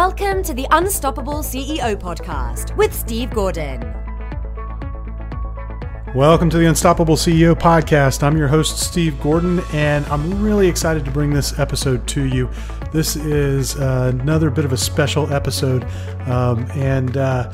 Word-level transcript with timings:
Welcome 0.00 0.42
to 0.44 0.54
the 0.54 0.66
Unstoppable 0.70 1.42
CEO 1.42 1.94
podcast 1.94 2.74
with 2.74 2.94
Steve 2.94 3.30
Gordon. 3.34 3.82
Welcome 6.14 6.48
to 6.48 6.56
the 6.56 6.66
Unstoppable 6.66 7.16
CEO 7.16 7.54
podcast. 7.54 8.22
I'm 8.22 8.34
your 8.34 8.48
host, 8.48 8.78
Steve 8.78 9.20
Gordon, 9.20 9.60
and 9.74 10.06
I'm 10.06 10.42
really 10.42 10.68
excited 10.68 11.04
to 11.04 11.10
bring 11.10 11.34
this 11.34 11.58
episode 11.58 12.06
to 12.08 12.24
you. 12.24 12.48
This 12.94 13.14
is 13.14 13.76
uh, 13.76 14.10
another 14.18 14.48
bit 14.48 14.64
of 14.64 14.72
a 14.72 14.78
special 14.78 15.30
episode. 15.34 15.84
Um, 16.26 16.64
and 16.70 17.18
uh, 17.18 17.52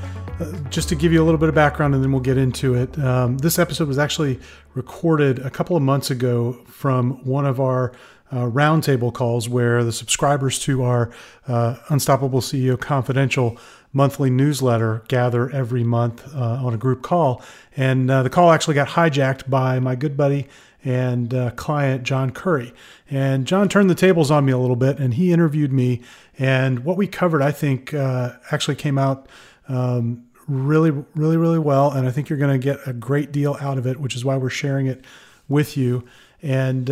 just 0.70 0.88
to 0.90 0.94
give 0.94 1.12
you 1.12 1.20
a 1.20 1.24
little 1.24 1.38
bit 1.38 1.48
of 1.48 1.54
background 1.56 1.96
and 1.96 2.04
then 2.04 2.12
we'll 2.12 2.20
get 2.20 2.38
into 2.38 2.74
it. 2.74 2.96
Um, 3.00 3.38
this 3.38 3.58
episode 3.58 3.88
was 3.88 3.98
actually 3.98 4.38
recorded 4.74 5.40
a 5.40 5.50
couple 5.50 5.76
of 5.76 5.82
months 5.82 6.12
ago 6.12 6.52
from 6.66 7.24
one 7.24 7.44
of 7.44 7.58
our 7.58 7.90
uh, 8.32 8.46
roundtable 8.46 9.12
calls 9.12 9.48
where 9.48 9.84
the 9.84 9.92
subscribers 9.92 10.58
to 10.60 10.82
our 10.82 11.10
uh, 11.46 11.76
Unstoppable 11.88 12.40
CEO 12.40 12.78
Confidential 12.78 13.58
monthly 13.92 14.28
newsletter 14.30 15.02
gather 15.08 15.48
every 15.50 15.82
month 15.82 16.34
uh, 16.34 16.38
on 16.38 16.74
a 16.74 16.76
group 16.76 17.02
call. 17.02 17.42
And 17.76 18.10
uh, 18.10 18.22
the 18.22 18.30
call 18.30 18.52
actually 18.52 18.74
got 18.74 18.88
hijacked 18.88 19.48
by 19.48 19.78
my 19.80 19.94
good 19.94 20.16
buddy 20.16 20.48
and 20.84 21.32
uh, 21.32 21.50
client, 21.52 22.02
John 22.02 22.30
Curry. 22.30 22.72
And 23.10 23.46
John 23.46 23.68
turned 23.68 23.88
the 23.88 23.94
tables 23.94 24.30
on 24.30 24.44
me 24.44 24.52
a 24.52 24.58
little 24.58 24.76
bit 24.76 24.98
and 24.98 25.14
he 25.14 25.32
interviewed 25.32 25.72
me. 25.72 26.02
And 26.38 26.80
what 26.80 26.96
we 26.96 27.06
covered, 27.06 27.42
I 27.42 27.52
think, 27.52 27.94
uh, 27.94 28.32
actually 28.50 28.76
came 28.76 28.98
out. 28.98 29.28
Um, 29.68 30.24
really, 30.46 30.92
really, 31.14 31.36
really 31.36 31.58
well. 31.58 31.90
And 31.90 32.06
I 32.06 32.12
think 32.12 32.28
you're 32.28 32.38
going 32.38 32.60
to 32.60 32.64
get 32.64 32.78
a 32.86 32.92
great 32.92 33.32
deal 33.32 33.56
out 33.60 33.78
of 33.78 33.86
it, 33.86 33.98
which 33.98 34.14
is 34.14 34.24
why 34.24 34.36
we're 34.36 34.48
sharing 34.48 34.86
it 34.86 35.04
with 35.48 35.76
you. 35.76 36.04
And 36.42 36.90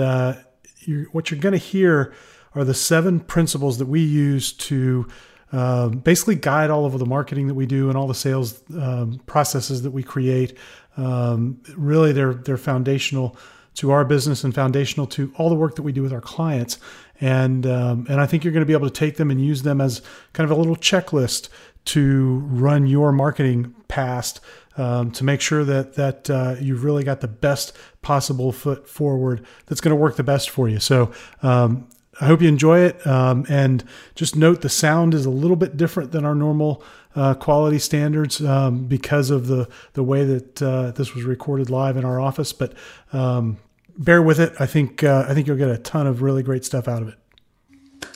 you're, 0.86 1.04
what 1.06 1.30
you're 1.30 1.40
going 1.40 1.52
to 1.52 1.58
hear 1.58 2.14
are 2.54 2.64
the 2.64 2.74
seven 2.74 3.20
principles 3.20 3.78
that 3.78 3.86
we 3.86 4.00
use 4.00 4.52
to 4.52 5.06
um, 5.52 5.98
basically 5.98 6.34
guide 6.34 6.70
all 6.70 6.84
of 6.84 6.98
the 6.98 7.06
marketing 7.06 7.46
that 7.46 7.54
we 7.54 7.66
do 7.66 7.88
and 7.88 7.96
all 7.96 8.08
the 8.08 8.14
sales 8.14 8.62
um, 8.76 9.20
processes 9.26 9.82
that 9.82 9.90
we 9.92 10.02
create. 10.02 10.56
Um, 10.96 11.60
really, 11.76 12.12
they're 12.12 12.34
they're 12.34 12.56
foundational 12.56 13.36
to 13.74 13.90
our 13.90 14.04
business 14.04 14.44
and 14.44 14.54
foundational 14.54 15.06
to 15.08 15.32
all 15.36 15.48
the 15.48 15.54
work 15.54 15.74
that 15.76 15.82
we 15.82 15.92
do 15.92 16.02
with 16.02 16.12
our 16.12 16.20
clients. 16.20 16.78
And 17.20 17.66
um, 17.66 18.06
and 18.08 18.20
I 18.20 18.26
think 18.26 18.44
you're 18.44 18.52
going 18.52 18.62
to 18.62 18.66
be 18.66 18.72
able 18.72 18.88
to 18.88 18.94
take 18.94 19.16
them 19.16 19.30
and 19.30 19.44
use 19.44 19.62
them 19.62 19.80
as 19.80 20.02
kind 20.32 20.50
of 20.50 20.56
a 20.56 20.60
little 20.60 20.76
checklist 20.76 21.48
to 21.86 22.38
run 22.46 22.86
your 22.86 23.12
marketing 23.12 23.74
past 23.88 24.40
um, 24.76 25.10
to 25.12 25.24
make 25.24 25.40
sure 25.40 25.64
that 25.64 25.94
that 25.94 26.30
uh, 26.30 26.56
you've 26.60 26.84
really 26.84 27.04
got 27.04 27.20
the 27.20 27.28
best 27.28 27.72
possible 28.02 28.52
foot 28.52 28.88
forward 28.88 29.44
that's 29.66 29.80
going 29.80 29.90
to 29.90 30.00
work 30.00 30.16
the 30.16 30.24
best 30.24 30.50
for 30.50 30.68
you. 30.68 30.80
So 30.80 31.12
um, 31.42 31.88
I 32.20 32.26
hope 32.26 32.42
you 32.42 32.48
enjoy 32.48 32.80
it. 32.80 33.06
Um, 33.06 33.44
and 33.48 33.84
just 34.14 34.36
note 34.36 34.60
the 34.60 34.68
sound 34.68 35.14
is 35.14 35.26
a 35.26 35.30
little 35.30 35.56
bit 35.56 35.76
different 35.76 36.12
than 36.12 36.24
our 36.24 36.34
normal 36.34 36.82
uh, 37.16 37.34
quality 37.34 37.78
standards 37.78 38.44
um, 38.44 38.86
because 38.86 39.30
of 39.30 39.46
the 39.46 39.68
the 39.92 40.02
way 40.02 40.24
that 40.24 40.62
uh, 40.62 40.90
this 40.92 41.14
was 41.14 41.24
recorded 41.24 41.70
live 41.70 41.96
in 41.96 42.04
our 42.04 42.20
office. 42.20 42.52
But 42.52 42.72
um, 43.12 43.58
bear 43.96 44.22
with 44.22 44.40
it. 44.40 44.52
I 44.58 44.66
think 44.66 45.04
uh, 45.04 45.26
I 45.28 45.34
think 45.34 45.46
you'll 45.46 45.56
get 45.56 45.70
a 45.70 45.78
ton 45.78 46.06
of 46.06 46.22
really 46.22 46.42
great 46.42 46.64
stuff 46.64 46.88
out 46.88 47.02
of 47.02 47.08
it. 47.08 47.14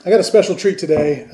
I 0.04 0.10
got 0.10 0.20
a 0.20 0.24
special 0.24 0.54
treat 0.54 0.78
today. 0.78 1.28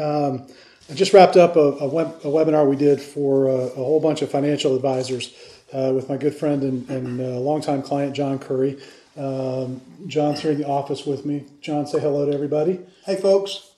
I 0.90 0.92
just 0.92 1.14
wrapped 1.14 1.36
up 1.36 1.56
a, 1.56 1.60
a, 1.60 1.88
web, 1.88 2.08
a 2.24 2.27
webinar 2.27 2.68
we 2.68 2.77
did 2.77 3.00
for 3.00 3.46
a, 3.46 3.54
a, 3.54 3.74
whole 3.74 4.00
bunch 4.00 4.20
of 4.20 4.30
financial 4.30 4.77
advisors 4.77 5.34
uh, 5.72 5.92
with 5.94 6.10
my 6.10 6.18
good 6.18 6.34
friend 6.34 6.62
and, 6.62 6.90
and 6.90 7.20
uh, 7.20 7.40
longtime 7.40 7.82
client, 7.82 8.14
John 8.14 8.38
Curry. 8.38 8.78
Um, 9.16 9.80
John's 10.06 10.40
here 10.40 10.52
in 10.52 10.58
the 10.58 10.66
office 10.66 11.06
with 11.06 11.24
me. 11.24 11.46
John, 11.62 11.86
say 11.86 12.00
hello 12.00 12.27
to 12.27 12.32
everybody. 12.32 12.80
Hey, 13.06 13.16
folks. 13.16 13.70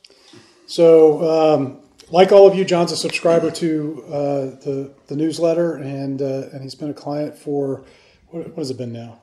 So, 0.66 1.54
um, 1.54 1.78
like 2.10 2.32
all 2.32 2.48
of 2.48 2.56
you, 2.56 2.64
John's 2.64 2.90
a 2.90 2.96
subscriber 2.96 3.52
to 3.52 4.04
uh, 4.08 4.10
the, 4.64 4.92
the 5.06 5.14
newsletter, 5.14 5.76
and, 5.76 6.20
uh, 6.20 6.48
and 6.52 6.62
he's 6.62 6.74
been 6.74 6.90
a 6.90 6.94
client 6.94 7.38
for, 7.38 7.84
what, 8.28 8.48
what, 8.48 8.58
has 8.58 8.70
it 8.70 8.78
been 8.78 8.92
now? 8.92 9.20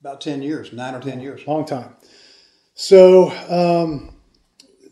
About 0.00 0.20
10 0.20 0.42
years, 0.42 0.72
nine 0.72 0.96
or 0.96 1.00
10 1.00 1.20
years. 1.20 1.46
Long 1.46 1.64
time. 1.64 1.94
So, 2.74 3.30
um, 3.48 4.16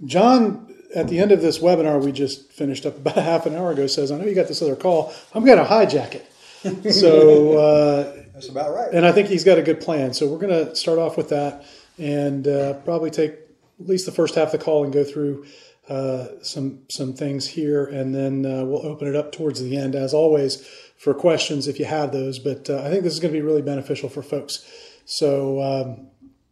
John 0.05 0.70
at 0.95 1.09
the 1.09 1.19
end 1.19 1.33
of 1.33 1.41
this 1.41 1.59
webinar 1.59 2.03
we 2.03 2.13
just 2.13 2.53
finished 2.53 2.87
up 2.87 2.97
about 2.97 3.17
a 3.17 3.23
half 3.23 3.47
an 3.47 3.55
hour 3.55 3.73
ago 3.73 3.87
says, 3.87 4.11
I 4.11 4.19
know 4.19 4.25
you 4.25 4.35
got 4.35 4.49
this 4.49 4.63
other 4.63 4.77
call. 4.77 5.13
I'm 5.35 5.45
going 5.45 5.59
to 5.59 5.65
hijack 5.65 6.15
it. 6.15 6.93
so 6.95 7.59
uh, 7.59 8.23
that's 8.35 8.49
about 8.49 8.75
right. 8.75 8.93
And 8.93 9.07
I 9.07 9.13
think 9.13 9.29
he's 9.29 9.45
got 9.45 9.59
a 9.59 9.63
good 9.63 9.81
plan. 9.81 10.13
So 10.13 10.27
we're 10.27 10.39
going 10.39 10.67
to 10.67 10.75
start 10.75 10.99
off 10.99 11.17
with 11.17 11.29
that 11.31 11.65
and 11.99 12.47
uh, 12.49 12.75
probably 12.85 13.11
take 13.11 13.33
at 13.33 13.89
least 13.89 14.07
the 14.07 14.13
first 14.13 14.35
half 14.35 14.47
of 14.47 14.53
the 14.53 14.65
call 14.65 14.85
and 14.85 14.93
go 14.93 15.05
through 15.05 15.47
uh, 15.89 16.27
some 16.43 16.81
some 16.89 17.13
things 17.13 17.49
here, 17.49 17.85
and 17.85 18.15
then 18.15 18.47
uh, 18.47 18.65
we'll 18.65 18.87
open 18.87 19.09
it 19.09 19.17
up 19.17 19.33
towards 19.33 19.61
the 19.61 19.77
end, 19.77 19.97
as 19.97 20.15
always, 20.15 20.65
for 20.97 21.13
questions 21.13 21.67
if 21.67 21.81
you 21.81 21.85
have 21.85 22.13
those. 22.13 22.39
But 22.39 22.71
uh, 22.71 22.83
I 22.85 22.91
think 22.91 23.03
this 23.03 23.13
is 23.13 23.19
going 23.19 23.35
to 23.35 23.39
be 23.39 23.45
really 23.45 23.63
beneficial 23.63 24.09
for 24.09 24.23
folks. 24.23 24.65
So, 25.05 25.61
um, 25.61 26.07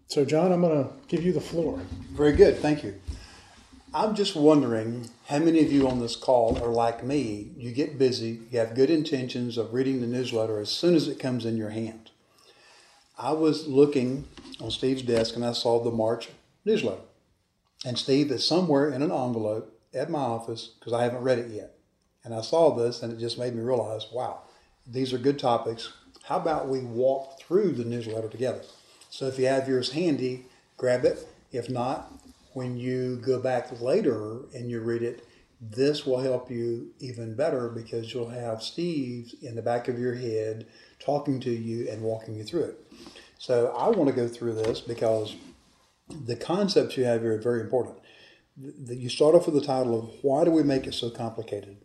so 0.09 0.25
John, 0.25 0.51
I'm 0.51 0.61
going 0.63 0.85
to 0.85 0.91
give 1.07 1.25
you 1.25 1.33
the 1.33 1.41
floor. 1.41 1.79
Very 2.13 2.33
good. 2.33 2.59
Thank 2.59 2.83
you. 2.83 3.01
I'm 3.95 4.15
just 4.15 4.37
wondering 4.37 5.09
how 5.29 5.39
many 5.39 5.61
of 5.65 5.73
you 5.73 5.89
on 5.89 5.99
this 5.99 6.15
call 6.15 6.63
are 6.63 6.69
like 6.69 7.03
me. 7.03 7.53
You 7.57 7.73
get 7.73 7.99
busy, 7.99 8.41
you 8.51 8.59
have 8.59 8.75
good 8.75 8.91
intentions 8.91 9.57
of 9.57 9.73
reading 9.73 10.03
the 10.03 10.07
newsletter 10.07 10.61
as 10.61 10.69
soon 10.69 10.95
as 10.95 11.09
it 11.09 11.19
comes 11.19 11.47
in 11.47 11.57
your 11.57 11.71
hand. 11.71 12.11
I 13.17 13.33
was 13.33 13.67
looking 13.67 14.29
on 14.61 14.71
Steve's 14.71 15.01
desk 15.01 15.37
and 15.37 15.45
I 15.45 15.53
saw 15.53 15.83
the 15.83 15.91
March 15.91 16.29
newsletter. 16.67 17.01
And 17.87 17.99
Steve 17.99 18.31
is 18.31 18.47
somewhere 18.47 18.91
in 18.91 19.01
an 19.01 19.11
envelope 19.11 19.81
at 19.95 20.11
my 20.11 20.19
office 20.19 20.67
because 20.79 20.93
I 20.93 21.05
haven't 21.05 21.23
read 21.23 21.39
it 21.39 21.51
yet. 21.51 21.75
And 22.25 22.35
I 22.35 22.43
saw 22.43 22.75
this 22.75 23.03
and 23.03 23.11
it 23.11 23.19
just 23.19 23.39
made 23.39 23.55
me 23.55 23.63
realize 23.63 24.09
wow, 24.13 24.43
these 24.87 25.15
are 25.15 25.19
good 25.19 25.39
topics. 25.39 25.95
How 26.25 26.37
about 26.37 26.69
we 26.69 26.81
walk 26.81 27.41
through 27.41 27.73
the 27.73 27.87
newsletter 27.87 28.29
together? 28.29 28.61
So 29.09 29.29
if 29.29 29.39
you 29.39 29.47
have 29.47 29.67
yours 29.67 29.93
handy, 29.93 30.45
grab 30.77 31.07
it. 31.07 31.27
If 31.51 31.71
not, 31.71 32.13
when 32.55 32.77
you 32.77 33.17
go 33.17 33.41
back 33.41 33.81
later 33.81 34.43
and 34.55 34.71
you 34.71 34.81
read 34.81 35.03
it, 35.03 35.27
this 35.61 36.07
will 36.07 36.21
help 36.21 36.51
you 36.51 36.93
even 37.01 37.35
better 37.35 37.69
because 37.69 38.15
you'll 38.15 38.29
have 38.29 38.63
Steve 38.63 39.35
in 39.43 39.57
the 39.57 39.63
back 39.63 39.89
of 39.89 39.99
your 39.99 40.15
head 40.15 40.67
talking 40.99 41.41
to 41.41 41.51
you 41.51 41.89
and 41.91 42.03
walking 42.03 42.37
you 42.37 42.45
through 42.45 42.65
it. 42.65 42.93
So 43.39 43.75
I 43.77 43.89
want 43.89 44.09
to 44.09 44.15
go 44.15 44.29
through 44.29 44.55
this 44.55 44.81
because 44.81 45.35
the 46.09 46.37
concepts 46.37 46.97
you 46.97 47.05
have 47.05 47.23
here 47.23 47.35
are 47.35 47.41
very 47.41 47.61
important. 47.61 47.99
You 48.57 49.09
start 49.09 49.35
off 49.35 49.47
with 49.47 49.55
the 49.55 49.67
title 49.67 49.99
of 49.99 50.11
Why 50.23 50.45
Do 50.45 50.51
We 50.51 50.63
Make 50.63 50.87
It 50.87 50.95
So 50.95 51.11
Complicated? 51.11 51.79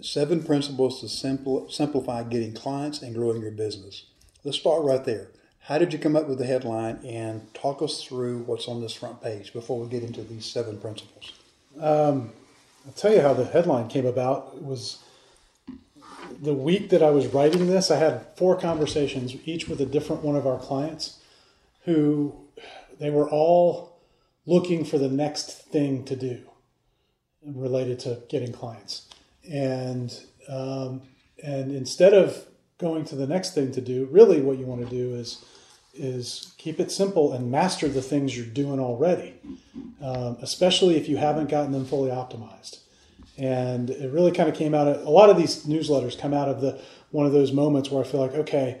Seven 0.00 0.42
Principles 0.42 1.00
to 1.00 1.08
Simplify 1.08 2.22
Getting 2.24 2.54
Clients 2.54 3.02
and 3.02 3.14
Growing 3.14 3.42
Your 3.42 3.50
Business. 3.50 4.06
Let's 4.44 4.58
start 4.58 4.82
right 4.82 5.04
there. 5.04 5.30
How 5.64 5.78
did 5.78 5.92
you 5.92 5.98
come 5.98 6.16
up 6.16 6.28
with 6.28 6.38
the 6.38 6.46
headline 6.46 6.98
and 7.04 7.52
talk 7.54 7.82
us 7.82 8.02
through 8.02 8.38
what's 8.40 8.66
on 8.66 8.80
this 8.80 8.94
front 8.94 9.22
page 9.22 9.52
before 9.52 9.78
we 9.78 9.88
get 9.88 10.02
into 10.02 10.22
these 10.22 10.46
seven 10.46 10.78
principles? 10.78 11.32
Um, 11.78 12.32
I'll 12.86 12.92
tell 12.96 13.12
you 13.12 13.20
how 13.20 13.34
the 13.34 13.44
headline 13.44 13.88
came 13.88 14.06
about. 14.06 14.52
It 14.56 14.62
was 14.62 14.98
the 16.42 16.54
week 16.54 16.90
that 16.90 17.02
I 17.02 17.10
was 17.10 17.26
writing 17.28 17.66
this, 17.66 17.90
I 17.90 17.96
had 17.96 18.26
four 18.36 18.56
conversations, 18.56 19.34
each 19.44 19.68
with 19.68 19.80
a 19.80 19.86
different 19.86 20.22
one 20.22 20.36
of 20.36 20.46
our 20.46 20.58
clients, 20.58 21.18
who 21.84 22.34
they 22.98 23.10
were 23.10 23.28
all 23.28 23.98
looking 24.46 24.84
for 24.84 24.98
the 24.98 25.08
next 25.08 25.68
thing 25.68 26.04
to 26.04 26.16
do 26.16 26.40
related 27.44 27.98
to 28.00 28.22
getting 28.28 28.52
clients. 28.52 29.08
And 29.50 30.18
um, 30.48 31.02
and 31.42 31.72
instead 31.72 32.12
of 32.12 32.46
going 32.80 33.04
to 33.06 33.16
the 33.16 33.26
next 33.26 33.54
thing 33.54 33.72
to 33.72 33.80
do, 33.80 34.08
really 34.10 34.40
what 34.40 34.58
you 34.58 34.66
want 34.66 34.82
to 34.82 34.88
do 34.88 35.14
is 35.14 35.44
is 35.92 36.54
keep 36.56 36.78
it 36.78 36.90
simple 36.90 37.32
and 37.32 37.50
master 37.50 37.88
the 37.88 38.00
things 38.02 38.36
you're 38.36 38.46
doing 38.46 38.78
already, 38.78 39.34
um, 40.00 40.36
especially 40.40 40.96
if 40.96 41.08
you 41.08 41.16
haven't 41.16 41.50
gotten 41.50 41.72
them 41.72 41.84
fully 41.84 42.10
optimized. 42.10 42.78
And 43.36 43.90
it 43.90 44.12
really 44.12 44.30
kind 44.30 44.48
of 44.48 44.54
came 44.54 44.72
out. 44.72 44.86
Of, 44.86 45.04
a 45.04 45.10
lot 45.10 45.30
of 45.30 45.36
these 45.36 45.64
newsletters 45.64 46.18
come 46.18 46.32
out 46.32 46.48
of 46.48 46.60
the 46.60 46.80
one 47.10 47.26
of 47.26 47.32
those 47.32 47.52
moments 47.52 47.90
where 47.90 48.04
I 48.04 48.06
feel 48.06 48.20
like, 48.20 48.34
okay, 48.34 48.80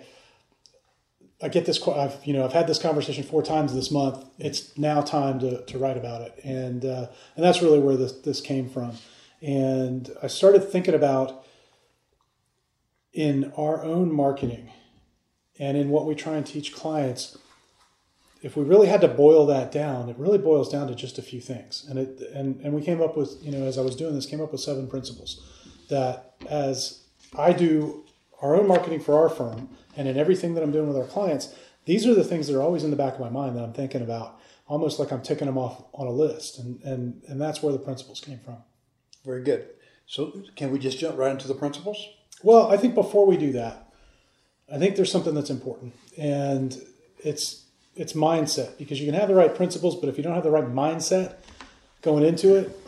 I 1.42 1.48
get 1.48 1.64
this. 1.64 1.86
I've 1.88 2.24
you 2.24 2.32
know 2.32 2.44
I've 2.44 2.52
had 2.52 2.66
this 2.66 2.78
conversation 2.78 3.24
four 3.24 3.42
times 3.42 3.74
this 3.74 3.90
month. 3.90 4.24
It's 4.38 4.76
now 4.76 5.00
time 5.00 5.40
to, 5.40 5.64
to 5.64 5.78
write 5.78 5.96
about 5.96 6.22
it, 6.22 6.38
and 6.44 6.84
uh, 6.84 7.06
and 7.36 7.44
that's 7.44 7.62
really 7.62 7.78
where 7.78 7.96
this 7.96 8.12
this 8.12 8.40
came 8.40 8.68
from. 8.68 8.92
And 9.40 10.10
I 10.22 10.26
started 10.26 10.70
thinking 10.70 10.94
about 10.94 11.46
in 13.12 13.52
our 13.56 13.82
own 13.82 14.12
marketing 14.12 14.70
and 15.58 15.76
in 15.76 15.90
what 15.90 16.06
we 16.06 16.14
try 16.14 16.36
and 16.36 16.46
teach 16.46 16.72
clients, 16.72 17.36
if 18.42 18.56
we 18.56 18.64
really 18.64 18.86
had 18.88 19.02
to 19.02 19.08
boil 19.08 19.46
that 19.46 19.70
down, 19.70 20.08
it 20.08 20.16
really 20.16 20.38
boils 20.38 20.70
down 20.70 20.88
to 20.88 20.94
just 20.94 21.18
a 21.18 21.22
few 21.22 21.40
things. 21.40 21.84
And 21.88 21.98
it 21.98 22.20
and, 22.34 22.60
and 22.60 22.72
we 22.72 22.82
came 22.82 23.02
up 23.02 23.16
with, 23.16 23.36
you 23.42 23.52
know, 23.52 23.64
as 23.64 23.76
I 23.76 23.82
was 23.82 23.96
doing 23.96 24.14
this, 24.14 24.26
came 24.26 24.40
up 24.40 24.52
with 24.52 24.60
seven 24.60 24.88
principles 24.88 25.46
that 25.88 26.34
as 26.48 27.02
I 27.36 27.52
do 27.52 28.04
our 28.40 28.56
own 28.56 28.66
marketing 28.66 29.00
for 29.00 29.18
our 29.18 29.28
firm 29.28 29.68
and 29.96 30.08
in 30.08 30.16
everything 30.16 30.54
that 30.54 30.62
I'm 30.62 30.72
doing 30.72 30.88
with 30.88 30.96
our 30.96 31.06
clients, 31.06 31.54
these 31.84 32.06
are 32.06 32.14
the 32.14 32.24
things 32.24 32.46
that 32.46 32.56
are 32.56 32.62
always 32.62 32.84
in 32.84 32.90
the 32.90 32.96
back 32.96 33.14
of 33.14 33.20
my 33.20 33.28
mind 33.28 33.56
that 33.56 33.62
I'm 33.62 33.72
thinking 33.72 34.02
about, 34.02 34.40
almost 34.66 34.98
like 34.98 35.12
I'm 35.12 35.22
ticking 35.22 35.46
them 35.46 35.58
off 35.58 35.84
on 35.92 36.06
a 36.06 36.12
list. 36.12 36.58
And 36.58 36.80
and 36.82 37.22
and 37.28 37.40
that's 37.40 37.62
where 37.62 37.72
the 37.72 37.78
principles 37.78 38.20
came 38.20 38.38
from. 38.38 38.58
Very 39.24 39.42
good. 39.42 39.68
So, 40.06 40.42
can 40.56 40.72
we 40.72 40.78
just 40.78 40.98
jump 40.98 41.18
right 41.18 41.30
into 41.30 41.46
the 41.46 41.54
principles? 41.54 42.04
Well, 42.42 42.70
I 42.70 42.76
think 42.76 42.94
before 42.94 43.26
we 43.26 43.36
do 43.36 43.52
that, 43.52 43.92
I 44.72 44.78
think 44.78 44.96
there's 44.96 45.12
something 45.12 45.34
that's 45.34 45.50
important, 45.50 45.94
and 46.16 46.80
it's 47.18 47.64
it's 47.96 48.12
mindset 48.12 48.78
because 48.78 49.00
you 49.00 49.06
can 49.06 49.18
have 49.18 49.28
the 49.28 49.34
right 49.34 49.54
principles, 49.54 49.96
but 49.96 50.08
if 50.08 50.16
you 50.16 50.22
don't 50.22 50.34
have 50.34 50.44
the 50.44 50.50
right 50.50 50.64
mindset 50.64 51.34
going 52.02 52.24
into 52.24 52.54
it, 52.54 52.78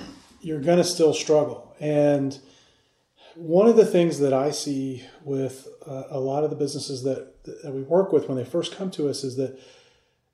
you're 0.40 0.60
going 0.60 0.78
to 0.78 0.84
still 0.84 1.12
struggle. 1.12 1.74
And 1.80 2.38
one 3.34 3.68
of 3.68 3.76
the 3.76 3.84
things 3.84 4.20
that 4.20 4.32
I 4.32 4.52
see 4.52 5.04
with 5.24 5.66
uh, 5.86 6.04
a 6.10 6.20
lot 6.20 6.44
of 6.44 6.50
the 6.50 6.56
businesses 6.56 7.02
that 7.02 7.44
that 7.44 7.74
we 7.74 7.82
work 7.82 8.12
with 8.12 8.28
when 8.28 8.38
they 8.38 8.44
first 8.44 8.76
come 8.76 8.90
to 8.92 9.08
us 9.08 9.24
is 9.24 9.36
that 9.36 9.58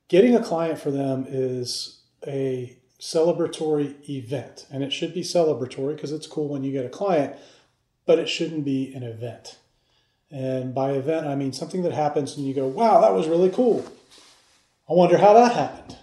getting 0.08 0.36
a 0.36 0.42
client 0.42 0.78
for 0.78 0.90
them 0.90 1.26
is 1.28 2.02
a 2.26 2.76
celebratory 3.00 4.08
event, 4.08 4.66
and 4.70 4.82
it 4.82 4.92
should 4.92 5.14
be 5.14 5.22
celebratory 5.22 5.94
because 5.94 6.12
it's 6.12 6.26
cool 6.26 6.48
when 6.48 6.64
you 6.64 6.72
get 6.72 6.84
a 6.84 6.90
client, 6.90 7.36
but 8.08 8.18
it 8.18 8.26
shouldn't 8.26 8.64
be 8.64 8.90
an 8.94 9.02
event. 9.02 9.58
And 10.30 10.74
by 10.74 10.92
event, 10.92 11.26
I 11.26 11.34
mean 11.34 11.52
something 11.52 11.82
that 11.82 11.92
happens 11.92 12.38
and 12.38 12.46
you 12.46 12.54
go, 12.54 12.66
wow, 12.66 13.02
that 13.02 13.12
was 13.12 13.28
really 13.28 13.50
cool. 13.50 13.84
I 14.88 14.94
wonder 14.94 15.18
how 15.18 15.34
that 15.34 15.52
happened. 15.52 15.98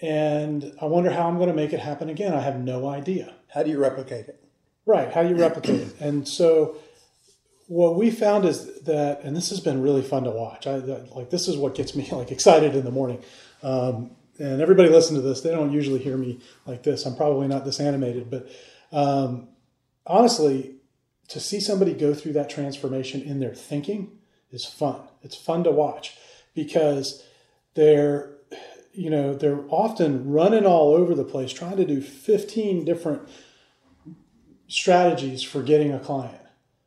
And 0.00 0.72
I 0.80 0.84
wonder 0.84 1.10
how 1.10 1.26
I'm 1.26 1.36
going 1.36 1.48
to 1.48 1.54
make 1.54 1.72
it 1.72 1.80
happen 1.80 2.08
again. 2.08 2.32
I 2.32 2.42
have 2.42 2.60
no 2.60 2.88
idea. 2.88 3.34
How 3.52 3.64
do 3.64 3.70
you 3.70 3.78
replicate 3.80 4.28
it? 4.28 4.40
Right, 4.86 5.12
how 5.12 5.24
do 5.24 5.30
you 5.30 5.34
replicate 5.34 5.80
it? 5.80 6.00
And 6.00 6.26
so 6.26 6.76
what 7.66 7.96
we 7.96 8.12
found 8.12 8.44
is 8.44 8.80
that, 8.82 9.22
and 9.24 9.36
this 9.36 9.50
has 9.50 9.58
been 9.58 9.82
really 9.82 10.02
fun 10.02 10.22
to 10.24 10.30
watch. 10.30 10.68
I 10.68 10.76
like 10.76 11.30
this 11.30 11.48
is 11.48 11.56
what 11.56 11.74
gets 11.74 11.96
me 11.96 12.08
like 12.12 12.30
excited 12.30 12.76
in 12.76 12.84
the 12.84 12.92
morning. 12.92 13.20
Um, 13.64 14.12
and 14.38 14.62
everybody 14.62 14.90
listen 14.90 15.16
to 15.16 15.22
this. 15.22 15.40
They 15.40 15.50
don't 15.50 15.72
usually 15.72 15.98
hear 15.98 16.16
me 16.16 16.38
like 16.66 16.84
this. 16.84 17.04
I'm 17.04 17.16
probably 17.16 17.48
not 17.48 17.64
this 17.64 17.80
animated, 17.80 18.30
but 18.30 18.48
um, 18.92 19.48
honestly, 20.08 20.76
to 21.28 21.38
see 21.38 21.60
somebody 21.60 21.92
go 21.92 22.14
through 22.14 22.32
that 22.32 22.50
transformation 22.50 23.22
in 23.22 23.38
their 23.40 23.54
thinking 23.54 24.18
is 24.50 24.64
fun. 24.64 25.00
It's 25.22 25.36
fun 25.36 25.64
to 25.64 25.70
watch 25.70 26.16
because 26.54 27.22
they're 27.74 28.34
you 28.92 29.10
know 29.10 29.34
they're 29.34 29.60
often 29.68 30.30
running 30.30 30.66
all 30.66 30.94
over 30.94 31.14
the 31.14 31.24
place 31.24 31.52
trying 31.52 31.76
to 31.76 31.84
do 31.84 32.00
15 32.00 32.84
different 32.84 33.28
strategies 34.66 35.42
for 35.42 35.62
getting 35.62 35.92
a 35.92 36.00
client. 36.00 36.40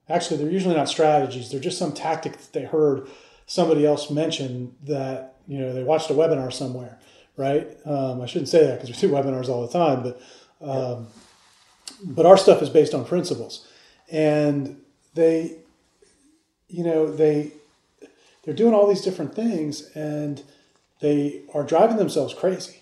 Actually 0.09 0.38
they're 0.38 0.51
usually 0.51 0.75
not 0.75 0.89
strategies. 0.89 1.51
They're 1.51 1.59
just 1.59 1.77
some 1.77 1.94
tactic 1.94 2.33
that 2.33 2.53
they 2.53 2.65
heard 2.65 3.07
somebody 3.45 3.85
else 3.85 4.09
mention 4.09 4.75
that 4.83 5.38
you 5.47 5.59
know 5.59 5.74
they 5.74 5.83
watched 5.83 6.09
a 6.09 6.13
webinar 6.13 6.51
somewhere 6.51 6.97
right? 7.38 7.77
Um, 7.85 8.21
i 8.21 8.25
shouldn't 8.25 8.50
say 8.50 8.65
that 8.65 8.81
because 8.81 9.01
we 9.01 9.07
do 9.07 9.13
webinars 9.15 9.50
all 9.50 9.65
the 9.65 9.74
time 9.74 10.03
but 10.03 10.21
um, 10.62 11.07
but 12.03 12.25
our 12.25 12.38
stuff 12.38 12.62
is 12.62 12.69
based 12.69 12.94
on 12.94 13.06
principles. 13.06 13.68
And 14.12 14.81
they 15.13 15.57
you 16.68 16.83
know 16.83 17.12
they 17.12 17.51
they're 18.44 18.53
doing 18.53 18.74
all 18.74 18.88
these 18.88 19.01
different 19.01 19.36
things 19.36 19.89
and 19.95 20.42
they 21.01 21.42
are 21.53 21.63
driving 21.63 21.98
themselves 21.98 22.33
crazy 22.33 22.81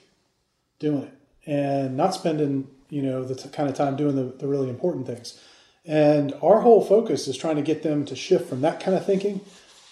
doing 0.77 1.03
it 1.03 1.13
and 1.45 1.97
not 1.97 2.13
spending 2.13 2.67
you 2.89 3.01
know 3.01 3.23
the 3.23 3.35
t- 3.35 3.49
kind 3.49 3.69
of 3.69 3.75
time 3.75 3.95
doing 3.95 4.15
the, 4.15 4.35
the 4.37 4.47
really 4.47 4.69
important 4.69 5.07
things. 5.07 5.39
And 5.85 6.33
our 6.41 6.61
whole 6.61 6.83
focus 6.83 7.27
is 7.27 7.37
trying 7.37 7.55
to 7.55 7.61
get 7.61 7.83
them 7.83 8.05
to 8.05 8.15
shift 8.15 8.47
from 8.47 8.61
that 8.61 8.79
kind 8.79 8.95
of 8.95 9.05
thinking 9.05 9.41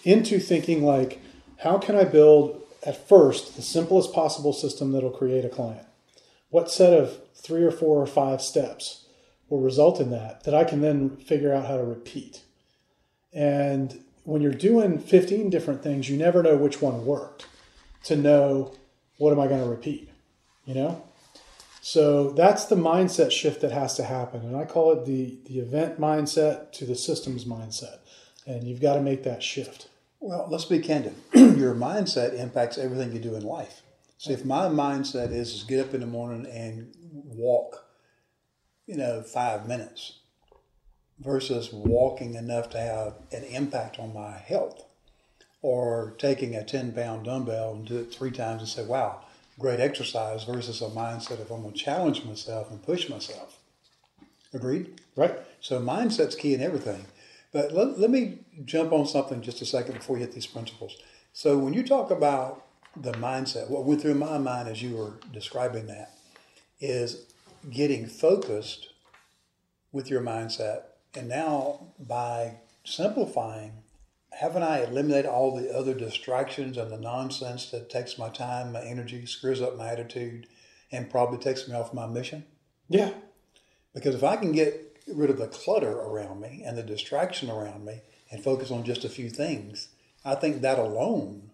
into 0.04 0.40
thinking 0.40 0.84
like 0.84 1.20
how 1.60 1.80
can 1.80 1.96
i 1.96 2.04
build 2.04 2.62
at 2.86 3.08
first 3.08 3.56
the 3.56 3.62
simplest 3.62 4.14
possible 4.14 4.54
system 4.54 4.92
that'll 4.92 5.10
create 5.10 5.44
a 5.44 5.50
client? 5.50 5.86
What 6.50 6.72
set 6.72 6.94
of 6.94 7.18
three 7.36 7.64
or 7.64 7.72
four 7.72 8.02
or 8.02 8.08
five 8.08 8.42
steps 8.42 9.07
will 9.50 9.62
result 9.62 10.00
in 10.00 10.12
that 10.12 10.44
that 10.44 10.54
I 10.54 10.64
can 10.64 10.82
then 10.82 11.18
figure 11.18 11.54
out 11.54 11.66
how 11.66 11.78
to 11.78 11.84
repeat. 11.84 12.42
And 13.34 14.04
when 14.24 14.42
you're 14.42 14.52
doing 14.52 15.00
15 15.00 15.50
different 15.50 15.82
things, 15.82 16.10
you 16.10 16.18
never 16.18 16.44
know 16.44 16.58
which 16.58 16.82
one 16.82 17.06
worked 17.06 17.48
to 18.04 18.16
know 18.16 18.74
what 19.18 19.32
am 19.32 19.40
I 19.40 19.48
going 19.48 19.62
to 19.62 19.70
repeat, 19.70 20.10
you 20.66 20.74
know? 20.74 21.04
So 21.82 22.32
that's 22.32 22.66
the 22.66 22.76
mindset 22.76 23.32
shift 23.32 23.62
that 23.62 23.72
has 23.72 23.96
to 23.96 24.04
happen. 24.04 24.42
And 24.42 24.58
I 24.58 24.66
call 24.66 24.92
it 24.92 25.06
the, 25.06 25.38
the 25.46 25.60
event 25.60 26.00
mindset 26.00 26.74
to 26.74 26.86
the 26.86 26.96
systems 26.96 27.46
mindset. 27.46 28.00
And 28.46 28.66
you've 28.66 28.82
got 28.82 28.96
to 28.96 29.02
make 29.02 29.24
that 29.24 29.42
shift. 29.42 29.88
Well, 30.20 30.48
let's 30.50 30.66
be 30.66 30.80
candid. 30.80 31.16
Your 31.34 31.74
mindset 31.74 32.34
impacts 32.34 32.78
everything 32.78 33.14
you 33.14 33.20
do 33.20 33.36
in 33.36 33.44
life. 33.44 33.82
So 34.18 34.32
if 34.32 34.44
my 34.44 34.64
mindset 34.64 35.32
is, 35.32 35.54
is 35.54 35.64
get 35.64 35.80
up 35.80 35.94
in 35.94 36.02
the 36.02 36.08
morning 36.08 36.46
and 36.48 36.94
walk 37.24 37.87
you 38.88 38.96
know, 38.96 39.22
five 39.22 39.68
minutes 39.68 40.14
versus 41.20 41.72
walking 41.72 42.36
enough 42.36 42.70
to 42.70 42.80
have 42.80 43.16
an 43.32 43.44
impact 43.44 44.00
on 44.00 44.14
my 44.14 44.38
health 44.38 44.84
or 45.62 46.14
taking 46.18 46.56
a 46.56 46.64
10 46.64 46.94
pound 46.94 47.26
dumbbell 47.26 47.74
and 47.74 47.88
do 47.88 47.98
it 47.98 48.14
three 48.14 48.32
times 48.32 48.62
and 48.62 48.70
say, 48.70 48.86
wow, 48.86 49.22
great 49.60 49.80
exercise 49.80 50.44
versus 50.44 50.82
a 50.82 50.86
mindset 50.86 51.42
of 51.42 51.52
I'm 51.52 51.62
going 51.62 51.74
to 51.74 51.80
challenge 51.80 52.24
myself 52.24 52.72
and 52.72 52.82
push 52.82 53.10
myself. 53.10 53.58
Agreed? 54.54 55.02
Right. 55.16 55.36
So 55.60 55.82
mindset's 55.82 56.36
key 56.36 56.54
in 56.54 56.62
everything. 56.62 57.06
But 57.52 57.74
let, 57.74 58.00
let 58.00 58.10
me 58.10 58.40
jump 58.66 58.92
on 58.92 59.06
something 59.08 59.42
just 59.42 59.62
a 59.62 59.66
second 59.66 59.96
before 59.96 60.16
we 60.16 60.22
hit 60.22 60.32
these 60.32 60.48
principles. 60.48 60.96
So 61.34 61.58
when 61.58 61.74
you 61.74 61.84
talk 61.84 62.12
about 62.12 62.64
the 62.96 63.14
mindset, 63.14 63.70
what 63.70 63.84
went 63.84 64.02
through 64.02 64.16
my 64.16 64.38
mind 64.38 64.70
as 64.70 64.82
you 64.82 64.96
were 64.96 65.14
describing 65.34 65.88
that 65.88 66.14
is 66.80 67.26
getting 67.70 68.08
focused 68.08 68.90
with 69.92 70.10
your 70.10 70.22
mindset. 70.22 70.84
And 71.16 71.28
now, 71.28 71.94
by 72.00 72.58
simplifying, 72.84 73.84
haven't 74.32 74.64
I 74.64 74.84
eliminated 74.84 75.26
all 75.26 75.56
the 75.56 75.76
other 75.76 75.94
distractions 75.94 76.78
and 76.78 76.92
the 76.92 77.00
nonsense 77.00 77.72
that 77.72 77.90
takes 77.90 78.18
my 78.18 78.30
time, 78.30 78.72
my 78.72 78.84
energy, 78.84 79.26
screws 79.26 79.62
up 79.62 79.78
my 79.78 79.90
attitude, 79.90 80.48
and 80.92 81.10
probably 81.10 81.40
takes 81.40 81.68
me 81.68 81.76
off 81.76 81.94
my 81.94 82.06
mission? 82.06 82.46
Yeah. 82.88 83.12
Because 83.94 84.16
if 84.16 84.24
I 84.24 84.36
can 84.36 84.52
get 84.52 84.98
rid 85.14 85.30
of 85.30 85.38
the 85.38 85.48
clutter 85.48 85.92
around 85.92 86.42
me 86.42 86.64
and 86.66 86.78
the 86.78 86.84
distraction 86.84 87.50
around 87.50 87.86
me 87.86 88.02
and 88.30 88.44
focus 88.44 88.70
on 88.70 88.84
just 88.84 89.04
a 89.04 89.10
few 89.10 89.30
things, 89.30 89.88
I 90.24 90.36
think 90.36 90.62
that 90.62 90.78
alone 90.78 91.52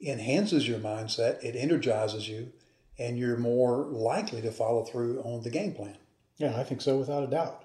enhances 0.00 0.68
your 0.68 0.78
mindset, 0.78 1.42
it 1.42 1.56
energizes 1.56 2.28
you, 2.28 2.52
and 3.00 3.18
you're 3.18 3.38
more 3.38 3.86
likely 3.86 4.42
to 4.42 4.52
follow 4.52 4.84
through 4.84 5.20
on 5.22 5.42
the 5.42 5.50
game 5.50 5.72
plan. 5.72 5.96
Yeah, 6.36 6.54
I 6.56 6.62
think 6.62 6.82
so, 6.82 6.98
without 6.98 7.24
a 7.24 7.26
doubt. 7.26 7.64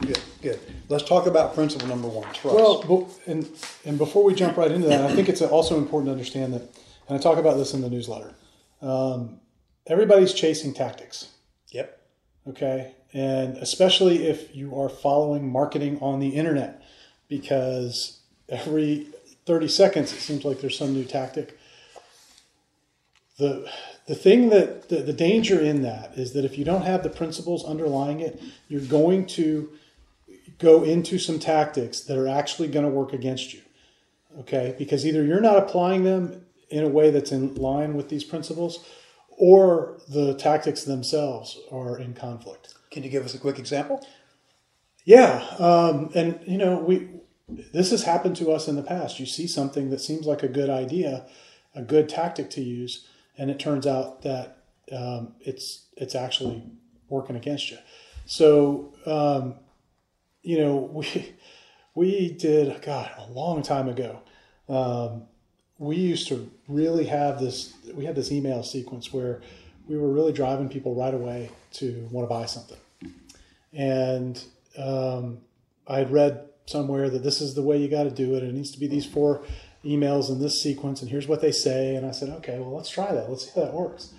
Good, 0.00 0.18
good. 0.42 0.60
Let's 0.88 1.04
talk 1.04 1.26
about 1.26 1.54
principle 1.54 1.86
number 1.86 2.08
one 2.08 2.26
trust. 2.32 2.56
Well, 2.56 3.10
and, 3.26 3.48
and 3.84 3.98
before 3.98 4.24
we 4.24 4.34
jump 4.34 4.56
right 4.56 4.70
into 4.70 4.88
that, 4.88 5.02
I 5.02 5.14
think 5.14 5.28
it's 5.28 5.42
also 5.42 5.78
important 5.78 6.08
to 6.08 6.12
understand 6.12 6.54
that, 6.54 6.62
and 7.08 7.18
I 7.18 7.18
talk 7.18 7.38
about 7.38 7.56
this 7.56 7.72
in 7.72 7.82
the 7.82 7.90
newsletter, 7.90 8.34
um, 8.82 9.40
everybody's 9.86 10.32
chasing 10.32 10.74
tactics. 10.74 11.28
Yep. 11.70 12.00
Okay. 12.48 12.94
And 13.12 13.56
especially 13.58 14.26
if 14.26 14.54
you 14.56 14.78
are 14.78 14.88
following 14.88 15.50
marketing 15.50 15.98
on 16.00 16.20
the 16.20 16.30
internet, 16.30 16.82
because 17.28 18.20
every 18.48 19.08
30 19.44 19.68
seconds 19.68 20.12
it 20.12 20.20
seems 20.20 20.44
like 20.44 20.60
there's 20.60 20.78
some 20.78 20.94
new 20.94 21.04
tactic. 21.04 21.58
The 23.38 23.70
the 24.06 24.14
thing 24.14 24.50
that 24.50 24.88
the, 24.88 25.02
the 25.02 25.12
danger 25.12 25.60
in 25.60 25.82
that 25.82 26.16
is 26.16 26.32
that 26.32 26.44
if 26.44 26.56
you 26.56 26.64
don't 26.64 26.82
have 26.82 27.02
the 27.02 27.10
principles 27.10 27.64
underlying 27.64 28.20
it, 28.20 28.40
you're 28.68 28.80
going 28.80 29.26
to 29.26 29.70
go 30.58 30.84
into 30.84 31.18
some 31.18 31.38
tactics 31.38 32.00
that 32.00 32.16
are 32.16 32.28
actually 32.28 32.68
going 32.68 32.84
to 32.84 32.90
work 32.90 33.12
against 33.12 33.52
you. 33.52 33.60
Okay? 34.38 34.74
Because 34.78 35.04
either 35.04 35.24
you're 35.24 35.40
not 35.40 35.58
applying 35.58 36.04
them 36.04 36.46
in 36.70 36.84
a 36.84 36.88
way 36.88 37.10
that's 37.10 37.32
in 37.32 37.54
line 37.56 37.94
with 37.94 38.08
these 38.08 38.24
principles, 38.24 38.84
or 39.30 39.98
the 40.08 40.34
tactics 40.34 40.84
themselves 40.84 41.58
are 41.70 41.98
in 41.98 42.14
conflict. 42.14 42.74
Can 42.90 43.02
you 43.02 43.10
give 43.10 43.24
us 43.24 43.34
a 43.34 43.38
quick 43.38 43.58
example? 43.58 44.06
Yeah, 45.04 45.46
um, 45.58 46.10
and 46.14 46.40
you 46.46 46.58
know 46.58 46.78
we 46.78 47.08
this 47.48 47.92
has 47.92 48.02
happened 48.02 48.36
to 48.36 48.50
us 48.50 48.66
in 48.66 48.74
the 48.74 48.82
past. 48.82 49.20
You 49.20 49.26
see 49.26 49.46
something 49.46 49.90
that 49.90 50.00
seems 50.00 50.26
like 50.26 50.42
a 50.42 50.48
good 50.48 50.68
idea, 50.70 51.26
a 51.74 51.82
good 51.82 52.08
tactic 52.08 52.50
to 52.50 52.60
use, 52.60 53.06
and 53.38 53.50
it 53.50 53.58
turns 53.58 53.86
out 53.86 54.22
that 54.22 54.58
um, 54.92 55.34
it's 55.40 55.86
it's 55.96 56.14
actually 56.14 56.62
working 57.08 57.36
against 57.36 57.70
you. 57.70 57.78
So 58.26 58.92
um, 59.06 59.54
you 60.42 60.58
know 60.58 60.76
we 60.92 61.34
we 61.94 62.30
did 62.30 62.80
God 62.82 63.10
a 63.18 63.30
long 63.30 63.62
time 63.62 63.88
ago. 63.88 64.20
Um, 64.68 65.24
we 65.78 65.96
used 65.96 66.28
to 66.28 66.50
really 66.68 67.04
have 67.04 67.38
this. 67.38 67.74
We 67.94 68.04
had 68.04 68.16
this 68.16 68.32
email 68.32 68.62
sequence 68.62 69.12
where 69.12 69.42
we 69.88 69.96
were 69.96 70.10
really 70.10 70.32
driving 70.32 70.68
people 70.68 70.94
right 70.94 71.14
away 71.14 71.50
to 71.74 72.08
want 72.10 72.28
to 72.28 72.34
buy 72.34 72.46
something, 72.46 72.78
and 73.72 74.42
um, 74.78 75.38
I 75.86 75.98
had 75.98 76.10
read 76.10 76.48
somewhere 76.66 77.08
that 77.10 77.22
this 77.22 77.40
is 77.40 77.54
the 77.54 77.62
way 77.62 77.78
you 77.78 77.88
got 77.88 78.04
to 78.04 78.10
do 78.10 78.34
it. 78.34 78.42
It 78.42 78.52
needs 78.52 78.72
to 78.72 78.80
be 78.80 78.88
these 78.88 79.06
four 79.06 79.42
emails 79.86 80.28
in 80.28 80.40
this 80.40 80.62
sequence, 80.62 81.00
and 81.00 81.10
here's 81.10 81.28
what 81.28 81.40
they 81.40 81.52
say. 81.52 81.94
And 81.94 82.06
I 82.06 82.10
said, 82.10 82.28
okay, 82.28 82.58
well, 82.58 82.74
let's 82.74 82.90
try 82.90 83.12
that. 83.12 83.30
Let's 83.30 83.44
see 83.44 83.52
how 83.54 83.66
that 83.66 83.74
works. 83.74 84.12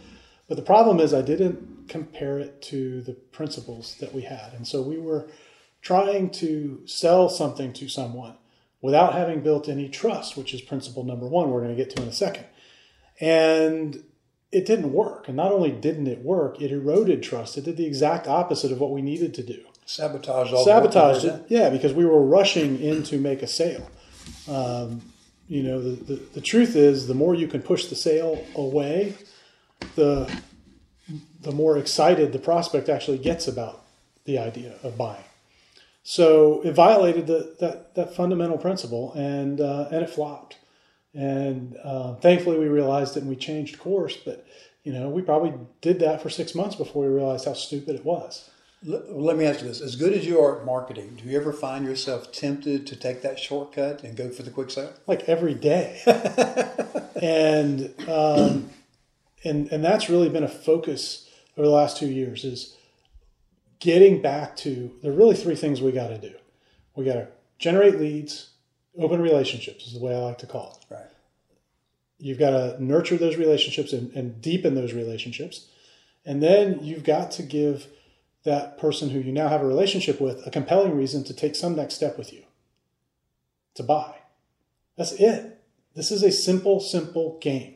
But 0.47 0.55
the 0.55 0.63
problem 0.63 0.99
is, 0.99 1.13
I 1.13 1.21
didn't 1.21 1.89
compare 1.89 2.39
it 2.39 2.61
to 2.63 3.01
the 3.01 3.13
principles 3.13 3.95
that 3.99 4.13
we 4.13 4.21
had. 4.21 4.53
And 4.53 4.67
so 4.67 4.81
we 4.81 4.97
were 4.97 5.29
trying 5.81 6.29
to 6.31 6.81
sell 6.85 7.29
something 7.29 7.73
to 7.73 7.89
someone 7.89 8.35
without 8.81 9.13
having 9.13 9.41
built 9.41 9.67
any 9.67 9.89
trust, 9.89 10.37
which 10.37 10.53
is 10.53 10.61
principle 10.61 11.03
number 11.03 11.27
one, 11.27 11.49
we're 11.49 11.61
going 11.61 11.75
to 11.75 11.83
get 11.83 11.95
to 11.95 12.01
in 12.01 12.07
a 12.07 12.13
second. 12.13 12.45
And 13.19 14.03
it 14.51 14.65
didn't 14.65 14.93
work. 14.93 15.27
And 15.27 15.35
not 15.35 15.51
only 15.51 15.71
didn't 15.71 16.07
it 16.07 16.23
work, 16.23 16.61
it 16.61 16.71
eroded 16.71 17.23
trust. 17.23 17.57
It 17.57 17.65
did 17.65 17.77
the 17.77 17.85
exact 17.85 18.27
opposite 18.27 18.71
of 18.71 18.79
what 18.79 18.91
we 18.91 19.01
needed 19.01 19.33
to 19.35 19.43
do. 19.43 19.63
Sabotage 19.85 20.51
all 20.51 20.65
Sabotaged 20.65 21.23
it, 21.23 21.45
yeah, 21.47 21.69
because 21.69 21.93
we 21.93 22.05
were 22.05 22.21
rushing 22.21 22.79
in 22.79 23.03
to 23.03 23.17
make 23.17 23.41
a 23.41 23.47
sale. 23.47 23.89
Um, 24.47 25.01
you 25.47 25.63
know, 25.63 25.81
the, 25.81 26.03
the, 26.03 26.15
the 26.35 26.41
truth 26.41 26.75
is, 26.75 27.07
the 27.07 27.13
more 27.13 27.33
you 27.33 27.47
can 27.47 27.61
push 27.61 27.85
the 27.85 27.95
sale 27.95 28.45
away, 28.55 29.15
the 29.95 30.29
the 31.41 31.51
more 31.51 31.77
excited 31.77 32.33
the 32.33 32.39
prospect 32.39 32.89
actually 32.89 33.17
gets 33.17 33.47
about 33.47 33.85
the 34.25 34.37
idea 34.37 34.73
of 34.83 34.97
buying. 34.97 35.23
So 36.03 36.61
it 36.63 36.73
violated 36.73 37.27
the, 37.27 37.55
that 37.59 37.95
that 37.95 38.15
fundamental 38.15 38.57
principle, 38.57 39.13
and 39.13 39.61
uh, 39.61 39.87
and 39.91 40.03
it 40.03 40.09
flopped. 40.09 40.57
And 41.13 41.75
uh, 41.83 42.15
thankfully, 42.15 42.59
we 42.59 42.67
realized 42.67 43.17
it 43.17 43.21
and 43.21 43.29
we 43.29 43.35
changed 43.35 43.79
course. 43.79 44.17
But 44.17 44.45
you 44.83 44.91
know, 44.93 45.09
we 45.09 45.21
probably 45.21 45.53
did 45.81 45.99
that 45.99 46.21
for 46.21 46.29
six 46.29 46.53
months 46.55 46.75
before 46.75 47.03
we 47.03 47.13
realized 47.13 47.45
how 47.45 47.53
stupid 47.53 47.95
it 47.95 48.05
was. 48.05 48.49
Let, 48.83 49.37
me 49.37 49.45
ask 49.45 49.61
you 49.61 49.67
this: 49.67 49.81
As 49.81 49.95
good 49.95 50.13
as 50.13 50.25
you 50.25 50.39
are 50.39 50.59
at 50.59 50.65
marketing, 50.65 51.19
do 51.21 51.29
you 51.29 51.39
ever 51.39 51.51
find 51.51 51.83
yourself 51.83 52.31
tempted 52.31 52.85
to 52.87 52.95
take 52.95 53.23
that 53.23 53.39
shortcut 53.39 54.03
and 54.03 54.15
go 54.15 54.29
for 54.29 54.43
the 54.43 54.51
quick 54.51 54.69
sale? 54.69 54.93
Like 55.07 55.27
every 55.27 55.55
day, 55.55 56.01
and 57.21 57.93
um, 58.07 58.69
and 59.43 59.71
and 59.71 59.83
that's 59.83 60.09
really 60.09 60.29
been 60.29 60.43
a 60.43 60.47
focus 60.47 61.27
over 61.57 61.67
the 61.67 61.73
last 61.73 61.97
two 61.97 62.07
years 62.07 62.43
is 62.43 62.75
getting 63.79 64.21
back 64.21 64.55
to 64.57 64.91
there 65.01 65.11
are 65.11 65.15
really 65.15 65.35
three 65.35 65.55
things 65.55 65.81
we 65.81 65.91
got 65.91 66.09
to 66.09 66.17
do. 66.19 66.33
We 66.95 67.05
got 67.05 67.13
to 67.13 67.27
generate 67.57 67.99
leads, 67.99 68.51
open 68.97 69.21
relationships 69.21 69.87
is 69.87 69.93
the 69.93 69.99
way 69.99 70.15
I 70.15 70.19
like 70.19 70.37
to 70.39 70.47
call 70.47 70.79
it. 70.79 70.93
Right. 70.93 71.09
You've 72.19 72.39
got 72.39 72.51
to 72.51 72.83
nurture 72.83 73.17
those 73.17 73.37
relationships 73.37 73.93
and, 73.93 74.11
and 74.13 74.41
deepen 74.41 74.75
those 74.75 74.93
relationships. 74.93 75.67
And 76.25 76.41
then 76.41 76.79
you've 76.83 77.03
got 77.03 77.31
to 77.31 77.43
give 77.43 77.87
that 78.43 78.77
person 78.77 79.09
who 79.09 79.19
you 79.19 79.31
now 79.31 79.49
have 79.49 79.61
a 79.61 79.67
relationship 79.67 80.21
with 80.21 80.45
a 80.45 80.51
compelling 80.51 80.95
reason 80.95 81.23
to 81.25 81.33
take 81.33 81.55
some 81.55 81.75
next 81.75 81.95
step 81.95 82.17
with 82.17 82.31
you 82.31 82.43
to 83.75 83.83
buy. 83.83 84.15
That's 84.95 85.11
it. 85.13 85.61
This 85.95 86.11
is 86.11 86.23
a 86.23 86.31
simple, 86.31 86.79
simple 86.79 87.39
game. 87.41 87.75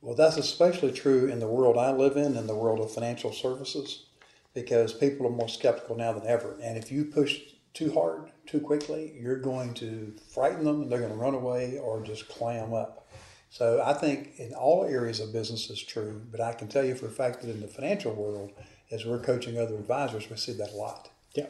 Well, 0.00 0.14
that's 0.14 0.36
especially 0.36 0.92
true 0.92 1.26
in 1.26 1.40
the 1.40 1.48
world 1.48 1.76
I 1.76 1.90
live 1.90 2.16
in, 2.16 2.36
in 2.36 2.46
the 2.46 2.54
world 2.54 2.80
of 2.80 2.92
financial 2.92 3.32
services, 3.32 4.06
because 4.54 4.92
people 4.92 5.26
are 5.26 5.30
more 5.30 5.48
skeptical 5.48 5.96
now 5.96 6.12
than 6.12 6.26
ever. 6.26 6.56
And 6.62 6.78
if 6.78 6.90
you 6.90 7.04
push 7.04 7.40
too 7.74 7.92
hard, 7.92 8.30
too 8.46 8.60
quickly, 8.60 9.14
you're 9.20 9.38
going 9.38 9.74
to 9.74 10.14
frighten 10.32 10.64
them 10.64 10.82
and 10.82 10.90
they're 10.90 11.00
going 11.00 11.12
to 11.12 11.18
run 11.18 11.34
away 11.34 11.78
or 11.78 12.00
just 12.00 12.28
clam 12.28 12.72
up. 12.72 13.08
So 13.50 13.82
I 13.84 13.92
think 13.92 14.38
in 14.38 14.52
all 14.54 14.84
areas 14.84 15.20
of 15.20 15.32
business 15.32 15.70
is 15.70 15.82
true, 15.82 16.22
but 16.30 16.40
I 16.40 16.52
can 16.52 16.68
tell 16.68 16.84
you 16.84 16.94
for 16.94 17.06
a 17.06 17.10
fact 17.10 17.42
that 17.42 17.50
in 17.50 17.60
the 17.60 17.68
financial 17.68 18.12
world, 18.12 18.52
as 18.90 19.04
we're 19.04 19.18
coaching 19.18 19.58
other 19.58 19.74
advisors, 19.74 20.30
we 20.30 20.36
see 20.36 20.52
that 20.54 20.72
a 20.72 20.76
lot. 20.76 21.10
Yeah. 21.34 21.46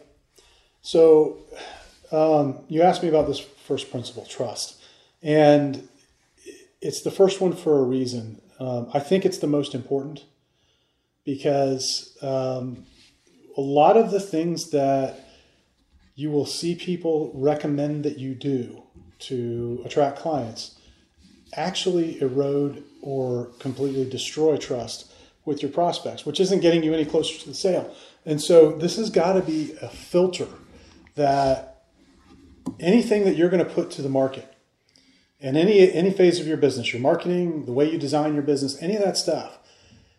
So 0.82 1.38
um, 2.10 2.60
you 2.68 2.82
asked 2.82 3.02
me 3.02 3.08
about 3.08 3.26
this 3.26 3.40
first 3.40 3.90
principle, 3.90 4.24
trust. 4.24 4.80
And 5.22 5.88
it's 6.80 7.02
the 7.02 7.10
first 7.10 7.40
one 7.40 7.54
for 7.54 7.78
a 7.78 7.82
reason. 7.82 8.40
Um, 8.60 8.88
I 8.92 9.00
think 9.00 9.24
it's 9.24 9.38
the 9.38 9.46
most 9.46 9.74
important 9.74 10.24
because 11.24 12.16
um, 12.22 12.86
a 13.56 13.60
lot 13.60 13.96
of 13.96 14.10
the 14.10 14.20
things 14.20 14.70
that 14.70 15.26
you 16.14 16.30
will 16.30 16.46
see 16.46 16.74
people 16.74 17.30
recommend 17.34 18.04
that 18.04 18.18
you 18.18 18.34
do 18.34 18.82
to 19.18 19.82
attract 19.84 20.18
clients 20.18 20.78
actually 21.54 22.20
erode 22.20 22.84
or 23.02 23.46
completely 23.58 24.08
destroy 24.08 24.56
trust 24.56 25.12
with 25.48 25.62
your 25.62 25.70
prospects, 25.72 26.24
which 26.24 26.38
isn't 26.38 26.60
getting 26.60 26.84
you 26.84 26.94
any 26.94 27.04
closer 27.04 27.38
to 27.38 27.48
the 27.48 27.54
sale. 27.54 27.92
And 28.24 28.40
so 28.40 28.72
this 28.72 28.96
has 28.96 29.10
got 29.10 29.32
to 29.32 29.40
be 29.40 29.74
a 29.82 29.88
filter 29.88 30.46
that 31.16 31.84
anything 32.78 33.24
that 33.24 33.36
you're 33.36 33.48
going 33.48 33.64
to 33.64 33.70
put 33.70 33.90
to 33.92 34.02
the 34.02 34.08
market 34.08 34.54
in 35.40 35.56
any 35.56 35.92
any 35.92 36.10
phase 36.10 36.40
of 36.40 36.46
your 36.46 36.56
business, 36.56 36.92
your 36.92 37.02
marketing, 37.02 37.64
the 37.64 37.72
way 37.72 37.90
you 37.90 37.98
design 37.98 38.34
your 38.34 38.42
business, 38.42 38.80
any 38.82 38.96
of 38.96 39.02
that 39.02 39.16
stuff, 39.16 39.58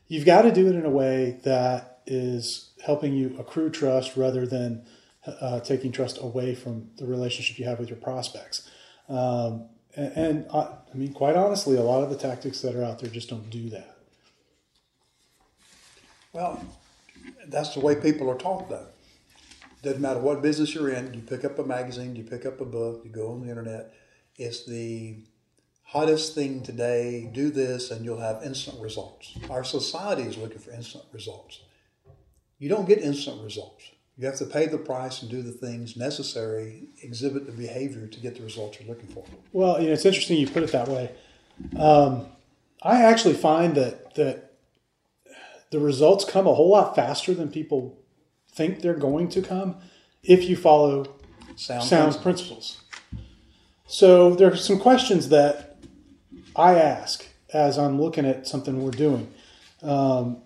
you've 0.08 0.26
got 0.26 0.44
to 0.44 0.52
do 0.52 0.68
it 0.68 0.76
in 0.76 0.86
a 0.86 0.90
way 0.90 1.40
that 1.44 2.02
is 2.06 2.72
helping 2.84 3.14
you 3.14 3.36
accrue 3.38 3.70
trust 3.70 4.18
rather 4.18 4.48
than 4.48 4.84
uh, 5.26 5.60
taking 5.60 5.92
trust 5.92 6.18
away 6.22 6.56
from 6.56 6.90
the 6.98 7.06
relationship 7.06 7.60
you 7.60 7.66
have 7.66 7.80
with 7.80 7.90
your 7.90 7.98
prospects. 7.98 8.70
Um, 9.08 9.68
and, 9.96 10.14
and 10.16 10.46
I, 10.52 10.78
I 10.94 10.96
mean, 10.96 11.14
quite 11.14 11.36
honestly, 11.36 11.76
a 11.76 11.82
lot 11.82 12.02
of 12.02 12.10
the 12.10 12.16
tactics 12.16 12.62
that 12.62 12.76
are 12.76 12.84
out 12.84 13.00
there 13.00 13.10
just 13.10 13.30
don't 13.30 13.50
do 13.50 13.70
that. 13.70 13.99
Well, 16.34 16.64
that's 17.48 17.74
the 17.74 17.80
way 17.80 17.96
people 17.96 18.30
are 18.30 18.38
taught, 18.38 18.70
though. 18.70 18.88
Doesn't 19.82 20.02
matter 20.02 20.20
what 20.20 20.42
business 20.42 20.76
you're 20.76 20.90
in, 20.90 21.14
you 21.14 21.22
pick 21.22 21.46
up 21.46 21.58
a 21.58 21.64
magazine, 21.64 22.16
you 22.16 22.24
pick 22.24 22.46
up 22.46 22.60
a 22.60 22.66
book, 22.66 23.02
you 23.06 23.10
go 23.10 23.32
on 23.32 23.42
the 23.42 23.50
internet 23.50 23.94
it's 24.40 24.66
the 24.66 25.18
hottest 25.84 26.34
thing 26.34 26.64
today. 26.64 27.30
Do 27.32 27.52
this 27.52 27.92
and 27.92 28.06
you'll 28.06 28.22
have 28.22 28.42
instant 28.42 28.82
results. 28.82 29.38
Our 29.50 29.64
society 29.64 30.24
is 30.24 30.38
looking 30.38 30.60
for 30.60 30.72
instant 30.72 31.04
results. 31.12 31.60
You 32.58 32.70
don't 32.70 32.88
get 32.88 33.00
instant 33.00 33.44
results. 33.44 33.84
You 34.18 34.26
have 34.26 34.38
to 34.38 34.46
pay 34.46 34.66
the 34.66 34.78
price 34.78 35.22
and 35.22 35.30
do 35.30 35.42
the 35.42 35.52
things 35.52 35.96
necessary, 35.96 36.88
exhibit 37.04 37.46
the 37.46 37.52
behavior 37.52 38.08
to 38.08 38.20
get 38.20 38.36
the 38.36 38.44
results 38.44 38.80
you're 38.80 38.90
looking 38.90 39.08
for. 39.08 39.26
Well, 39.54 39.80
you 39.80 39.88
know, 39.88 39.94
it's 39.94 40.06
interesting 40.06 40.38
you 40.38 40.48
put 40.48 40.64
it 40.64 40.72
that 40.72 40.88
way. 40.88 41.12
Um, 41.78 42.26
I 42.82 43.04
actually 43.04 43.36
find 43.36 43.76
that 43.76 44.16
that 44.16 44.49
the 45.72 45.80
results 45.80 46.26
come 46.26 46.48
a 46.48 46.54
whole 46.54 46.70
lot 46.70 46.96
faster 46.96 47.34
than 47.34 47.50
people 47.50 47.98
think 48.52 48.82
they're 48.82 48.94
going 48.94 49.30
to 49.30 49.42
come 49.42 49.78
if 50.24 50.50
you 50.50 50.56
follow 50.56 51.16
sound, 51.56 51.84
sound 51.84 52.22
principles. 52.22 52.84
So 53.88 54.36
there 54.36 54.52
are 54.52 54.56
some 54.56 54.80
questions 54.80 55.30
that 55.30 55.78
I 56.56 56.76
ask 56.76 57.26
as 57.54 57.78
I'm 57.78 58.00
looking 58.00 58.26
at 58.26 58.48
something 58.48 58.82
we're 58.82 58.92
doing. 58.92 59.32
Um, 59.82 60.42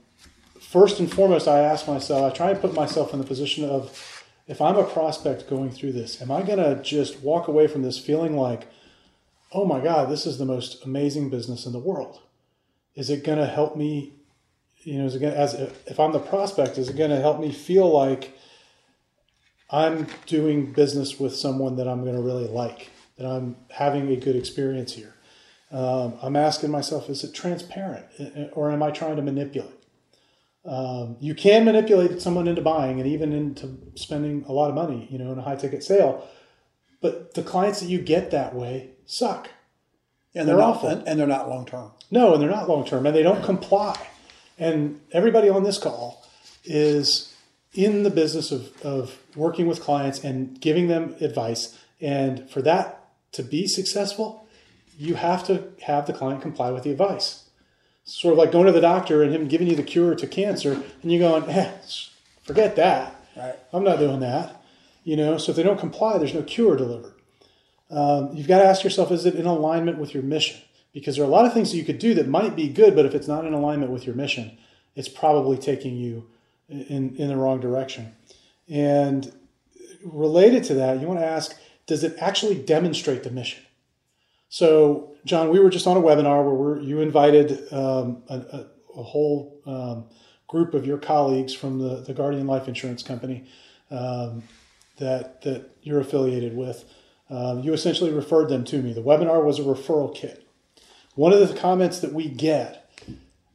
first 0.59 0.99
and 0.99 1.11
foremost, 1.11 1.47
I 1.47 1.59
ask 1.59 1.87
myself, 1.87 2.31
I 2.31 2.35
try 2.35 2.51
and 2.51 2.61
put 2.61 2.73
myself 2.73 3.13
in 3.13 3.19
the 3.19 3.25
position 3.25 3.65
of 3.65 4.23
if 4.47 4.61
I'm 4.61 4.77
a 4.77 4.83
prospect 4.83 5.49
going 5.49 5.71
through 5.71 5.93
this, 5.93 6.21
am 6.21 6.31
I 6.31 6.41
going 6.43 6.59
to 6.59 6.81
just 6.83 7.21
walk 7.21 7.47
away 7.47 7.67
from 7.67 7.81
this 7.81 7.97
feeling 7.97 8.35
like, 8.35 8.67
oh 9.51 9.65
my 9.65 9.79
God, 9.79 10.09
this 10.09 10.25
is 10.25 10.37
the 10.37 10.45
most 10.45 10.83
amazing 10.85 11.29
business 11.29 11.65
in 11.65 11.71
the 11.71 11.79
world? 11.79 12.21
Is 12.95 13.09
it 13.09 13.23
going 13.23 13.39
to 13.39 13.45
help 13.45 13.75
me? 13.75 14.13
You 14.83 14.99
know, 14.99 15.05
is 15.05 15.15
it 15.15 15.19
gonna, 15.19 15.33
as 15.33 15.53
if 15.53 15.99
I'm 15.99 16.11
the 16.11 16.19
prospect, 16.19 16.77
is 16.77 16.89
it 16.89 16.97
going 16.97 17.09
to 17.09 17.21
help 17.21 17.39
me 17.39 17.51
feel 17.51 17.89
like 17.89 18.37
I'm 19.69 20.07
doing 20.25 20.73
business 20.73 21.19
with 21.19 21.35
someone 21.35 21.77
that 21.77 21.87
I'm 21.87 22.03
going 22.03 22.15
to 22.15 22.21
really 22.21 22.47
like? 22.47 22.89
that 23.17 23.27
I'm 23.27 23.55
having 23.69 24.09
a 24.09 24.15
good 24.15 24.35
experience 24.35 24.93
here. 24.93 25.13
Um, 25.71 26.15
I'm 26.21 26.35
asking 26.35 26.71
myself, 26.71 27.09
is 27.09 27.23
it 27.23 27.33
transparent 27.33 28.05
or 28.53 28.71
am 28.71 28.83
I 28.83 28.91
trying 28.91 29.15
to 29.15 29.21
manipulate? 29.21 29.71
Um, 30.65 31.17
you 31.19 31.35
can 31.35 31.65
manipulate 31.65 32.21
someone 32.21 32.47
into 32.47 32.61
buying 32.61 32.99
and 32.99 33.09
even 33.09 33.33
into 33.33 33.77
spending 33.95 34.45
a 34.47 34.53
lot 34.53 34.69
of 34.69 34.75
money, 34.75 35.07
you 35.09 35.17
know, 35.17 35.31
in 35.31 35.39
a 35.39 35.41
high 35.41 35.55
ticket 35.55 35.83
sale. 35.83 36.27
But 37.01 37.33
the 37.33 37.43
clients 37.43 37.81
that 37.81 37.89
you 37.89 37.99
get 37.99 38.31
that 38.31 38.55
way 38.55 38.91
suck. 39.05 39.49
And 40.35 40.47
they're, 40.47 40.55
they're 40.55 40.65
not, 40.65 40.77
awful. 40.77 40.89
And 40.89 41.19
they're 41.19 41.27
not 41.27 41.49
long 41.49 41.65
term. 41.65 41.91
No, 42.09 42.33
and 42.33 42.41
they're 42.41 42.49
not 42.49 42.69
long 42.69 42.85
term 42.85 43.05
and 43.05 43.15
they 43.15 43.23
don't 43.23 43.43
comply. 43.43 43.99
And 44.63 45.01
everybody 45.11 45.49
on 45.49 45.63
this 45.63 45.77
call 45.77 46.25
is 46.63 47.35
in 47.73 48.03
the 48.03 48.09
business 48.09 48.49
of, 48.49 48.71
of 48.81 49.19
working 49.35 49.67
with 49.67 49.81
clients 49.81 50.23
and 50.23 50.59
giving 50.61 50.87
them 50.87 51.15
advice. 51.19 51.77
And 51.99 52.49
for 52.49 52.61
that 52.61 53.09
to 53.33 53.43
be 53.43 53.67
successful, 53.67 54.47
you 54.97 55.15
have 55.15 55.45
to 55.47 55.65
have 55.81 56.07
the 56.07 56.13
client 56.13 56.41
comply 56.41 56.71
with 56.71 56.83
the 56.83 56.91
advice. 56.91 57.49
Sort 58.05 58.31
of 58.31 58.37
like 58.37 58.53
going 58.53 58.67
to 58.67 58.71
the 58.71 58.79
doctor 58.79 59.21
and 59.21 59.35
him 59.35 59.49
giving 59.49 59.67
you 59.67 59.75
the 59.75 59.83
cure 59.83 60.15
to 60.15 60.27
cancer, 60.27 60.81
and 61.01 61.11
you 61.11 61.19
going, 61.19 61.43
eh, 61.49 61.71
forget 62.43 62.77
that. 62.77 63.19
Right. 63.35 63.55
I'm 63.73 63.83
not 63.83 63.99
doing 63.99 64.21
that. 64.21 64.63
You 65.03 65.17
know, 65.17 65.37
so 65.37 65.49
if 65.49 65.57
they 65.57 65.63
don't 65.63 65.79
comply, 65.79 66.17
there's 66.17 66.33
no 66.33 66.43
cure 66.43 66.77
delivered. 66.77 67.15
Um, 67.91 68.29
you've 68.33 68.47
got 68.47 68.59
to 68.59 68.65
ask 68.65 68.85
yourself, 68.85 69.11
is 69.11 69.25
it 69.25 69.35
in 69.35 69.45
alignment 69.45 69.97
with 69.97 70.13
your 70.13 70.23
mission? 70.23 70.61
Because 70.93 71.15
there 71.15 71.25
are 71.25 71.27
a 71.27 71.31
lot 71.31 71.45
of 71.45 71.53
things 71.53 71.71
that 71.71 71.77
you 71.77 71.83
could 71.83 71.99
do 71.99 72.13
that 72.13 72.27
might 72.27 72.55
be 72.55 72.69
good, 72.69 72.95
but 72.95 73.05
if 73.05 73.15
it's 73.15 73.27
not 73.27 73.45
in 73.45 73.53
alignment 73.53 73.91
with 73.91 74.05
your 74.05 74.15
mission, 74.15 74.57
it's 74.95 75.09
probably 75.09 75.57
taking 75.57 75.95
you 75.97 76.27
in, 76.69 77.15
in 77.15 77.27
the 77.27 77.35
wrong 77.35 77.59
direction. 77.59 78.13
And 78.69 79.31
related 80.03 80.63
to 80.65 80.75
that, 80.75 80.99
you 81.01 81.07
want 81.07 81.19
to 81.19 81.25
ask, 81.25 81.55
does 81.87 82.03
it 82.03 82.15
actually 82.19 82.55
demonstrate 82.55 83.23
the 83.23 83.31
mission? 83.31 83.63
So, 84.49 85.15
John, 85.25 85.49
we 85.49 85.59
were 85.59 85.69
just 85.69 85.87
on 85.87 85.97
a 85.97 86.01
webinar 86.01 86.43
where 86.55 86.79
you 86.79 87.01
invited 87.01 87.73
um, 87.73 88.21
a, 88.29 88.65
a, 88.95 89.03
whole 89.03 89.59
um, 89.65 90.05
group 90.47 90.75
of 90.75 90.85
your 90.85 90.99
colleagues 90.99 91.53
from 91.53 91.79
the, 91.79 92.01
the 92.01 92.13
Guardian 92.13 92.45
Life 92.45 92.67
Insurance 92.67 93.01
Company 93.01 93.45
um, 93.89 94.43
that 94.97 95.41
that 95.41 95.71
you're 95.81 95.99
affiliated 95.99 96.55
with. 96.55 96.85
Um, 97.31 97.61
you 97.61 97.73
essentially 97.73 98.11
referred 98.11 98.49
them 98.49 98.63
to 98.65 98.81
me. 98.81 98.93
The 98.93 99.01
webinar 99.01 99.43
was 99.43 99.57
a 99.57 99.63
referral 99.63 100.13
kit. 100.13 100.42
One 101.15 101.33
of 101.33 101.47
the 101.47 101.55
comments 101.55 101.99
that 101.99 102.13
we 102.13 102.27
get 102.27 102.89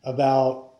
about 0.04 0.74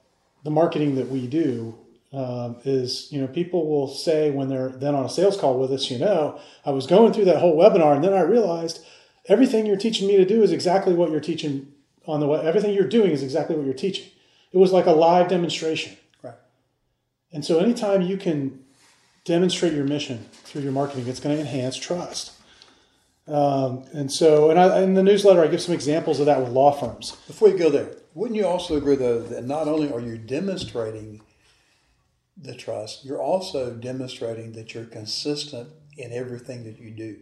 the 0.44 0.50
marketing 0.50 0.94
that 0.94 1.08
we 1.08 1.26
do 1.26 1.76
um, 2.12 2.56
is, 2.64 3.08
you 3.10 3.20
know, 3.20 3.26
people 3.26 3.68
will 3.68 3.88
say 3.88 4.30
when 4.30 4.48
they're 4.48 4.70
then 4.70 4.94
on 4.94 5.04
a 5.04 5.10
sales 5.10 5.36
call 5.36 5.58
with 5.58 5.70
us, 5.72 5.90
you 5.90 5.98
know, 5.98 6.40
I 6.64 6.70
was 6.70 6.86
going 6.86 7.12
through 7.12 7.26
that 7.26 7.40
whole 7.40 7.56
webinar 7.56 7.94
and 7.94 8.02
then 8.02 8.14
I 8.14 8.20
realized 8.20 8.84
everything 9.26 9.66
you're 9.66 9.76
teaching 9.76 10.08
me 10.08 10.16
to 10.16 10.24
do 10.24 10.42
is 10.42 10.52
exactly 10.52 10.94
what 10.94 11.10
you're 11.10 11.20
teaching 11.20 11.72
on 12.06 12.20
the 12.20 12.26
way. 12.26 12.40
Everything 12.40 12.72
you're 12.72 12.88
doing 12.88 13.10
is 13.10 13.22
exactly 13.22 13.56
what 13.56 13.66
you're 13.66 13.74
teaching. 13.74 14.06
It 14.52 14.58
was 14.58 14.72
like 14.72 14.86
a 14.86 14.92
live 14.92 15.28
demonstration. 15.28 15.96
Right. 16.22 16.34
And 17.32 17.44
so 17.44 17.58
anytime 17.58 18.02
you 18.02 18.16
can 18.16 18.64
demonstrate 19.24 19.74
your 19.74 19.84
mission 19.84 20.26
through 20.44 20.62
your 20.62 20.72
marketing, 20.72 21.06
it's 21.08 21.20
going 21.20 21.36
to 21.36 21.42
enhance 21.42 21.76
trust. 21.76 22.32
Um, 23.28 23.84
and 23.92 24.10
so, 24.10 24.50
and 24.50 24.58
I, 24.58 24.80
in 24.80 24.94
the 24.94 25.02
newsletter, 25.02 25.44
I 25.44 25.48
give 25.48 25.60
some 25.60 25.74
examples 25.74 26.18
of 26.18 26.26
that 26.26 26.40
with 26.40 26.50
law 26.50 26.72
firms. 26.72 27.12
Before 27.26 27.48
you 27.48 27.58
go 27.58 27.68
there, 27.68 27.90
wouldn't 28.14 28.36
you 28.36 28.46
also 28.46 28.76
agree, 28.76 28.96
though, 28.96 29.20
that 29.20 29.44
not 29.44 29.68
only 29.68 29.92
are 29.92 30.00
you 30.00 30.16
demonstrating 30.16 31.20
the 32.36 32.54
trust, 32.54 33.04
you're 33.04 33.20
also 33.22 33.74
demonstrating 33.74 34.52
that 34.52 34.72
you're 34.72 34.86
consistent 34.86 35.68
in 35.96 36.12
everything 36.12 36.64
that 36.64 36.78
you 36.78 36.90
do? 36.90 37.18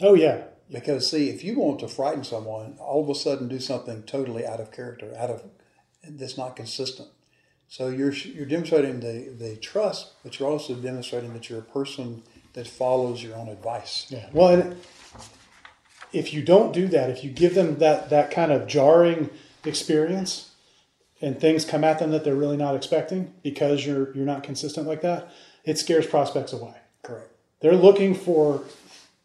Oh, 0.00 0.14
yeah. 0.14 0.44
Because, 0.70 1.08
see, 1.08 1.28
if 1.28 1.44
you 1.44 1.56
want 1.56 1.80
to 1.80 1.88
frighten 1.88 2.24
someone, 2.24 2.76
all 2.80 3.02
of 3.02 3.08
a 3.08 3.14
sudden 3.14 3.46
do 3.46 3.60
something 3.60 4.02
totally 4.02 4.44
out 4.44 4.58
of 4.58 4.72
character, 4.72 5.14
out 5.16 5.30
of 5.30 5.44
that's 6.04 6.36
not 6.36 6.56
consistent. 6.56 7.08
So 7.68 7.88
you're 7.88 8.12
you're 8.12 8.46
demonstrating 8.46 9.00
the, 9.00 9.34
the 9.38 9.56
trust, 9.56 10.14
but 10.22 10.38
you're 10.38 10.50
also 10.50 10.74
demonstrating 10.74 11.32
that 11.34 11.48
you're 11.48 11.60
a 11.60 11.62
person 11.62 12.22
that 12.54 12.66
follows 12.66 13.22
your 13.22 13.36
own 13.36 13.48
advice. 13.48 14.06
Yeah. 14.10 14.28
Well, 14.32 14.48
and 14.48 14.76
if 16.12 16.32
you 16.32 16.42
don't 16.42 16.72
do 16.72 16.88
that, 16.88 17.10
if 17.10 17.24
you 17.24 17.30
give 17.30 17.54
them 17.54 17.78
that 17.78 18.10
that 18.10 18.30
kind 18.30 18.52
of 18.52 18.66
jarring 18.66 19.30
experience, 19.64 20.50
and 21.20 21.40
things 21.40 21.64
come 21.64 21.84
at 21.84 21.98
them 21.98 22.10
that 22.10 22.24
they're 22.24 22.34
really 22.34 22.56
not 22.56 22.74
expecting 22.74 23.32
because 23.42 23.86
you're 23.86 24.14
you're 24.14 24.26
not 24.26 24.42
consistent 24.42 24.86
like 24.86 25.02
that, 25.02 25.32
it 25.64 25.78
scares 25.78 26.06
prospects 26.06 26.52
away. 26.52 26.74
Correct. 27.02 27.30
They're 27.60 27.76
looking 27.76 28.14
for 28.14 28.62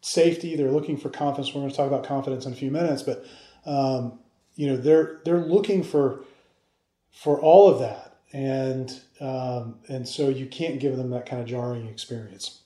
safety. 0.00 0.56
They're 0.56 0.70
looking 0.70 0.96
for 0.96 1.10
confidence. 1.10 1.54
We're 1.54 1.60
going 1.60 1.70
to 1.70 1.76
talk 1.76 1.88
about 1.88 2.04
confidence 2.04 2.46
in 2.46 2.52
a 2.52 2.56
few 2.56 2.70
minutes, 2.70 3.02
but 3.02 3.26
um, 3.66 4.18
you 4.54 4.68
know 4.68 4.76
they're 4.76 5.20
they're 5.24 5.40
looking 5.40 5.82
for 5.82 6.20
for 7.12 7.40
all 7.40 7.68
of 7.68 7.80
that, 7.80 8.16
and 8.32 9.00
um, 9.20 9.80
and 9.88 10.08
so 10.08 10.28
you 10.28 10.46
can't 10.46 10.80
give 10.80 10.96
them 10.96 11.10
that 11.10 11.26
kind 11.26 11.42
of 11.42 11.48
jarring 11.48 11.86
experience. 11.88 12.60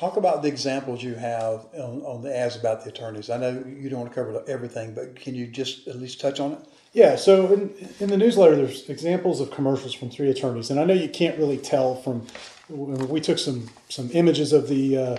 Talk 0.00 0.16
about 0.16 0.40
the 0.40 0.48
examples 0.48 1.02
you 1.02 1.14
have 1.16 1.66
on, 1.74 2.00
on 2.06 2.22
the 2.22 2.34
ads 2.34 2.56
about 2.56 2.82
the 2.82 2.88
attorneys. 2.88 3.28
I 3.28 3.36
know 3.36 3.62
you 3.66 3.90
don't 3.90 4.00
want 4.00 4.10
to 4.10 4.14
cover 4.14 4.42
everything, 4.48 4.94
but 4.94 5.14
can 5.14 5.34
you 5.34 5.46
just 5.46 5.86
at 5.88 5.96
least 5.96 6.18
touch 6.18 6.40
on 6.40 6.52
it? 6.52 6.58
Yeah, 6.94 7.16
so 7.16 7.52
in, 7.52 7.74
in 8.00 8.08
the 8.08 8.16
newsletter, 8.16 8.56
there's 8.56 8.88
examples 8.88 9.42
of 9.42 9.50
commercials 9.50 9.92
from 9.92 10.08
three 10.08 10.30
attorneys, 10.30 10.70
and 10.70 10.80
I 10.80 10.84
know 10.84 10.94
you 10.94 11.10
can't 11.10 11.36
really 11.36 11.58
tell 11.58 11.96
from. 11.96 12.26
We 12.70 13.20
took 13.20 13.38
some 13.38 13.68
some 13.90 14.08
images 14.14 14.54
of 14.54 14.68
the 14.68 14.96
uh, 14.96 15.16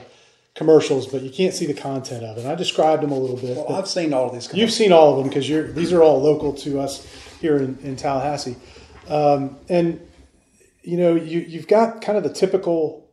commercials, 0.55 1.05
but 1.05 1.21
you 1.21 1.29
can't 1.29 1.53
see 1.53 1.67
the 1.67 1.75
content 1.75 2.23
of 2.23 2.39
it. 2.39 2.41
And 2.41 2.51
I 2.51 2.55
described 2.55 3.03
them 3.03 3.11
a 3.11 3.19
little 3.19 3.37
bit. 3.37 3.57
Well, 3.57 3.73
I've 3.73 3.87
seen 3.87 4.13
all 4.15 4.29
of 4.29 4.33
these. 4.33 4.51
You've 4.51 4.71
seen 4.71 4.91
all 4.91 5.11
of 5.11 5.19
them 5.19 5.27
because 5.27 5.47
you're 5.47 5.71
these 5.71 5.93
are 5.93 6.01
all 6.01 6.19
local 6.19 6.53
to 6.53 6.79
us 6.79 7.05
here 7.39 7.57
in, 7.57 7.77
in 7.83 7.97
Tallahassee, 7.97 8.55
um, 9.09 9.57
and 9.69 10.01
you 10.81 10.97
know 10.97 11.13
you 11.13 11.41
you've 11.41 11.67
got 11.67 12.01
kind 12.01 12.17
of 12.17 12.23
the 12.23 12.33
typical 12.33 13.10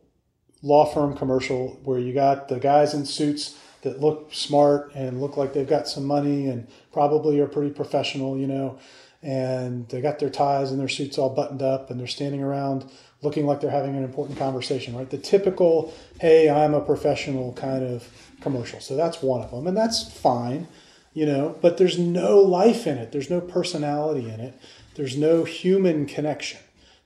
law 0.61 0.85
firm 0.85 1.15
commercial 1.15 1.79
where 1.83 1.99
you 1.99 2.13
got 2.13 2.49
the 2.49 2.59
guys 2.59 2.93
in 2.93 3.05
suits 3.05 3.57
that 3.81 4.01
look 4.01 4.33
smart 4.33 4.91
and 4.93 5.21
look 5.21 5.37
like 5.37 5.53
they've 5.53 5.69
got 5.69 5.87
some 5.87 6.05
money 6.05 6.47
and 6.47 6.67
probably 6.91 7.39
are 7.39 7.47
pretty 7.47 7.71
professional, 7.71 8.37
you 8.37 8.47
know, 8.47 8.77
and 9.21 9.87
they 9.89 10.01
got 10.01 10.19
their 10.19 10.29
ties 10.29 10.71
and 10.71 10.79
their 10.79 10.89
suits 10.89 11.17
all 11.17 11.29
buttoned 11.29 11.61
up 11.61 11.89
and 11.89 11.99
they're 11.99 12.07
standing 12.07 12.43
around 12.43 12.89
looking 13.21 13.45
like 13.45 13.59
they're 13.59 13.69
having 13.69 13.95
an 13.95 14.03
important 14.03 14.37
conversation, 14.37 14.95
right? 14.95 15.09
The 15.09 15.17
typical, 15.17 15.93
hey, 16.19 16.49
I'm 16.49 16.73
a 16.73 16.81
professional 16.81 17.53
kind 17.53 17.83
of 17.83 18.07
commercial. 18.41 18.79
So 18.79 18.95
that's 18.95 19.21
one 19.21 19.41
of 19.41 19.51
them, 19.51 19.67
and 19.67 19.75
that's 19.75 20.09
fine, 20.11 20.67
you 21.13 21.25
know, 21.25 21.57
but 21.61 21.77
there's 21.77 21.99
no 21.99 22.39
life 22.39 22.87
in 22.87 22.97
it, 22.97 23.11
there's 23.11 23.29
no 23.29 23.41
personality 23.41 24.29
in 24.29 24.39
it, 24.39 24.57
there's 24.95 25.17
no 25.17 25.43
human 25.43 26.05
connection. 26.05 26.59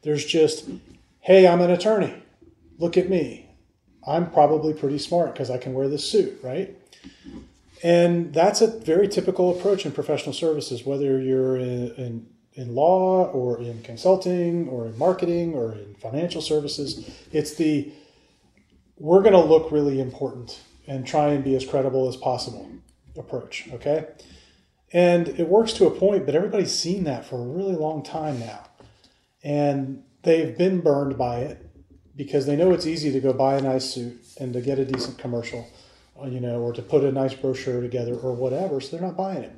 There's 0.03 0.25
just, 0.25 0.69
hey, 1.21 1.47
I'm 1.47 1.61
an 1.61 1.71
attorney. 1.71 2.13
Look 2.77 2.97
at 2.97 3.09
me. 3.09 3.42
I'm 4.05 4.29
probably 4.31 4.73
pretty 4.73 4.99
smart 4.99 5.33
because 5.33 5.49
I 5.49 5.57
can 5.57 5.73
wear 5.73 5.87
this 5.87 6.09
suit, 6.09 6.39
right? 6.43 6.75
And 7.83 8.33
that's 8.33 8.61
a 8.61 8.67
very 8.67 9.07
typical 9.07 9.57
approach 9.57 9.85
in 9.85 9.91
professional 9.91 10.33
services, 10.33 10.85
whether 10.85 11.21
you're 11.21 11.57
in, 11.57 11.91
in, 11.95 12.27
in, 12.53 12.75
law 12.75 13.25
or 13.25 13.59
in 13.59 13.81
consulting 13.83 14.69
or 14.69 14.85
in 14.85 14.97
marketing 14.97 15.53
or 15.53 15.73
in 15.73 15.95
financial 15.95 16.41
services. 16.41 17.09
It's 17.31 17.55
the 17.55 17.91
we're 18.97 19.21
going 19.21 19.33
to 19.33 19.39
look 19.39 19.71
really 19.71 19.99
important 19.99 20.61
and 20.87 21.05
try 21.05 21.29
and 21.29 21.43
be 21.43 21.55
as 21.55 21.65
credible 21.65 22.07
as 22.07 22.15
possible 22.15 22.69
approach, 23.17 23.67
okay? 23.73 24.07
And 24.91 25.27
it 25.27 25.47
works 25.47 25.73
to 25.73 25.87
a 25.87 25.91
point, 25.91 26.25
but 26.25 26.35
everybody's 26.35 26.77
seen 26.77 27.03
that 27.05 27.25
for 27.25 27.37
a 27.37 27.45
really 27.45 27.75
long 27.75 28.03
time 28.03 28.39
now. 28.39 28.65
And 29.43 30.03
they've 30.21 30.57
been 30.57 30.81
burned 30.81 31.17
by 31.17 31.39
it 31.39 31.62
because 32.15 32.45
they 32.45 32.55
know 32.55 32.71
it's 32.71 32.85
easy 32.85 33.11
to 33.11 33.19
go 33.19 33.33
buy 33.33 33.55
a 33.55 33.61
nice 33.61 33.93
suit 33.93 34.19
and 34.39 34.53
to 34.53 34.61
get 34.61 34.79
a 34.79 34.85
decent 34.85 35.17
commercial, 35.17 35.67
uh, 36.21 36.27
you 36.27 36.39
know, 36.39 36.61
or 36.61 36.73
to 36.73 36.81
put 36.81 37.03
a 37.03 37.11
nice 37.11 37.33
brochure 37.33 37.81
together 37.81 38.15
or 38.15 38.33
whatever. 38.33 38.79
So 38.79 38.95
they're 38.95 39.05
not 39.05 39.17
buying 39.17 39.43
it. 39.43 39.55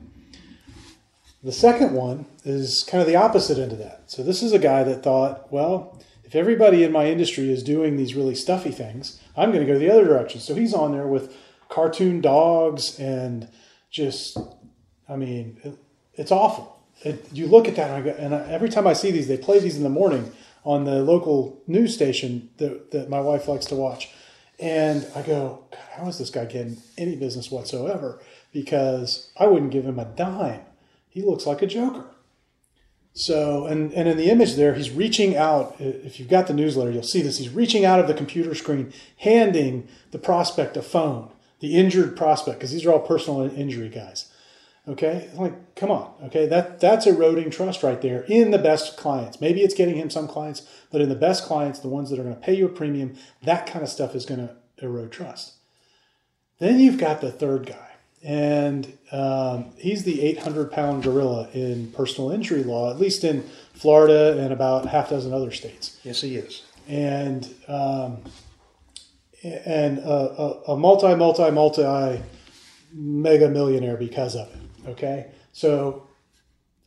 The 1.43 1.51
second 1.51 1.93
one 1.93 2.25
is 2.43 2.83
kind 2.89 3.01
of 3.01 3.07
the 3.07 3.17
opposite 3.17 3.59
end 3.59 3.71
of 3.71 3.77
that. 3.77 4.03
So 4.07 4.23
this 4.23 4.41
is 4.41 4.51
a 4.51 4.59
guy 4.59 4.83
that 4.83 5.03
thought, 5.03 5.51
well, 5.51 6.01
if 6.23 6.33
everybody 6.33 6.83
in 6.83 6.91
my 6.91 7.05
industry 7.05 7.51
is 7.51 7.61
doing 7.61 7.97
these 7.97 8.15
really 8.15 8.33
stuffy 8.33 8.71
things, 8.71 9.21
I'm 9.37 9.51
going 9.51 9.65
to 9.65 9.71
go 9.71 9.77
the 9.77 9.91
other 9.91 10.05
direction. 10.05 10.41
So 10.41 10.55
he's 10.55 10.73
on 10.73 10.93
there 10.93 11.05
with 11.05 11.35
cartoon 11.69 12.19
dogs 12.19 12.99
and 12.99 13.47
just, 13.91 14.37
I 15.07 15.15
mean, 15.17 15.57
it, 15.63 15.77
it's 16.15 16.31
awful. 16.31 16.81
It, 17.03 17.31
you 17.31 17.45
look 17.45 17.67
at 17.67 17.75
that 17.75 17.91
and, 17.91 17.95
I 17.95 18.01
go, 18.01 18.17
and 18.17 18.33
I, 18.33 18.51
every 18.51 18.69
time 18.69 18.87
I 18.87 18.93
see 18.93 19.11
these, 19.11 19.27
they 19.27 19.37
play 19.37 19.59
these 19.59 19.77
in 19.77 19.83
the 19.83 19.89
morning 19.89 20.31
on 20.65 20.83
the 20.83 21.03
local 21.03 21.61
news 21.67 21.93
station 21.93 22.49
that, 22.57 22.91
that 22.91 23.09
my 23.09 23.21
wife 23.21 23.47
likes 23.47 23.67
to 23.67 23.75
watch. 23.75 24.09
And 24.59 25.07
I 25.15 25.21
go, 25.21 25.63
God, 25.71 25.79
how 25.91 26.07
is 26.07 26.17
this 26.17 26.29
guy 26.29 26.45
getting 26.45 26.77
any 26.97 27.15
business 27.15 27.51
whatsoever? 27.51 28.19
Because 28.51 29.29
I 29.37 29.47
wouldn't 29.47 29.71
give 29.71 29.85
him 29.85 29.99
a 29.99 30.05
dime. 30.05 30.61
He 31.07 31.21
looks 31.21 31.45
like 31.45 31.61
a 31.61 31.67
joker. 31.67 32.07
So, 33.13 33.65
and, 33.65 33.93
and 33.93 34.09
in 34.09 34.17
the 34.17 34.29
image 34.29 34.55
there, 34.55 34.73
he's 34.73 34.91
reaching 34.91 35.37
out. 35.37 35.75
If 35.79 36.19
you've 36.19 36.27
got 36.27 36.47
the 36.47 36.53
newsletter, 36.53 36.91
you'll 36.91 37.03
see 37.03 37.21
this. 37.21 37.37
He's 37.37 37.49
reaching 37.49 37.85
out 37.85 38.01
of 38.01 38.07
the 38.07 38.13
computer 38.13 38.53
screen, 38.55 38.91
handing 39.17 39.87
the 40.11 40.17
prospect 40.17 40.75
a 40.75 40.81
phone, 40.81 41.31
the 41.61 41.75
injured 41.77 42.17
prospect, 42.17 42.59
because 42.59 42.71
these 42.71 42.85
are 42.85 42.91
all 42.91 42.99
personal 42.99 43.41
injury 43.41 43.87
guys. 43.87 44.29
Okay, 44.87 45.29
like 45.33 45.75
come 45.75 45.89
on. 45.89 46.13
Okay, 46.25 46.45
that 46.47 46.79
that's 46.79 47.07
eroding 47.07 47.49
trust 47.49 47.81
right 47.81 47.99
there 48.01 48.23
in 48.27 48.51
the 48.51 48.59
best 48.59 48.97
clients. 48.97 49.41
Maybe 49.41 49.61
it's 49.61 49.73
getting 49.73 49.95
him 49.95 50.11
some 50.11 50.27
clients, 50.27 50.61
but 50.91 51.01
in 51.01 51.09
the 51.09 51.15
best 51.15 51.43
clients, 51.45 51.79
the 51.79 51.87
ones 51.87 52.09
that 52.09 52.19
are 52.19 52.23
going 52.23 52.35
to 52.35 52.41
pay 52.41 52.53
you 52.53 52.67
a 52.67 52.69
premium, 52.69 53.15
that 53.43 53.65
kind 53.65 53.81
of 53.81 53.89
stuff 53.89 54.13
is 54.13 54.25
going 54.25 54.47
to 54.47 54.55
erode 54.85 55.11
trust. 55.11 55.53
Then 56.59 56.79
you've 56.79 56.99
got 56.99 57.19
the 57.19 57.31
third 57.31 57.65
guy, 57.65 57.95
and 58.23 58.95
um, 59.11 59.71
he's 59.77 60.03
the 60.03 60.21
800 60.21 60.71
pound 60.71 61.01
gorilla 61.01 61.49
in 61.51 61.91
personal 61.91 62.31
injury 62.31 62.63
law, 62.63 62.91
at 62.91 62.99
least 62.99 63.23
in 63.23 63.43
Florida 63.73 64.37
and 64.39 64.53
about 64.53 64.85
half 64.85 65.09
dozen 65.09 65.33
other 65.33 65.51
states. 65.51 65.99
Yes, 66.03 66.21
he 66.21 66.35
is. 66.35 66.63
And 66.87 67.51
um, 67.67 68.19
and 69.43 69.97
a, 69.97 70.61
a 70.67 70.77
multi 70.77 71.15
multi 71.15 71.49
multi 71.49 72.21
mega 72.93 73.49
millionaire 73.49 73.97
because 73.97 74.35
of 74.35 74.47
it. 74.49 74.64
Okay, 74.87 75.31
so 75.51 76.07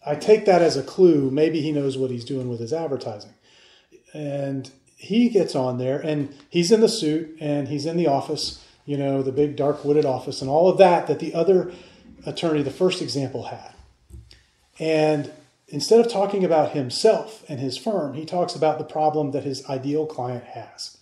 I 0.07 0.15
take 0.15 0.45
that 0.47 0.63
as 0.63 0.77
a 0.77 0.83
clue. 0.83 1.31
Maybe 1.31 1.61
he 1.61 1.73
knows 1.73 1.99
what 1.99 2.11
he's 2.11 2.25
doing 2.25 2.49
with 2.49 2.61
his 2.61 2.73
advertising. 2.73 3.35
And 4.15 4.71
he 4.97 5.29
gets 5.29 5.55
on 5.55 5.79
there 5.79 6.01
and 6.01 6.35
he's 6.49 6.73
in 6.73 6.81
the 6.81 6.89
suit 6.89 7.37
and 7.41 7.69
he's 7.69 7.87
in 7.87 7.97
the 7.97 8.07
office, 8.07 8.65
you 8.85 8.97
know, 8.97 9.23
the 9.23 9.33
big 9.33 9.57
dark 9.57 9.85
wooded 9.85 10.05
office 10.05 10.41
and 10.41 10.51
all 10.51 10.69
of 10.69 10.79
that 10.79 11.07
that 11.07 11.19
the 11.19 11.35
other 11.35 11.73
attorney, 12.27 12.63
the 12.63 12.71
first 12.71 13.03
example, 13.03 13.45
had. 13.45 13.75
And 14.79 15.33
instead 15.69 16.01
of 16.01 16.11
talking 16.11 16.45
about 16.45 16.73
himself 16.73 17.45
and 17.49 17.61
his 17.61 17.77
firm, 17.77 18.15
he 18.15 18.25
talks 18.25 18.55
about 18.55 18.79
the 18.79 18.85
problem 18.85 19.33
that 19.33 19.45
his 19.45 19.65
ideal 19.67 20.07
client 20.07 20.45
has. 20.45 20.97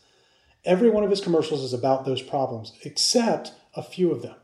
Every 0.65 0.91
one 0.91 1.05
of 1.05 1.11
his 1.11 1.21
commercials 1.21 1.63
is 1.63 1.73
about 1.73 2.05
those 2.05 2.23
problems, 2.23 2.73
except 2.83 3.53
a 3.75 3.83
few 3.83 4.11
of 4.11 4.23
them. 4.23 4.35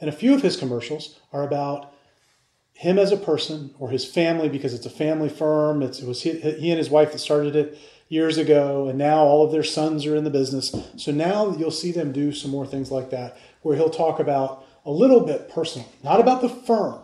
And 0.00 0.08
a 0.08 0.12
few 0.12 0.34
of 0.34 0.42
his 0.42 0.56
commercials 0.56 1.20
are 1.32 1.42
about 1.42 1.92
him 2.72 2.98
as 2.98 3.12
a 3.12 3.16
person 3.16 3.74
or 3.78 3.90
his 3.90 4.04
family 4.04 4.48
because 4.48 4.72
it's 4.72 4.86
a 4.86 4.90
family 4.90 5.28
firm. 5.28 5.82
It's, 5.82 6.00
it 6.00 6.08
was 6.08 6.22
he, 6.22 6.40
he 6.40 6.70
and 6.70 6.78
his 6.78 6.88
wife 6.88 7.12
that 7.12 7.18
started 7.18 7.54
it 7.54 7.78
years 8.08 8.38
ago, 8.38 8.88
and 8.88 8.98
now 8.98 9.18
all 9.18 9.44
of 9.44 9.52
their 9.52 9.62
sons 9.62 10.04
are 10.04 10.16
in 10.16 10.24
the 10.24 10.30
business. 10.30 10.74
So 10.96 11.12
now 11.12 11.54
you'll 11.56 11.70
see 11.70 11.92
them 11.92 12.10
do 12.10 12.32
some 12.32 12.50
more 12.50 12.66
things 12.66 12.90
like 12.90 13.10
that, 13.10 13.38
where 13.62 13.76
he'll 13.76 13.90
talk 13.90 14.18
about 14.18 14.66
a 14.84 14.90
little 14.90 15.20
bit 15.20 15.48
personal, 15.48 15.86
not 16.02 16.20
about 16.20 16.40
the 16.40 16.48
firm, 16.48 16.98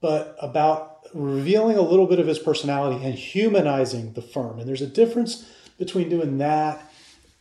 but 0.00 0.36
about 0.40 0.98
revealing 1.14 1.76
a 1.76 1.82
little 1.82 2.06
bit 2.06 2.20
of 2.20 2.26
his 2.26 2.38
personality 2.38 3.04
and 3.04 3.14
humanizing 3.14 4.12
the 4.12 4.22
firm. 4.22 4.60
And 4.60 4.68
there's 4.68 4.82
a 4.82 4.86
difference 4.86 5.50
between 5.78 6.08
doing 6.08 6.38
that 6.38 6.80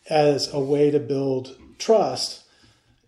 as 0.10 0.52
a 0.54 0.60
way 0.60 0.90
to 0.90 1.00
build 1.00 1.56
trust 1.78 2.44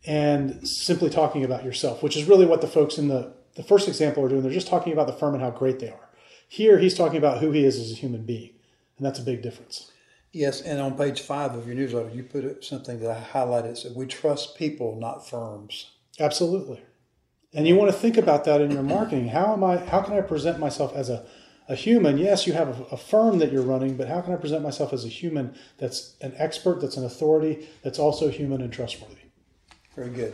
and 0.06 0.68
simply 0.68 1.10
talking 1.10 1.44
about 1.44 1.64
yourself, 1.64 2.02
which 2.02 2.16
is 2.16 2.26
really 2.26 2.46
what 2.46 2.62
the 2.62 2.68
folks 2.68 2.98
in 2.98 3.08
the 3.08 3.34
the 3.56 3.64
first 3.64 3.88
example 3.88 4.24
are 4.24 4.30
doing, 4.30 4.42
they're 4.42 4.52
just 4.52 4.68
talking 4.68 4.94
about 4.94 5.08
the 5.08 5.14
firm 5.14 5.34
and 5.34 5.44
how 5.44 5.50
great 5.50 5.80
they 5.80 5.90
are. 5.90 6.10
Here, 6.48 6.80
he's 6.80 6.96
talking 6.96 7.18
about 7.18 7.40
who 7.40 7.52
he 7.52 7.66
is 7.66 7.78
as 7.78 7.92
a 7.92 7.96
human 7.96 8.24
being, 8.26 8.52
and 8.98 9.06
that's 9.06 9.20
a 9.20 9.24
big 9.24 9.42
difference. 9.42 9.92
Yes, 10.32 10.62
and 10.62 10.80
on 10.80 10.98
page 10.98 11.22
five 11.22 11.56
of 11.56 11.66
your 11.66 11.76
newsletter, 11.76 12.10
you 12.10 12.24
put 12.24 12.64
something 12.64 13.00
that 13.00 13.12
I 13.12 13.38
highlighted. 13.38 13.78
Said, 13.78 13.96
"We 13.96 14.06
trust 14.06 14.56
people, 14.56 14.96
not 14.96 15.28
firms." 15.28 15.92
Absolutely, 16.20 16.82
and 17.54 17.68
you 17.68 17.76
want 17.76 17.92
to 17.92 17.98
think 17.98 18.18
about 18.18 18.46
that 18.46 18.62
in 18.62 18.72
your 18.72 18.84
marketing. 18.84 19.30
How 19.30 19.54
am 19.54 19.64
I? 19.64 19.78
How 19.78 20.02
can 20.02 20.14
I 20.14 20.22
present 20.22 20.60
myself 20.60 20.96
as 20.96 21.10
a 21.10 21.26
a 21.68 21.76
human? 21.76 22.18
Yes, 22.18 22.48
you 22.48 22.54
have 22.54 22.82
a 22.92 22.98
firm 22.98 23.40
that 23.40 23.52
you're 23.52 23.62
running, 23.62 23.96
but 23.96 24.08
how 24.08 24.22
can 24.22 24.34
I 24.34 24.38
present 24.38 24.64
myself 24.64 24.94
as 24.94 25.04
a 25.04 25.10
human 25.10 25.56
that's 25.78 26.16
an 26.22 26.34
expert, 26.38 26.80
that's 26.82 26.98
an 26.98 27.06
authority, 27.06 27.68
that's 27.84 28.00
also 28.00 28.30
human 28.30 28.62
and 28.62 28.72
trustworthy? 28.72 29.29
Very 29.96 30.10
good 30.10 30.34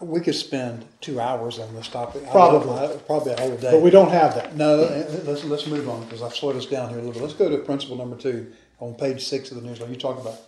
we 0.00 0.20
could 0.20 0.34
spend 0.34 0.84
two 1.00 1.20
hours 1.20 1.58
on 1.58 1.74
this 1.74 1.88
topic. 1.88 2.28
Probably. 2.30 2.72
I, 2.72 2.84
I, 2.92 2.96
probably 2.96 3.32
a 3.32 3.40
whole 3.40 3.56
day. 3.56 3.70
But 3.72 3.82
we 3.82 3.90
don't 3.90 4.10
have 4.10 4.34
that. 4.34 4.56
No, 4.56 4.76
let's, 5.24 5.44
let's 5.44 5.66
move 5.66 5.88
on 5.88 6.04
because 6.04 6.22
I've 6.22 6.34
slowed 6.34 6.56
us 6.56 6.66
down 6.66 6.90
here 6.90 6.98
a 6.98 7.02
little 7.02 7.12
bit. 7.12 7.22
Let's 7.22 7.34
go 7.34 7.48
to 7.48 7.58
principle 7.58 7.96
number 7.96 8.16
two 8.16 8.52
on 8.78 8.94
page 8.94 9.24
six 9.24 9.50
of 9.50 9.60
the 9.60 9.68
newsletter. 9.68 9.92
You 9.92 9.98
talk 9.98 10.20
about 10.20 10.38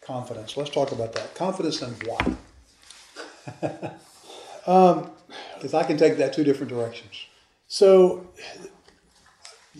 confidence. 0.00 0.56
Let's 0.56 0.70
talk 0.70 0.92
about 0.92 1.12
that. 1.14 1.34
Confidence 1.34 1.82
and 1.82 1.94
why. 2.04 2.36
Because 4.66 5.74
um, 5.74 5.80
I 5.80 5.82
can 5.84 5.96
take 5.96 6.16
that 6.18 6.32
two 6.32 6.44
different 6.44 6.70
directions. 6.70 7.26
So, 7.66 8.28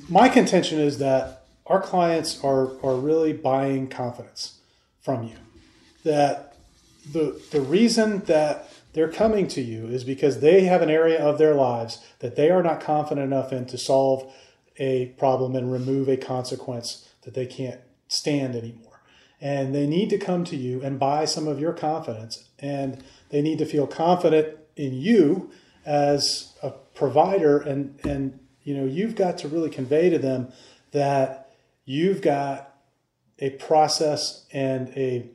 my 0.09 0.29
contention 0.29 0.81
is 0.81 0.99
that 0.99 1.47
our 1.67 1.81
clients 1.81 2.43
are, 2.43 2.79
are 2.83 2.97
really 2.97 3.33
buying 3.33 3.89
confidence 3.89 4.59
from 5.01 5.25
you. 5.25 5.37
That 6.05 6.54
the, 7.13 7.41
the 7.51 7.61
reason 7.61 8.21
that 8.21 8.71
they're 8.93 9.11
coming 9.11 9.49
to 9.49 9.61
you 9.61 9.87
is 9.87 10.05
because 10.05 10.41
they 10.41 10.63
have 10.65 10.83
an 10.83 10.91
area 10.91 11.21
of 11.23 11.39
their 11.39 11.55
lives 11.55 11.99
that 12.21 12.37
they 12.37 12.51
are 12.51 12.63
not 12.63 12.81
confident 12.81 13.25
enough 13.25 13.53
in 13.53 13.67
to 13.67 13.79
solve 13.79 14.33
a 14.77 15.07
problem 15.19 15.55
and 15.55 15.73
remove 15.73 16.09
a 16.09 16.17
consequence 16.17 17.09
that 17.23 17.35
they 17.35 17.47
can't 17.47 17.81
stand 18.09 18.55
anymore. 18.55 19.03
And 19.41 19.75
they 19.75 19.87
need 19.87 20.11
to 20.11 20.19
come 20.19 20.45
to 20.45 20.57
you 20.57 20.81
and 20.83 20.99
buy 20.99 21.25
some 21.25 21.47
of 21.49 21.61
your 21.61 21.73
confidence. 21.73 22.49
And 22.59 23.03
they 23.31 23.43
need 23.43 23.59
to 23.59 23.67
feel 23.67 23.87
confident 23.87 24.57
in 24.77 24.95
you 24.95 25.51
as 25.85 26.55
a 26.63 26.71
provider. 26.71 27.59
And, 27.59 27.99
and 28.05 28.39
you 28.63 28.75
know, 28.75 28.85
you've 28.85 29.17
got 29.17 29.39
to 29.39 29.49
really 29.49 29.71
convey 29.71 30.09
to 30.09 30.19
them 30.19 30.53
that 30.93 31.51
you've 31.85 32.23
got 32.23 32.74
a 33.39 33.51
process 33.51 34.47
and 34.53 34.89
a 34.91 35.29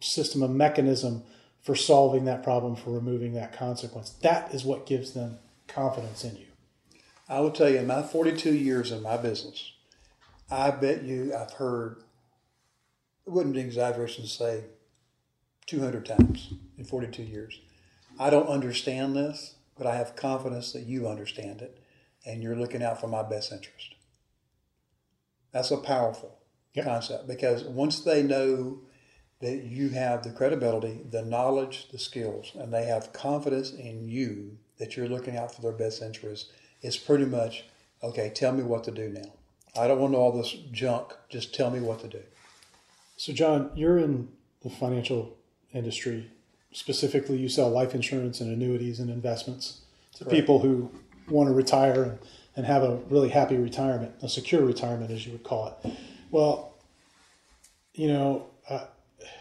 system, 0.00 0.42
a 0.42 0.48
mechanism 0.48 1.22
for 1.62 1.74
solving 1.74 2.24
that 2.26 2.42
problem, 2.42 2.76
for 2.76 2.90
removing 2.90 3.32
that 3.34 3.52
consequence. 3.52 4.10
That 4.22 4.54
is 4.54 4.64
what 4.64 4.86
gives 4.86 5.12
them 5.12 5.38
confidence 5.66 6.24
in 6.24 6.36
you. 6.36 6.46
I 7.28 7.40
will 7.40 7.50
tell 7.50 7.68
you, 7.68 7.78
in 7.78 7.86
my 7.86 8.02
42 8.02 8.54
years 8.54 8.92
in 8.92 9.02
my 9.02 9.16
business, 9.16 9.72
I 10.50 10.70
bet 10.70 11.02
you 11.02 11.34
I've 11.34 11.54
heard, 11.54 12.02
it 13.26 13.30
wouldn't 13.30 13.54
be 13.54 13.60
exaggeration 13.60 14.22
to 14.22 14.30
say 14.30 14.64
200 15.66 16.06
times 16.06 16.54
in 16.78 16.84
42 16.84 17.22
years. 17.22 17.60
I 18.18 18.30
don't 18.30 18.48
understand 18.48 19.16
this, 19.16 19.56
but 19.76 19.86
I 19.86 19.96
have 19.96 20.14
confidence 20.14 20.72
that 20.72 20.84
you 20.84 21.08
understand 21.08 21.62
it 21.62 21.80
and 22.24 22.42
you're 22.42 22.56
looking 22.56 22.82
out 22.82 23.00
for 23.00 23.08
my 23.08 23.22
best 23.22 23.52
interest. 23.52 23.96
That's 25.52 25.70
a 25.70 25.76
powerful 25.76 26.35
yep. 26.76 26.84
concept 26.84 27.26
because 27.26 27.64
once 27.64 28.00
they 28.00 28.22
know 28.22 28.78
that 29.40 29.64
you 29.64 29.90
have 29.90 30.22
the 30.22 30.30
credibility, 30.30 31.00
the 31.10 31.22
knowledge, 31.22 31.88
the 31.90 31.98
skills, 31.98 32.52
and 32.54 32.72
they 32.72 32.86
have 32.86 33.12
confidence 33.12 33.72
in 33.72 34.08
you 34.08 34.56
that 34.78 34.96
you're 34.96 35.08
looking 35.08 35.36
out 35.36 35.54
for 35.54 35.62
their 35.62 35.72
best 35.72 36.02
interests, 36.02 36.50
it's 36.82 36.96
pretty 36.96 37.24
much, 37.26 37.64
okay, 38.02 38.30
tell 38.34 38.52
me 38.52 38.62
what 38.62 38.84
to 38.84 38.90
do 38.90 39.08
now. 39.08 39.32
I 39.78 39.88
don't 39.88 40.00
want 40.00 40.14
all 40.14 40.32
this 40.32 40.52
junk. 40.72 41.12
Just 41.28 41.54
tell 41.54 41.70
me 41.70 41.80
what 41.80 42.00
to 42.00 42.08
do. 42.08 42.22
So, 43.18 43.32
John, 43.32 43.70
you're 43.74 43.98
in 43.98 44.28
the 44.62 44.70
financial 44.70 45.36
industry. 45.72 46.30
Specifically, 46.72 47.36
you 47.36 47.48
sell 47.48 47.68
life 47.68 47.94
insurance 47.94 48.40
and 48.40 48.50
annuities 48.50 49.00
and 49.00 49.10
investments 49.10 49.80
to 50.14 50.24
Correct. 50.24 50.34
people 50.34 50.60
who 50.60 50.90
want 51.28 51.48
to 51.48 51.54
retire 51.54 52.02
and, 52.02 52.18
and 52.56 52.66
have 52.66 52.82
a 52.82 52.96
really 53.10 53.30
happy 53.30 53.56
retirement, 53.56 54.14
a 54.22 54.28
secure 54.28 54.64
retirement, 54.64 55.10
as 55.10 55.26
you 55.26 55.32
would 55.32 55.44
call 55.44 55.78
it. 55.84 55.92
Well, 56.30 56.74
you 57.94 58.08
know, 58.08 58.46
uh, 58.68 58.86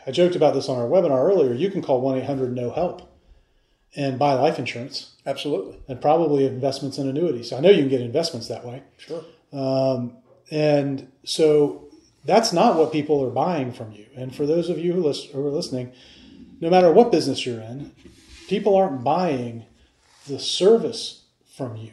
I 0.07 0.11
joked 0.11 0.35
about 0.35 0.53
this 0.53 0.69
on 0.69 0.77
our 0.77 0.87
webinar 0.87 1.23
earlier. 1.23 1.53
You 1.53 1.69
can 1.69 1.81
call 1.81 2.01
1 2.01 2.17
800 2.19 2.53
No 2.53 2.71
Help 2.71 3.11
and 3.95 4.19
buy 4.19 4.33
life 4.33 4.59
insurance. 4.59 5.13
Absolutely. 5.25 5.79
And 5.87 6.01
probably 6.01 6.45
investments 6.45 6.97
and 6.97 7.09
annuities. 7.09 7.53
I 7.53 7.59
know 7.59 7.69
you 7.69 7.81
can 7.81 7.89
get 7.89 8.01
investments 8.01 8.47
that 8.47 8.65
way. 8.65 8.83
Sure. 8.97 9.23
Um, 9.53 10.17
and 10.51 11.11
so 11.23 11.85
that's 12.25 12.53
not 12.53 12.77
what 12.77 12.91
people 12.91 13.23
are 13.23 13.31
buying 13.31 13.71
from 13.71 13.91
you. 13.91 14.05
And 14.15 14.35
for 14.35 14.45
those 14.45 14.69
of 14.69 14.77
you 14.77 14.93
who, 14.93 15.03
list, 15.03 15.31
who 15.31 15.45
are 15.45 15.49
listening, 15.49 15.91
no 16.59 16.69
matter 16.69 16.91
what 16.91 17.11
business 17.11 17.45
you're 17.45 17.61
in, 17.61 17.91
people 18.47 18.75
aren't 18.75 19.03
buying 19.03 19.65
the 20.27 20.39
service 20.39 21.23
from 21.55 21.75
you. 21.75 21.91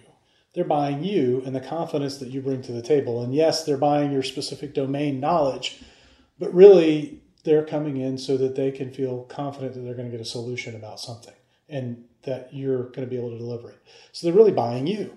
They're 0.54 0.64
buying 0.64 1.02
you 1.02 1.42
and 1.46 1.54
the 1.54 1.60
confidence 1.60 2.18
that 2.18 2.28
you 2.28 2.42
bring 2.42 2.62
to 2.62 2.72
the 2.72 2.82
table. 2.82 3.22
And 3.22 3.34
yes, 3.34 3.64
they're 3.64 3.78
buying 3.78 4.12
your 4.12 4.22
specific 4.22 4.74
domain 4.74 5.18
knowledge, 5.18 5.82
but 6.38 6.54
really 6.54 7.22
they're 7.44 7.64
coming 7.64 7.96
in 7.96 8.18
so 8.18 8.36
that 8.36 8.54
they 8.54 8.70
can 8.70 8.92
feel 8.92 9.22
confident 9.24 9.74
that 9.74 9.80
they're 9.80 9.94
going 9.94 10.10
to 10.10 10.16
get 10.16 10.24
a 10.24 10.28
solution 10.28 10.76
about 10.76 11.00
something 11.00 11.34
and 11.68 12.04
that 12.22 12.50
you're 12.52 12.84
going 12.84 13.00
to 13.00 13.06
be 13.06 13.16
able 13.16 13.30
to 13.30 13.38
deliver 13.38 13.70
it. 13.70 13.78
So 14.12 14.26
they're 14.26 14.36
really 14.36 14.52
buying 14.52 14.86
you. 14.86 15.16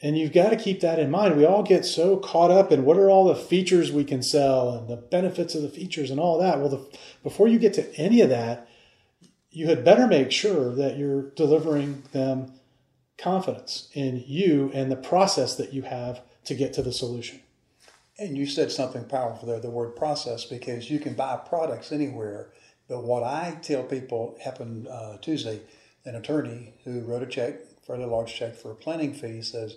And 0.00 0.16
you've 0.16 0.32
got 0.32 0.50
to 0.50 0.56
keep 0.56 0.80
that 0.80 1.00
in 1.00 1.10
mind. 1.10 1.36
We 1.36 1.44
all 1.44 1.64
get 1.64 1.84
so 1.84 2.18
caught 2.18 2.52
up 2.52 2.70
in 2.70 2.84
what 2.84 2.98
are 2.98 3.10
all 3.10 3.24
the 3.24 3.34
features 3.34 3.90
we 3.90 4.04
can 4.04 4.22
sell 4.22 4.70
and 4.70 4.88
the 4.88 4.96
benefits 4.96 5.56
of 5.56 5.62
the 5.62 5.68
features 5.68 6.10
and 6.10 6.20
all 6.20 6.38
that. 6.38 6.60
Well, 6.60 6.68
the, 6.68 6.98
before 7.24 7.48
you 7.48 7.58
get 7.58 7.74
to 7.74 7.92
any 7.96 8.20
of 8.20 8.28
that, 8.28 8.68
you 9.50 9.66
had 9.66 9.84
better 9.84 10.06
make 10.06 10.30
sure 10.30 10.72
that 10.74 10.98
you're 10.98 11.30
delivering 11.30 12.04
them 12.12 12.52
confidence 13.18 13.88
in 13.92 14.24
you 14.26 14.70
and 14.72 14.90
the 14.90 14.96
process 14.96 15.56
that 15.56 15.72
you 15.72 15.82
have 15.82 16.20
to 16.44 16.54
get 16.54 16.72
to 16.74 16.82
the 16.82 16.92
solution. 16.92 17.40
And 18.18 18.36
you 18.36 18.46
said 18.46 18.72
something 18.72 19.04
powerful 19.04 19.48
there, 19.48 19.60
the 19.60 19.70
word 19.70 19.94
process, 19.94 20.44
because 20.44 20.90
you 20.90 20.98
can 20.98 21.14
buy 21.14 21.36
products 21.36 21.92
anywhere. 21.92 22.48
But 22.88 23.04
what 23.04 23.22
I 23.22 23.58
tell 23.62 23.82
people 23.82 24.36
happened 24.42 24.88
uh, 24.88 25.18
Tuesday, 25.18 25.60
an 26.04 26.14
attorney 26.14 26.74
who 26.84 27.00
wrote 27.00 27.22
a 27.22 27.26
check, 27.26 27.60
fairly 27.86 28.06
large 28.06 28.34
check 28.34 28.56
for 28.56 28.72
a 28.72 28.76
planning 28.76 29.12
fee, 29.12 29.42
says, 29.42 29.76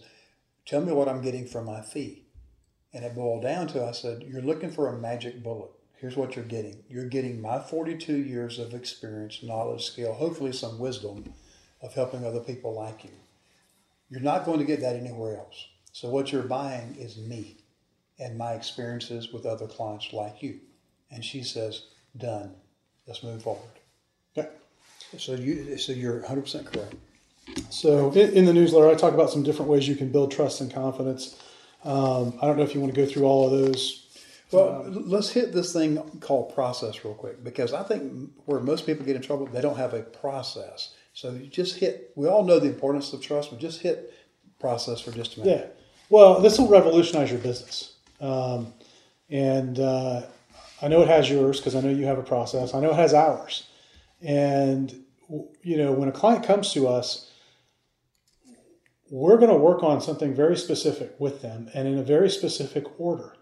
Tell 0.66 0.82
me 0.82 0.94
what 0.94 1.10
I'm 1.10 1.22
getting 1.22 1.46
for 1.46 1.62
my 1.62 1.82
fee. 1.82 2.24
And 2.94 3.04
it 3.04 3.16
boiled 3.16 3.44
down 3.44 3.68
to 3.68 3.86
I 3.86 3.92
said, 3.92 4.24
You're 4.24 4.42
looking 4.42 4.72
for 4.72 4.88
a 4.88 4.98
magic 4.98 5.44
bullet. 5.44 5.72
Here's 5.98 6.18
what 6.18 6.36
you're 6.36 6.46
getting. 6.46 6.84
You're 6.90 7.06
getting 7.06 7.42
my 7.42 7.60
42 7.60 8.16
years 8.16 8.58
of 8.58 8.74
experience, 8.74 9.44
knowledge, 9.44 9.86
skill, 9.86 10.14
hopefully 10.14 10.52
some 10.52 10.80
wisdom 10.80 11.34
of 11.82 11.94
helping 11.94 12.26
other 12.26 12.40
people 12.40 12.74
like 12.74 13.04
you. 13.04 13.12
You're 14.12 14.20
not 14.20 14.46
going 14.46 14.60
to 14.60 14.66
get 14.66 14.82
that 14.82 14.98
anywhere 14.98 15.38
else. 15.38 15.68
So 15.94 16.10
what 16.10 16.32
you're 16.32 16.44
buying 16.44 16.96
is 17.00 17.18
me 17.18 17.58
and 18.20 18.38
my 18.38 18.52
experiences 18.52 19.32
with 19.32 19.46
other 19.46 19.68
clients 19.68 20.12
like 20.12 20.44
you. 20.44 20.60
And 21.10 21.24
she 21.24 21.44
says, 21.44 21.86
done. 22.18 22.54
Let's 23.08 23.24
move 23.24 23.42
forward. 23.42 23.64
Yeah. 24.36 24.48
So 25.18 25.34
you, 25.34 25.78
so 25.78 25.94
you're 25.94 26.20
100% 26.22 26.66
correct. 26.66 26.96
So 27.70 28.12
in 28.12 28.46
the 28.46 28.54
newsletter, 28.54 28.90
I 28.90 28.96
talk 28.96 29.14
about 29.14 29.30
some 29.30 29.44
different 29.44 29.72
ways 29.72 29.88
you 29.88 29.96
can 29.96 30.12
build 30.12 30.32
trust 30.32 30.62
and 30.62 30.72
confidence. 30.72 31.42
Um, 31.84 32.38
I 32.42 32.48
don't 32.48 32.58
know 32.58 32.64
if 32.64 32.76
you 32.76 32.82
want 32.82 32.94
to 32.94 33.02
go 33.02 33.10
through 33.10 33.24
all 33.24 33.46
of 33.46 33.52
those. 33.52 34.08
Well, 34.52 34.84
um, 34.86 35.10
let's 35.10 35.30
hit 35.30 35.54
this 35.54 35.72
thing 35.72 35.98
called 36.20 36.54
process 36.54 37.04
real 37.06 37.14
quick 37.14 37.44
because 37.44 37.74
I 37.74 37.84
think 37.84 38.32
where 38.46 38.60
most 38.60 38.86
people 38.86 39.06
get 39.06 39.16
in 39.16 39.22
trouble, 39.22 39.46
they 39.46 39.62
don't 39.62 39.78
have 39.78 39.94
a 39.94 40.02
process. 40.02 40.94
So 41.14 41.32
you 41.32 41.48
just 41.48 41.78
hit. 41.78 42.12
We 42.16 42.28
all 42.28 42.44
know 42.44 42.60
the 42.60 42.70
importance 42.70 43.14
of 43.14 43.22
trust, 43.22 43.52
but 43.52 43.60
just 43.60 43.82
hit 43.82 44.14
process 44.60 45.02
for 45.02 45.12
just 45.12 45.38
a 45.38 45.40
minute. 45.42 45.76
Yeah. 45.76 45.84
Well, 46.10 46.42
this 46.42 46.58
will 46.58 46.68
revolutionize 46.68 47.32
your 47.32 47.40
business. 47.40 47.96
Um, 48.20 48.74
and 49.30 49.80
uh, 49.80 50.24
I 50.82 50.88
know 50.88 51.02
it 51.02 51.08
has 51.08 51.30
yours 51.30 51.60
because 51.60 51.76
I 51.76 51.82
know 51.82 51.90
you 51.90 52.06
have 52.06 52.18
a 52.18 52.24
process. 52.24 52.74
I 52.74 52.80
know 52.80 52.92
it 52.92 52.96
has 52.96 53.14
ours. 53.14 53.68
And, 54.22 54.94
you 55.64 55.78
know, 55.78 55.92
when 55.92 56.10
a 56.10 56.12
client 56.12 56.46
comes 56.46 56.74
to 56.74 56.88
us, 56.88 57.32
we're 59.10 59.38
going 59.38 59.50
to 59.52 59.58
work 59.58 59.84
on 59.84 60.00
something 60.02 60.34
very 60.34 60.56
specific 60.56 61.20
with 61.20 61.42
them 61.42 61.70
and 61.74 61.88
in 61.88 61.98
a 61.98 62.04
very 62.04 62.30
specific 62.30 62.86
order. 63.00 63.36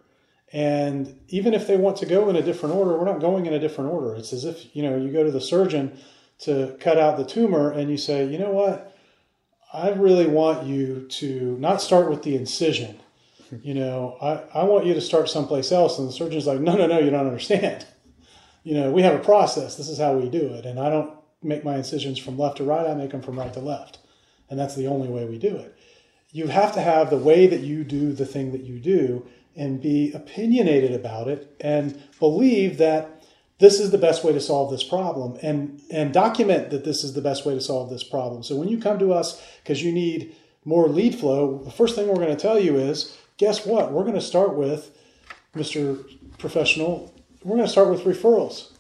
And 0.52 1.20
even 1.28 1.54
if 1.54 1.68
they 1.68 1.78
want 1.78 1.98
to 1.98 2.06
go 2.06 2.30
in 2.30 2.36
a 2.36 2.42
different 2.42 2.76
order, 2.76 2.98
we're 2.98 3.06
not 3.06 3.20
going 3.20 3.46
in 3.46 3.54
a 3.54 3.60
different 3.60 3.92
order. 3.92 4.16
It's 4.16 4.34
as 4.34 4.46
if, 4.46 4.76
you 4.76 4.82
know, 4.82 4.98
you 4.98 5.12
go 5.12 5.24
to 5.24 5.32
the 5.32 5.42
surgeon 5.42 6.00
to 6.40 6.78
cut 6.80 6.98
out 6.98 7.18
the 7.18 7.26
tumor 7.26 7.72
and 7.72 7.90
you 7.90 7.98
say, 7.98 8.26
you 8.26 8.38
know 8.38 8.52
what? 8.52 8.96
I 9.72 9.90
really 9.90 10.28
want 10.28 10.66
you 10.66 11.06
to 11.10 11.58
not 11.60 11.82
start 11.82 12.10
with 12.10 12.24
the 12.24 12.36
incision. 12.36 13.00
Hmm. 13.50 13.58
You 13.62 13.76
know, 13.76 14.18
I, 14.22 14.62
I 14.62 14.64
want 14.64 14.86
you 14.86 14.94
to 14.94 15.02
start 15.02 15.30
someplace 15.30 15.72
else. 15.72 16.00
And 16.00 16.08
the 16.08 16.14
surgeon's 16.14 16.48
like, 16.48 16.60
no, 16.60 16.76
no, 16.76 16.88
no, 16.88 17.00
you 17.00 17.10
don't 17.10 17.28
understand. 17.28 17.86
You 18.64 18.74
know, 18.74 18.92
we 18.92 19.04
have 19.04 19.16
a 19.16 19.24
process. 19.24 19.76
This 19.76 19.90
is 19.90 20.00
how 20.00 20.14
we 20.14 20.30
do 20.30 20.54
it. 20.54 20.66
And 20.66 20.80
I 20.80 20.90
don't 20.90 21.14
make 21.42 21.64
my 21.64 21.76
incisions 21.76 22.20
from 22.20 22.38
left 22.38 22.58
to 22.58 22.64
right, 22.64 22.88
I 22.88 22.94
make 22.94 23.12
them 23.12 23.22
from 23.22 23.40
right 23.40 23.54
to 23.54 23.60
left. 23.60 24.00
And 24.50 24.60
that's 24.60 24.76
the 24.76 24.88
only 24.88 25.08
way 25.08 25.26
we 25.26 25.38
do 25.38 25.56
it. 25.56 25.78
You 26.32 26.48
have 26.48 26.74
to 26.74 26.82
have 26.82 27.10
the 27.10 27.18
way 27.18 27.48
that 27.48 27.62
you 27.62 27.84
do 27.84 28.12
the 28.14 28.26
thing 28.26 28.52
that 28.52 28.64
you 28.64 28.80
do 28.80 29.26
and 29.56 29.82
be 29.82 30.12
opinionated 30.14 30.94
about 30.94 31.28
it 31.28 31.56
and 31.60 32.02
believe 32.20 32.78
that 32.78 33.19
this 33.60 33.80
is 33.80 33.92
the 33.92 33.98
best 33.98 34.24
way 34.24 34.34
to 34.34 34.42
solve 34.42 34.72
this 34.72 34.84
problem 34.84 35.38
and 35.42 35.82
and 35.92 36.14
document 36.14 36.70
that 36.72 36.86
this 36.86 37.04
is 37.04 37.14
the 37.14 37.22
best 37.22 37.46
way 37.46 37.54
to 37.54 37.62
solve 37.62 37.90
this 37.90 38.04
problem. 38.04 38.44
So 38.44 38.56
when 38.56 38.70
you 38.70 38.80
come 38.80 39.00
to 39.00 39.14
us 39.14 39.42
because 39.62 39.84
you 39.84 39.92
need 39.92 40.36
more 40.66 40.88
lead 40.88 41.16
flow, 41.16 41.60
the 41.64 41.72
first 41.72 41.96
thing 41.96 42.08
we're 42.08 42.16
going 42.16 42.36
to 42.36 42.36
tell 42.36 42.60
you 42.60 42.78
is, 42.78 43.18
guess 43.38 43.66
what? 43.66 43.92
We're 43.92 44.04
going 44.04 44.16
to 44.16 44.22
start 44.22 44.56
with 44.56 44.92
Mr. 45.56 46.04
Professional, 46.38 47.14
we're 47.44 47.56
going 47.56 47.68
to 47.68 47.72
start 47.72 47.90
with 47.90 48.04
referrals 48.04 48.72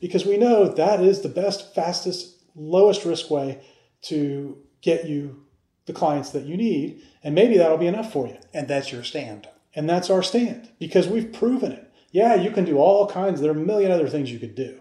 because 0.00 0.24
we 0.24 0.36
know 0.36 0.68
that 0.68 1.00
is 1.00 1.20
the 1.20 1.28
best, 1.28 1.74
fastest, 1.74 2.36
lowest 2.54 3.04
risk 3.04 3.30
way 3.30 3.60
to 4.02 4.58
get 4.80 5.06
you 5.06 5.44
the 5.86 5.92
clients 5.92 6.30
that 6.30 6.44
you 6.44 6.56
need 6.56 7.02
and 7.24 7.34
maybe 7.34 7.56
that'll 7.56 7.78
be 7.78 7.86
enough 7.86 8.12
for 8.12 8.26
you. 8.26 8.36
And 8.52 8.68
that's 8.68 8.92
your 8.92 9.02
stand. 9.02 9.48
And 9.74 9.88
that's 9.88 10.10
our 10.10 10.22
stand 10.22 10.68
because 10.78 11.08
we've 11.08 11.32
proven 11.32 11.72
it. 11.72 11.87
Yeah, 12.10 12.34
you 12.34 12.50
can 12.50 12.64
do 12.64 12.78
all 12.78 13.06
kinds, 13.06 13.40
there 13.40 13.50
are 13.50 13.56
a 13.56 13.58
million 13.58 13.90
other 13.90 14.08
things 14.08 14.32
you 14.32 14.38
could 14.38 14.54
do. 14.54 14.80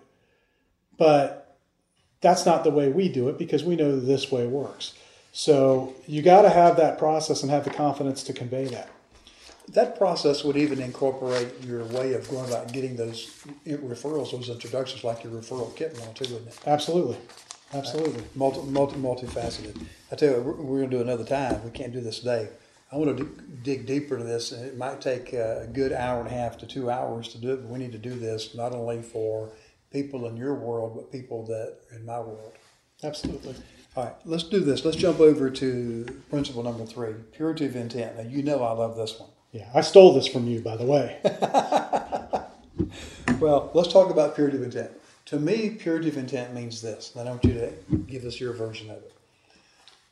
But 0.97 1.59
that's 2.21 2.45
not 2.45 2.63
the 2.63 2.71
way 2.71 2.89
we 2.89 3.09
do 3.09 3.29
it 3.29 3.37
because 3.37 3.63
we 3.63 3.75
know 3.75 3.99
this 3.99 4.31
way 4.31 4.47
works. 4.47 4.93
So 5.33 5.93
you 6.07 6.21
got 6.21 6.43
to 6.43 6.49
have 6.49 6.77
that 6.77 6.97
process 6.97 7.43
and 7.43 7.51
have 7.51 7.63
the 7.63 7.69
confidence 7.69 8.23
to 8.23 8.33
convey 8.33 8.65
that. 8.65 8.89
That 9.69 9.97
process 9.97 10.43
would 10.45 10.55
even 10.55 10.81
incorporate 10.81 11.49
your 11.63 11.83
way 11.83 12.13
of 12.13 12.27
going 12.29 12.47
about 12.47 12.71
getting 12.71 12.95
those 12.95 13.43
referrals, 13.65 14.31
those 14.31 14.49
introductions, 14.49 15.03
like 15.03 15.23
your 15.23 15.33
referral 15.33 15.75
kit 15.75 15.93
and 15.93 16.01
all 16.01 16.13
too, 16.13 16.33
wouldn't 16.33 16.47
it? 16.47 16.59
Absolutely. 16.65 17.17
Absolutely. 17.73 18.23
Multi, 18.33 18.61
multi, 18.61 18.95
multifaceted. 18.95 19.85
I 20.11 20.15
tell 20.15 20.35
you, 20.35 20.41
we're, 20.41 20.53
we're 20.53 20.77
going 20.79 20.89
to 20.91 20.97
do 20.97 21.01
another 21.01 21.25
time. 21.25 21.63
We 21.65 21.71
can't 21.71 21.91
do 21.91 21.99
this 21.99 22.19
today. 22.19 22.47
I 22.91 22.95
want 22.95 23.17
to 23.17 23.25
dig 23.63 23.85
deeper 23.85 24.15
into 24.15 24.27
this, 24.27 24.51
and 24.51 24.65
it 24.65 24.77
might 24.77 25.01
take 25.01 25.33
a 25.33 25.67
good 25.71 25.91
hour 25.91 26.21
and 26.21 26.29
a 26.29 26.31
half 26.31 26.57
to 26.59 26.65
two 26.65 26.89
hours 26.89 27.27
to 27.29 27.37
do 27.37 27.51
it. 27.51 27.57
But 27.57 27.69
we 27.69 27.79
need 27.79 27.91
to 27.91 27.97
do 27.97 28.13
this 28.13 28.55
not 28.55 28.73
only 28.73 29.01
for 29.01 29.49
people 29.91 30.27
in 30.27 30.37
your 30.37 30.53
world, 30.53 30.95
but 30.95 31.11
people 31.11 31.45
that 31.47 31.79
are 31.91 31.97
in 31.97 32.05
my 32.05 32.19
world. 32.19 32.53
Absolutely. 33.03 33.55
All 33.95 34.05
right, 34.05 34.13
let's 34.25 34.43
do 34.43 34.59
this. 34.59 34.85
Let's 34.85 34.97
jump 34.97 35.19
over 35.19 35.49
to 35.49 36.05
principle 36.29 36.63
number 36.63 36.85
three: 36.85 37.13
purity 37.33 37.65
of 37.65 37.75
intent. 37.75 38.17
Now, 38.17 38.23
you 38.23 38.41
know 38.41 38.63
I 38.63 38.71
love 38.71 38.95
this 38.95 39.19
one. 39.19 39.29
Yeah, 39.51 39.69
I 39.73 39.81
stole 39.81 40.13
this 40.13 40.27
from 40.27 40.47
you, 40.47 40.61
by 40.61 40.77
the 40.77 40.85
way. 40.85 41.17
well, 43.39 43.71
let's 43.73 43.91
talk 43.91 44.09
about 44.09 44.35
purity 44.35 44.57
of 44.57 44.63
intent. 44.63 44.91
To 45.25 45.39
me, 45.39 45.71
purity 45.71 46.09
of 46.09 46.17
intent 46.17 46.53
means 46.53 46.81
this. 46.81 47.13
And 47.15 47.27
I 47.27 47.31
want 47.31 47.43
you 47.43 47.53
to 47.53 47.73
give 48.07 48.23
us 48.23 48.39
your 48.39 48.53
version 48.53 48.89
of 48.89 48.97
it. 48.97 49.16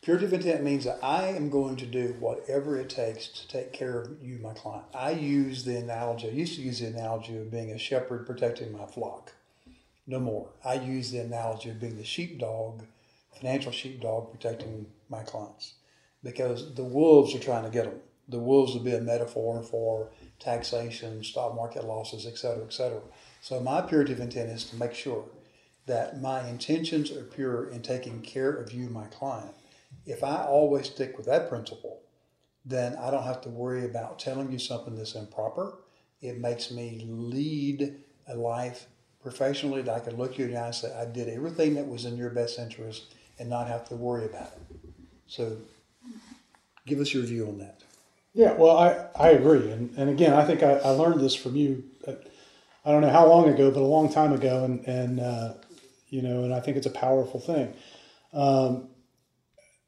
Of 0.08 0.34
intent 0.34 0.64
means 0.64 0.86
that 0.86 1.00
I 1.02 1.30
am 1.30 1.50
going 1.50 1.78
to 1.78 1.86
do 1.86 2.16
whatever 2.20 2.78
it 2.78 2.92
takes 2.92 3.28
to 3.28 3.48
take 3.48 3.74
care 3.74 4.00
of 4.00 4.22
you, 4.22 4.38
my 4.38 4.54
client. 4.54 4.86
I 4.94 5.12
use 5.12 5.66
the 5.66 5.78
analogy, 5.78 6.28
I 6.28 6.32
used 6.32 6.56
to 6.56 6.62
use 6.62 6.80
the 6.80 6.88
analogy 6.88 7.36
of 7.36 7.50
being 7.50 7.72
a 7.72 7.80
shepherd 7.80 8.28
protecting 8.28 8.72
my 8.72 8.86
flock. 8.86 9.34
No 10.06 10.20
more. 10.20 10.50
I 10.64 10.76
use 10.76 11.10
the 11.10 11.18
analogy 11.20 11.72
of 11.72 11.82
being 11.82 11.98
the 11.98 12.06
sheepdog, 12.06 12.84
financial 13.34 13.72
sheepdog 13.72 14.30
protecting 14.30 14.86
my 15.10 15.24
clients. 15.24 15.74
Because 16.24 16.76
the 16.76 16.84
wolves 16.84 17.34
are 17.34 17.40
trying 17.40 17.64
to 17.64 17.72
get 17.72 17.86
them. 17.86 18.00
The 18.30 18.40
wolves 18.40 18.76
would 18.76 18.86
be 18.86 18.94
a 18.94 19.02
metaphor 19.02 19.64
for 19.64 20.12
taxation, 20.40 21.24
stock 21.24 21.56
market 21.56 21.84
losses, 21.84 22.28
et 22.28 22.38
cetera, 22.38 22.64
et 22.64 22.74
cetera. 22.74 23.02
So 23.42 23.60
my 23.60 23.82
purity 23.82 24.14
of 24.14 24.20
intent 24.20 24.52
is 24.52 24.66
to 24.66 24.76
make 24.76 24.94
sure 24.94 25.26
that 25.88 26.22
my 26.22 26.48
intentions 26.48 27.12
are 27.12 27.24
pure 27.24 27.68
in 27.70 27.82
taking 27.82 28.22
care 28.22 28.52
of 28.52 28.72
you, 28.72 28.88
my 28.90 29.06
client 29.06 29.56
if 30.06 30.24
I 30.24 30.44
always 30.44 30.88
stick 30.88 31.18
with 31.18 31.26
that 31.26 31.50
principle, 31.50 32.02
then 32.66 32.96
I 32.96 33.12
don't 33.12 33.24
have 33.24 33.42
to 33.42 33.50
worry 33.50 33.86
about 33.86 34.20
telling 34.20 34.52
you 34.52 34.60
something 34.60 34.96
that's 34.96 35.16
improper. 35.16 35.80
It 36.22 36.40
makes 36.40 36.72
me 36.72 37.06
lead 37.08 37.96
a 38.28 38.36
life 38.36 38.88
professionally 39.22 39.82
that 39.84 39.96
I 39.96 40.00
can 40.00 40.18
look 40.18 40.38
you 40.38 40.46
in 40.46 40.52
the 40.52 40.58
eye 40.58 40.68
and 40.68 40.76
say, 40.76 40.96
I 40.96 41.06
did 41.06 41.30
everything 41.30 41.76
that 41.76 41.88
was 41.88 42.06
in 42.06 42.18
your 42.18 42.30
best 42.30 42.60
interest 42.60 43.14
and 43.40 43.50
not 43.50 43.68
have 43.68 43.88
to 43.90 43.96
worry 43.96 44.26
about 44.26 44.52
it. 44.54 44.80
So 45.28 45.58
give 46.86 47.00
us 47.00 47.14
your 47.14 47.24
view 47.24 47.48
on 47.48 47.60
that. 47.60 47.82
Yeah, 48.34 48.54
well, 48.54 48.78
I, 48.78 49.08
I 49.18 49.30
agree. 49.30 49.72
And, 49.72 49.96
and 49.98 50.10
again, 50.10 50.34
I 50.34 50.46
think 50.46 50.62
I, 50.62 50.74
I 50.74 50.90
learned 50.90 51.22
this 51.22 51.36
from 51.36 51.56
you. 51.56 51.84
I 52.08 52.92
don't 52.92 53.02
know 53.02 53.10
how 53.10 53.28
long 53.28 53.50
ago, 53.50 53.72
but 53.72 53.80
a 53.80 53.86
long 53.86 54.12
time 54.12 54.34
ago. 54.34 54.66
And, 54.66 54.86
and 54.88 55.20
uh, 55.20 55.54
you 56.10 56.22
know, 56.22 56.44
and 56.44 56.54
I 56.54 56.60
think 56.60 56.78
it's 56.78 56.86
a 56.86 56.92
powerful 56.92 57.40
thing. 57.40 57.74
Um, 58.34 58.90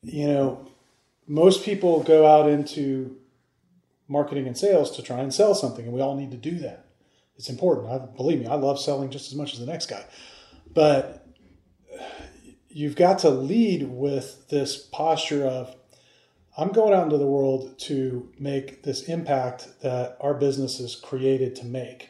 you 0.07 0.27
know, 0.27 0.67
most 1.27 1.63
people 1.63 2.03
go 2.03 2.25
out 2.25 2.49
into 2.49 3.17
marketing 4.07 4.47
and 4.47 4.57
sales 4.57 4.95
to 4.95 5.03
try 5.03 5.19
and 5.19 5.33
sell 5.33 5.53
something, 5.53 5.85
and 5.85 5.93
we 5.93 6.01
all 6.01 6.15
need 6.15 6.31
to 6.31 6.37
do 6.37 6.59
that. 6.59 6.85
It's 7.35 7.49
important. 7.49 7.89
I 7.89 7.99
believe 7.99 8.39
me, 8.39 8.47
I 8.47 8.55
love 8.55 8.79
selling 8.79 9.09
just 9.09 9.31
as 9.31 9.35
much 9.37 9.53
as 9.53 9.59
the 9.59 9.65
next 9.65 9.87
guy. 9.87 10.03
But 10.73 11.27
you've 12.69 12.95
got 12.95 13.19
to 13.19 13.29
lead 13.29 13.89
with 13.89 14.47
this 14.49 14.77
posture 14.77 15.45
of 15.45 15.75
I'm 16.57 16.71
going 16.71 16.93
out 16.93 17.03
into 17.03 17.17
the 17.17 17.27
world 17.27 17.77
to 17.81 18.31
make 18.39 18.81
this 18.81 19.03
impact 19.03 19.67
that 19.81 20.17
our 20.19 20.33
business 20.33 20.79
is 20.79 20.95
created 20.95 21.55
to 21.57 21.65
make. 21.65 22.09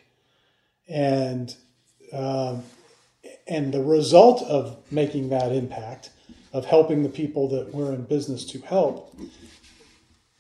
And 0.88 1.54
um, 2.14 2.64
and 3.46 3.74
the 3.74 3.84
result 3.84 4.42
of 4.44 4.78
making 4.90 5.30
that 5.30 5.52
impact 5.52 6.12
of 6.58 6.66
helping 6.66 7.04
the 7.04 7.10
people 7.10 7.48
that 7.50 7.74
we're 7.74 7.94
in 7.94 8.04
business 8.04 8.44
to 8.46 8.60
help 8.60 9.16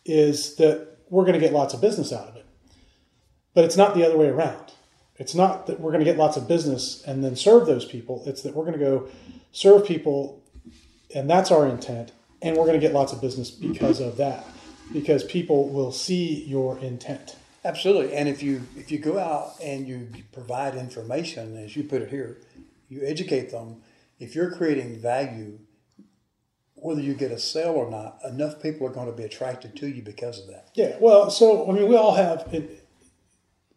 is 0.06 0.56
that 0.56 0.98
we're 1.10 1.24
going 1.24 1.34
to 1.34 1.40
get 1.40 1.54
lots 1.54 1.74
of 1.74 1.82
business 1.82 2.12
out 2.12 2.28
of 2.28 2.36
it. 2.36 2.46
But 3.54 3.66
it's 3.66 3.78
not 3.78 3.96
the 3.96 4.06
other 4.06 4.18
way 4.18 4.28
around. 4.28 4.74
It's 5.18 5.34
not 5.34 5.68
that 5.68 5.80
we're 5.80 5.92
going 5.92 6.04
to 6.04 6.10
get 6.10 6.18
lots 6.18 6.38
of 6.38 6.48
business 6.48 7.04
and 7.06 7.24
then 7.24 7.36
serve 7.36 7.66
those 7.66 7.86
people. 7.86 8.24
It's 8.26 8.42
that 8.44 8.56
we're 8.56 8.66
going 8.66 8.78
to 8.78 8.86
go 8.86 9.08
serve 9.52 9.86
people, 9.86 10.44
and 11.14 11.30
that's 11.30 11.52
our 11.52 11.68
intent, 11.68 12.12
and 12.42 12.56
we're 12.56 12.66
going 12.66 12.80
to 12.80 12.86
get 12.86 12.94
lots 12.94 13.14
of 13.14 13.22
business 13.22 13.50
because 13.50 14.00
of 14.00 14.18
that, 14.18 14.46
because 14.94 15.24
people 15.24 15.70
will 15.70 15.92
see 15.92 16.44
your 16.44 16.78
intent. 16.80 17.36
Absolutely, 17.66 18.14
and 18.14 18.30
if 18.30 18.44
you 18.44 18.62
if 18.78 18.92
you 18.92 19.00
go 19.00 19.18
out 19.18 19.56
and 19.62 19.88
you 19.88 20.08
provide 20.32 20.76
information, 20.76 21.58
as 21.58 21.76
you 21.76 21.84
put 21.84 22.02
it 22.02 22.10
here, 22.10 22.38
you 22.88 23.02
educate 23.04 23.50
them. 23.50 23.82
If 24.20 24.36
you're 24.36 24.52
creating 24.52 25.00
value 25.00 25.60
whether 26.88 27.02
you 27.02 27.13
get 27.13 27.32
a 27.32 27.38
sale 27.38 27.73
or 27.73 27.91
not, 27.91 28.17
enough 28.23 28.62
people 28.62 28.88
are 28.88 28.91
going 28.91 29.08
to 29.08 29.12
be 29.12 29.23
attracted 29.23 29.76
to 29.76 29.88
you 29.88 30.02
because 30.02 30.39
of 30.39 30.47
that. 30.47 30.69
Yeah, 30.73 30.95
well, 31.02 31.30
so 31.30 31.69
I 31.69 31.73
mean, 31.73 31.89
we 31.89 31.97
all 31.97 32.15
have. 32.15 32.47
It, 32.54 32.88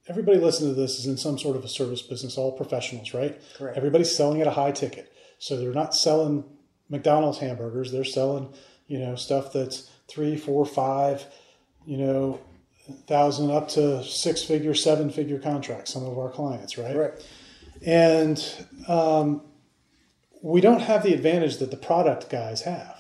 everybody 0.07 0.39
listening 0.39 0.75
to 0.75 0.81
this 0.81 0.97
is 0.97 1.07
in 1.07 1.17
some 1.17 1.37
sort 1.37 1.57
of 1.57 1.65
a 1.65 1.69
service 1.69 2.03
business. 2.03 2.39
All 2.39 2.53
professionals, 2.53 3.13
right? 3.13 3.41
Correct. 3.57 3.77
Everybody's 3.77 4.15
selling 4.15 4.41
at 4.41 4.47
a 4.47 4.53
high 4.53 4.71
ticket, 4.71 5.13
so 5.39 5.57
they're 5.57 5.73
not 5.73 5.93
selling 5.93 6.45
McDonald's 6.89 7.39
hamburgers. 7.39 7.91
They're 7.91 8.05
selling, 8.05 8.55
you 8.87 9.01
know, 9.01 9.17
stuff 9.17 9.53
that's 9.53 9.91
three, 10.07 10.37
four, 10.37 10.65
five, 10.65 11.27
you 11.85 11.97
know, 11.97 12.41
thousand 13.09 13.51
up 13.51 13.69
to 13.71 14.05
six 14.05 14.45
figure, 14.45 14.73
seven 14.73 15.11
figure 15.11 15.41
contracts. 15.41 15.93
Some 15.93 16.05
of 16.07 16.17
our 16.17 16.31
clients, 16.31 16.79
right? 16.79 16.97
Right. 16.97 17.27
And 17.85 18.67
um, 18.87 19.43
we 20.43 20.61
don't 20.61 20.81
have 20.81 21.03
the 21.03 21.13
advantage 21.13 21.59
that 21.59 21.73
the 21.73 21.77
product 21.77 22.31
guys 22.31 22.63
have. 22.63 23.00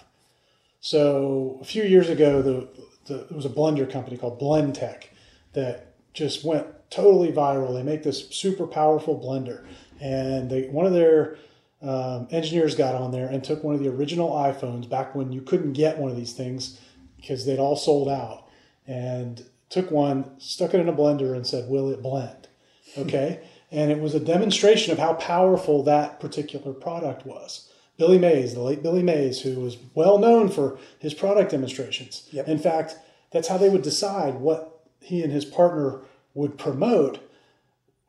So 0.80 1.58
a 1.60 1.64
few 1.64 1.82
years 1.82 2.08
ago, 2.08 2.42
the, 2.42 2.68
the 3.06 3.26
there 3.28 3.36
was 3.36 3.44
a 3.44 3.50
blender 3.50 3.90
company 3.90 4.16
called 4.16 4.40
Blendtec 4.40 5.04
that 5.52 5.94
just 6.14 6.44
went 6.44 6.66
totally 6.90 7.30
viral. 7.30 7.74
They 7.74 7.82
make 7.82 8.02
this 8.02 8.28
super 8.30 8.66
powerful 8.66 9.18
blender, 9.18 9.64
and 10.00 10.50
they 10.50 10.68
one 10.68 10.86
of 10.86 10.92
their 10.92 11.36
um, 11.82 12.28
engineers 12.30 12.74
got 12.74 12.94
on 12.94 13.10
there 13.10 13.28
and 13.28 13.44
took 13.44 13.62
one 13.62 13.74
of 13.74 13.80
the 13.80 13.88
original 13.88 14.30
iPhones 14.30 14.88
back 14.88 15.14
when 15.14 15.32
you 15.32 15.42
couldn't 15.42 15.74
get 15.74 15.98
one 15.98 16.10
of 16.10 16.16
these 16.16 16.32
things 16.32 16.80
because 17.16 17.44
they'd 17.44 17.58
all 17.58 17.76
sold 17.76 18.08
out, 18.08 18.48
and 18.86 19.44
took 19.68 19.90
one, 19.90 20.38
stuck 20.38 20.72
it 20.72 20.80
in 20.80 20.88
a 20.88 20.92
blender, 20.92 21.34
and 21.34 21.46
said, 21.46 21.68
"Will 21.68 21.90
it 21.90 22.02
blend?" 22.02 22.48
Okay. 22.96 23.40
And 23.72 23.92
it 23.92 24.00
was 24.00 24.16
a 24.16 24.20
demonstration 24.20 24.92
of 24.92 24.98
how 24.98 25.14
powerful 25.14 25.84
that 25.84 26.18
particular 26.18 26.72
product 26.72 27.24
was 27.24 27.69
Billy 28.00 28.18
Mays, 28.18 28.54
the 28.54 28.62
late 28.62 28.82
Billy 28.82 29.02
Mays, 29.02 29.42
who 29.42 29.60
was 29.60 29.76
well 29.94 30.18
known 30.18 30.48
for 30.48 30.78
his 30.98 31.12
product 31.12 31.50
demonstrations. 31.50 32.26
Yep. 32.32 32.48
In 32.48 32.58
fact, 32.58 32.96
that's 33.30 33.48
how 33.48 33.58
they 33.58 33.68
would 33.68 33.82
decide 33.82 34.36
what 34.36 34.86
he 35.02 35.22
and 35.22 35.30
his 35.30 35.44
partner 35.44 36.00
would 36.32 36.56
promote 36.56 37.18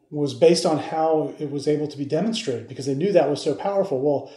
was 0.10 0.34
based 0.34 0.65
on 0.65 0.77
how 0.77 1.34
it 1.39 1.51
was 1.51 1.67
able 1.67 1.89
to 1.89 1.97
be 1.97 2.06
demonstrated 2.06 2.69
because 2.69 2.86
they 2.86 2.93
knew 2.93 3.12
that 3.12 3.30
was 3.30 3.43
so 3.43 3.54
powerful. 3.54 3.99
Well, 3.99 4.32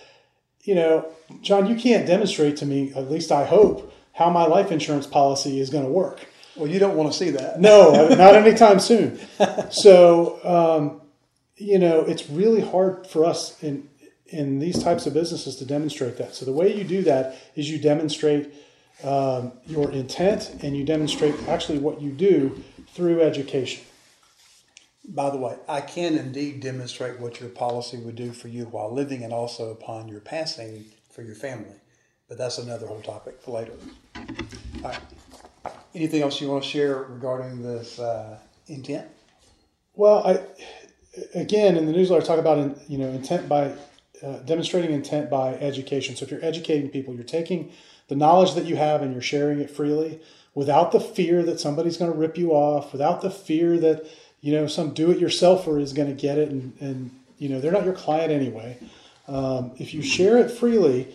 you 0.65 0.75
know, 0.75 1.09
John, 1.41 1.67
you 1.67 1.77
can't 1.77 2.05
demonstrate 2.05 2.57
to 2.57 2.67
me, 2.67 2.93
at 2.97 3.09
least 3.09 3.31
I 3.31 3.45
hope, 3.45 3.93
how 4.15 4.31
my 4.31 4.47
life 4.47 4.73
insurance 4.73 5.07
policy 5.07 5.61
is 5.61 5.71
going 5.71 5.85
to 5.85 5.91
work. 5.91 6.27
Well, 6.57 6.69
you 6.69 6.81
don't 6.81 6.97
want 6.97 7.13
to 7.13 7.17
see 7.19 7.31
that. 7.31 7.61
No, 7.61 8.09
not 8.09 8.35
anytime 8.35 8.81
soon. 8.81 9.21
So, 9.71 10.41
um, 10.45 11.01
you 11.57 11.79
know, 11.79 12.01
it's 12.01 12.29
really 12.29 12.61
hard 12.61 13.07
for 13.07 13.25
us 13.25 13.63
in 13.63 13.89
in 14.27 14.59
these 14.59 14.83
types 14.83 15.07
of 15.07 15.15
businesses 15.15 15.57
to 15.57 15.65
demonstrate 15.65 16.17
that. 16.19 16.35
So 16.35 16.45
the 16.45 16.53
way 16.53 16.75
you 16.75 16.85
do 16.85 17.03
that 17.03 17.37
is 17.55 17.71
you 17.71 17.79
demonstrate 17.79 18.53
um, 19.03 19.53
your 19.67 19.91
intent 19.91 20.57
and 20.63 20.77
you 20.77 20.85
demonstrate 20.85 21.35
actually 21.49 21.79
what 21.79 22.01
you 22.01 22.11
do 22.11 22.63
through 22.95 23.21
education. 23.23 23.85
By 25.07 25.31
the 25.31 25.37
way, 25.37 25.57
I 25.69 25.83
can 25.83 26.17
indeed 26.17 26.61
demonstrate 26.61 27.21
what 27.21 27.41
your 27.41 27.51
policy 27.51 27.99
would 27.99 28.17
do 28.17 28.33
for 28.33 28.49
you 28.49 28.65
while 28.65 28.93
living 28.93 29.23
and 29.23 29.33
also 29.33 29.71
upon 29.71 30.09
your 30.09 30.21
passing 30.21 30.87
for 31.11 31.23
your 31.23 31.35
family. 31.35 31.77
But 32.29 32.39
that's 32.39 32.57
another 32.57 32.87
whole 32.87 33.03
topic 33.03 33.43
for 33.43 33.51
later. 33.51 33.75
All 34.83 34.91
right. 34.91 35.01
Anything 35.95 36.23
else 36.23 36.41
you 36.41 36.49
want 36.49 36.65
to 36.65 36.69
share 36.69 37.03
regarding 37.03 37.63
this 37.63 37.99
uh, 37.99 38.39
intent? 38.67 39.07
Well, 39.95 40.27
I 40.27 40.41
again 41.39 41.77
in 41.77 41.87
the 41.87 41.93
newsletter 41.93 42.23
I 42.23 42.27
talk 42.27 42.39
about 42.39 42.91
you 42.91 42.99
know 42.99 43.09
intent 43.09 43.49
by 43.49 43.73
uh, 44.25 44.39
demonstrating 44.39 44.93
intent 44.93 45.29
by 45.29 45.55
education. 45.55 46.17
So 46.17 46.25
if 46.25 46.31
you're 46.31 46.45
educating 46.45 46.89
people, 46.89 47.15
you're 47.15 47.25
taking 47.25 47.73
the 48.09 48.17
knowledge 48.17 48.55
that 48.55 48.65
you 48.65 48.77
have 48.77 49.03
and 49.03 49.13
you're 49.13 49.23
sharing 49.23 49.61
it 49.61 49.71
freely 49.71 50.21
without 50.55 50.93
the 50.93 51.01
fear 51.01 51.43
that 51.43 51.61
somebody's 51.61 51.97
going 51.97 52.13
to 52.13 52.17
rip 52.17 52.39
you 52.39 52.53
off, 52.53 52.93
without 52.93 53.21
the 53.21 53.31
fear 53.31 53.79
that 53.79 54.07
you 54.41 54.53
know 54.53 54.67
some 54.67 54.93
do-it-yourselfer 54.95 55.81
is 55.81 55.93
going 55.93 56.09
to 56.09 56.21
get 56.21 56.39
it 56.39 56.51
and, 56.51 56.73
and 56.81 57.11
you 57.39 57.49
know 57.49 57.61
they're 57.61 57.73
not 57.73 57.85
your 57.85 57.95
client 57.95 58.31
anyway. 58.31 58.79
Um, 59.27 59.73
if 59.79 59.95
you 59.95 60.03
share 60.03 60.39
it 60.39 60.51
freely, 60.51 61.09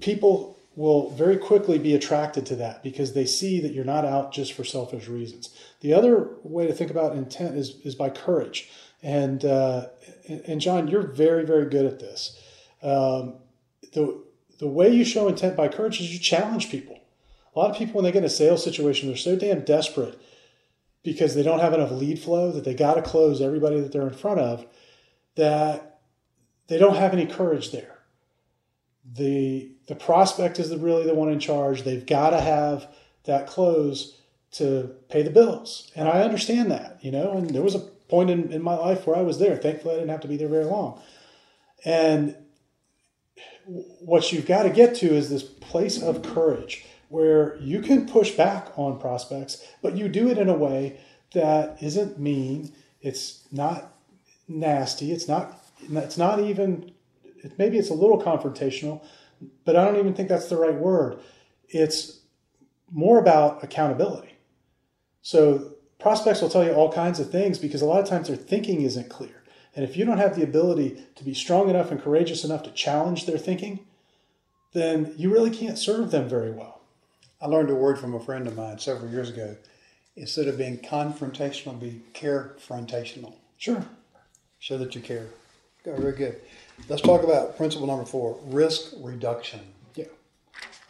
people 0.00 0.58
will 0.74 1.10
very 1.10 1.36
quickly 1.36 1.76
be 1.76 1.94
attracted 1.94 2.46
to 2.46 2.54
that 2.54 2.84
because 2.84 3.12
they 3.12 3.26
see 3.26 3.60
that 3.60 3.72
you're 3.72 3.84
not 3.84 4.04
out 4.04 4.32
just 4.32 4.52
for 4.52 4.62
selfish 4.62 5.08
reasons. 5.08 5.52
The 5.80 5.92
other 5.92 6.28
way 6.44 6.68
to 6.68 6.72
think 6.72 6.90
about 6.90 7.16
intent 7.16 7.56
is, 7.56 7.80
is 7.84 7.96
by 7.96 8.10
courage. 8.10 8.70
And, 9.02 9.44
uh, 9.44 9.88
and 10.46 10.60
John, 10.60 10.88
you're 10.88 11.06
very, 11.06 11.44
very 11.44 11.68
good 11.68 11.86
at 11.86 12.00
this. 12.00 12.40
Um, 12.82 13.34
the, 13.92 14.22
the 14.58 14.66
way 14.66 14.92
you 14.92 15.04
show 15.04 15.28
intent 15.28 15.56
by 15.56 15.68
courage 15.68 16.00
is 16.00 16.12
you 16.12 16.18
challenge 16.18 16.70
people. 16.70 16.98
A 17.54 17.58
lot 17.58 17.70
of 17.70 17.76
people, 17.76 17.94
when 17.94 18.04
they 18.04 18.12
get 18.12 18.18
in 18.18 18.24
a 18.24 18.30
sales 18.30 18.62
situation, 18.62 19.08
they're 19.08 19.16
so 19.16 19.36
damn 19.36 19.64
desperate 19.64 20.20
because 21.02 21.34
they 21.34 21.42
don't 21.42 21.60
have 21.60 21.72
enough 21.72 21.90
lead 21.90 22.18
flow 22.18 22.52
that 22.52 22.64
they 22.64 22.74
got 22.74 22.94
to 22.94 23.02
close 23.02 23.40
everybody 23.40 23.80
that 23.80 23.92
they're 23.92 24.08
in 24.08 24.14
front 24.14 24.40
of 24.40 24.66
that 25.36 26.00
they 26.66 26.76
don't 26.76 26.96
have 26.96 27.12
any 27.12 27.24
courage 27.24 27.70
there 27.70 27.98
the 29.14 29.70
the 29.86 29.94
prospect 29.94 30.58
is 30.58 30.68
the, 30.70 30.78
really 30.78 31.04
the 31.04 31.14
one 31.14 31.30
in 31.30 31.40
charge. 31.40 31.82
They've 31.82 32.04
got 32.04 32.30
to 32.30 32.40
have 32.40 32.88
that 33.24 33.46
close 33.46 34.18
to 34.52 34.94
pay 35.08 35.22
the 35.22 35.30
bills, 35.30 35.90
and 35.94 36.08
I 36.08 36.22
understand 36.22 36.70
that, 36.70 36.98
you 37.02 37.10
know. 37.10 37.32
And 37.32 37.50
there 37.50 37.62
was 37.62 37.74
a 37.74 37.88
point 38.08 38.30
in, 38.30 38.52
in 38.52 38.62
my 38.62 38.74
life 38.74 39.06
where 39.06 39.16
I 39.16 39.22
was 39.22 39.38
there. 39.38 39.56
Thankfully, 39.56 39.94
I 39.94 39.98
didn't 39.98 40.10
have 40.10 40.20
to 40.20 40.28
be 40.28 40.36
there 40.36 40.48
very 40.48 40.64
long. 40.64 41.00
And 41.84 42.36
what 44.00 44.32
you've 44.32 44.46
got 44.46 44.62
to 44.64 44.70
get 44.70 44.94
to 44.96 45.06
is 45.06 45.28
this 45.28 45.42
place 45.42 46.02
of 46.02 46.22
courage 46.22 46.84
where 47.08 47.56
you 47.60 47.80
can 47.80 48.06
push 48.06 48.32
back 48.32 48.70
on 48.76 48.98
prospects, 48.98 49.64
but 49.82 49.96
you 49.96 50.08
do 50.08 50.28
it 50.28 50.38
in 50.38 50.48
a 50.48 50.54
way 50.54 51.00
that 51.32 51.82
isn't 51.82 52.18
mean. 52.18 52.72
It's 53.00 53.46
not 53.52 53.94
nasty. 54.46 55.12
It's 55.12 55.28
not. 55.28 55.62
It's 55.80 56.18
not 56.18 56.40
even 56.40 56.92
maybe 57.56 57.78
it's 57.78 57.90
a 57.90 57.94
little 57.94 58.20
confrontational, 58.20 59.04
but 59.64 59.76
I 59.76 59.84
don't 59.84 59.96
even 59.96 60.14
think 60.14 60.28
that's 60.28 60.48
the 60.48 60.56
right 60.56 60.74
word. 60.74 61.18
It's 61.68 62.20
more 62.90 63.18
about 63.18 63.62
accountability. 63.62 64.36
So 65.22 65.74
prospects 65.98 66.40
will 66.40 66.48
tell 66.48 66.64
you 66.64 66.72
all 66.72 66.92
kinds 66.92 67.20
of 67.20 67.30
things 67.30 67.58
because 67.58 67.82
a 67.82 67.86
lot 67.86 68.00
of 68.00 68.08
times 68.08 68.28
their 68.28 68.36
thinking 68.36 68.82
isn't 68.82 69.08
clear. 69.08 69.42
And 69.74 69.84
if 69.84 69.96
you 69.96 70.04
don't 70.04 70.18
have 70.18 70.34
the 70.34 70.42
ability 70.42 71.04
to 71.16 71.24
be 71.24 71.34
strong 71.34 71.70
enough 71.70 71.90
and 71.90 72.02
courageous 72.02 72.44
enough 72.44 72.62
to 72.64 72.70
challenge 72.70 73.26
their 73.26 73.38
thinking, 73.38 73.80
then 74.72 75.14
you 75.16 75.32
really 75.32 75.50
can't 75.50 75.78
serve 75.78 76.10
them 76.10 76.28
very 76.28 76.50
well. 76.50 76.80
I 77.40 77.46
learned 77.46 77.70
a 77.70 77.74
word 77.74 77.98
from 77.98 78.14
a 78.14 78.20
friend 78.20 78.46
of 78.46 78.56
mine 78.56 78.78
several 78.78 79.10
years 79.10 79.30
ago. 79.30 79.56
Instead 80.16 80.48
of 80.48 80.58
being 80.58 80.78
confrontational, 80.78 81.78
be 81.78 82.02
carefrontational. 82.12 83.34
Sure. 83.56 83.84
Show 84.58 84.78
that 84.78 84.94
you 84.96 85.00
care. 85.00 85.26
Very 85.84 86.12
good. 86.12 86.40
Let's 86.88 87.02
talk 87.02 87.22
about 87.22 87.56
principle 87.56 87.86
number 87.86 88.04
four 88.04 88.38
risk 88.46 88.92
reduction. 88.98 89.60
Yeah. 89.94 90.06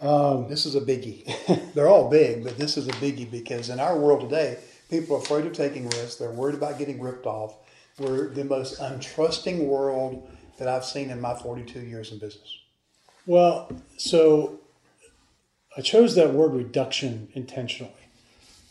Um, 0.00 0.48
this 0.48 0.64
is 0.64 0.74
a 0.74 0.80
biggie. 0.80 1.72
They're 1.74 1.88
all 1.88 2.08
big, 2.08 2.42
but 2.42 2.56
this 2.56 2.76
is 2.76 2.88
a 2.88 2.92
biggie 2.92 3.30
because 3.30 3.68
in 3.68 3.80
our 3.80 3.98
world 3.98 4.22
today, 4.22 4.58
people 4.88 5.16
are 5.16 5.20
afraid 5.20 5.46
of 5.46 5.52
taking 5.52 5.88
risks. 5.90 6.16
They're 6.16 6.30
worried 6.30 6.54
about 6.54 6.78
getting 6.78 7.00
ripped 7.00 7.26
off. 7.26 7.56
We're 7.98 8.28
the 8.28 8.44
most 8.44 8.80
untrusting 8.80 9.66
world 9.66 10.28
that 10.58 10.68
I've 10.68 10.84
seen 10.84 11.10
in 11.10 11.20
my 11.20 11.34
42 11.34 11.80
years 11.80 12.12
in 12.12 12.18
business. 12.18 12.58
Well, 13.26 13.70
so 13.96 14.60
I 15.76 15.80
chose 15.80 16.14
that 16.14 16.32
word 16.32 16.54
reduction 16.54 17.28
intentionally. 17.34 17.92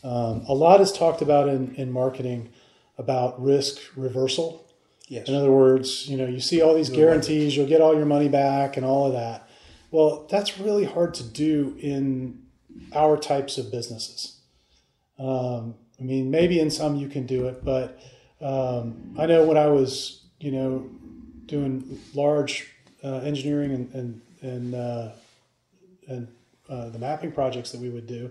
Um, 0.02 0.44
a 0.48 0.54
lot 0.54 0.80
is 0.80 0.92
talked 0.92 1.22
about 1.22 1.48
in, 1.48 1.74
in 1.74 1.92
marketing 1.92 2.50
about 2.96 3.40
risk 3.42 3.78
reversal. 3.96 4.66
Yes. 5.08 5.28
In 5.28 5.34
other 5.34 5.50
words, 5.50 6.08
you 6.08 6.16
know, 6.16 6.26
you 6.26 6.40
see 6.40 6.60
all 6.60 6.74
these 6.74 6.90
guarantees, 6.90 7.56
you'll 7.56 7.68
get 7.68 7.80
all 7.80 7.94
your 7.94 8.04
money 8.04 8.28
back 8.28 8.76
and 8.76 8.84
all 8.84 9.06
of 9.06 9.12
that. 9.14 9.48
Well, 9.90 10.26
that's 10.30 10.58
really 10.58 10.84
hard 10.84 11.14
to 11.14 11.22
do 11.24 11.76
in 11.80 12.42
our 12.92 13.16
types 13.16 13.56
of 13.56 13.70
businesses. 13.72 14.40
Um, 15.18 15.74
I 16.00 16.02
mean, 16.02 16.30
maybe 16.30 16.60
in 16.60 16.70
some 16.70 16.96
you 16.96 17.08
can 17.08 17.26
do 17.26 17.48
it, 17.48 17.64
but 17.64 18.00
um, 18.40 19.14
I 19.18 19.26
know 19.26 19.44
when 19.44 19.56
I 19.56 19.66
was, 19.66 20.22
you 20.38 20.52
know, 20.52 20.88
doing 21.46 22.00
large 22.14 22.70
uh, 23.02 23.18
engineering 23.18 23.72
and 23.72 23.94
and 23.94 24.20
and, 24.40 24.74
uh, 24.74 25.08
and 26.06 26.28
uh, 26.68 26.90
the 26.90 26.98
mapping 26.98 27.32
projects 27.32 27.72
that 27.72 27.80
we 27.80 27.88
would 27.88 28.06
do, 28.06 28.30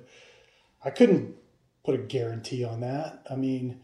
I 0.86 0.90
couldn't 0.90 1.36
put 1.84 1.96
a 1.96 1.98
guarantee 1.98 2.64
on 2.64 2.80
that. 2.80 3.26
I 3.30 3.36
mean, 3.36 3.82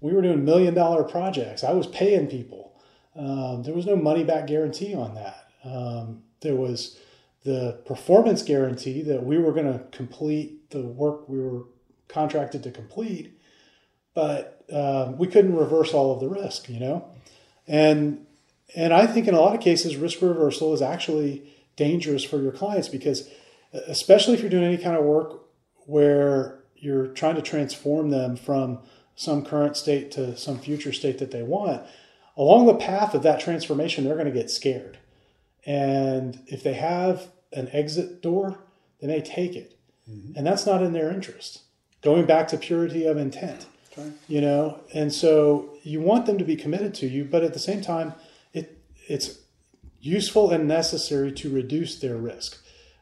we 0.00 0.12
were 0.12 0.20
doing 0.20 0.44
million 0.44 0.74
dollar 0.74 1.04
projects. 1.04 1.64
I 1.64 1.72
was 1.72 1.86
paying 1.86 2.26
people. 2.26 2.74
Um, 3.16 3.62
there 3.62 3.74
was 3.74 3.86
no 3.86 3.96
money 3.96 4.24
back 4.24 4.46
guarantee 4.46 4.94
on 4.94 5.14
that. 5.14 5.48
Um, 5.64 6.22
there 6.40 6.56
was 6.56 6.98
the 7.44 7.80
performance 7.86 8.42
guarantee 8.42 9.02
that 9.02 9.24
we 9.24 9.38
were 9.38 9.52
going 9.52 9.72
to 9.72 9.84
complete 9.90 10.70
the 10.70 10.82
work 10.82 11.28
we 11.28 11.40
were 11.40 11.64
contracted 12.12 12.62
to 12.62 12.70
complete, 12.70 13.38
but 14.14 14.64
uh, 14.72 15.12
we 15.16 15.26
couldn't 15.26 15.56
reverse 15.56 15.92
all 15.92 16.12
of 16.12 16.20
the 16.20 16.28
risk, 16.28 16.68
you 16.68 16.80
know. 16.80 17.08
And 17.66 18.26
and 18.74 18.92
I 18.92 19.06
think 19.06 19.28
in 19.28 19.34
a 19.34 19.40
lot 19.40 19.54
of 19.54 19.60
cases, 19.60 19.96
risk 19.96 20.22
reversal 20.22 20.72
is 20.72 20.82
actually 20.82 21.50
dangerous 21.76 22.24
for 22.24 22.40
your 22.40 22.52
clients 22.52 22.88
because, 22.88 23.28
especially 23.86 24.34
if 24.34 24.40
you're 24.40 24.50
doing 24.50 24.64
any 24.64 24.78
kind 24.78 24.96
of 24.96 25.04
work 25.04 25.42
where 25.86 26.62
you're 26.76 27.08
trying 27.08 27.36
to 27.36 27.42
transform 27.42 28.10
them 28.10 28.36
from 28.36 28.78
some 29.14 29.44
current 29.44 29.76
state 29.76 30.10
to 30.12 30.36
some 30.36 30.58
future 30.58 30.92
state 30.92 31.18
that 31.18 31.30
they 31.30 31.42
want, 31.42 31.82
along 32.36 32.66
the 32.66 32.74
path 32.74 33.14
of 33.14 33.22
that 33.22 33.40
transformation, 33.40 34.04
they're 34.04 34.14
going 34.14 34.26
to 34.26 34.32
get 34.32 34.50
scared. 34.50 34.98
And 35.64 36.40
if 36.46 36.62
they 36.62 36.74
have 36.74 37.28
an 37.52 37.68
exit 37.72 38.22
door, 38.22 38.58
they 39.00 39.06
may 39.06 39.20
take 39.20 39.54
it. 39.54 39.78
Mm-hmm. 40.10 40.36
And 40.36 40.46
that's 40.46 40.66
not 40.66 40.82
in 40.82 40.92
their 40.92 41.10
interest. 41.10 41.62
Going 42.02 42.26
back 42.26 42.48
to 42.48 42.58
purity 42.58 43.06
of 43.06 43.16
intent. 43.16 43.66
Right. 43.96 44.12
You 44.26 44.40
know, 44.40 44.80
and 44.94 45.12
so 45.12 45.76
you 45.82 46.00
want 46.00 46.26
them 46.26 46.38
to 46.38 46.44
be 46.44 46.56
committed 46.56 46.94
to 46.94 47.06
you, 47.06 47.24
but 47.24 47.44
at 47.44 47.52
the 47.52 47.58
same 47.58 47.82
time, 47.82 48.14
it 48.54 48.78
it's 49.06 49.38
useful 50.00 50.50
and 50.50 50.66
necessary 50.66 51.30
to 51.32 51.50
reduce 51.50 51.98
their 52.00 52.16
risk. 52.16 52.58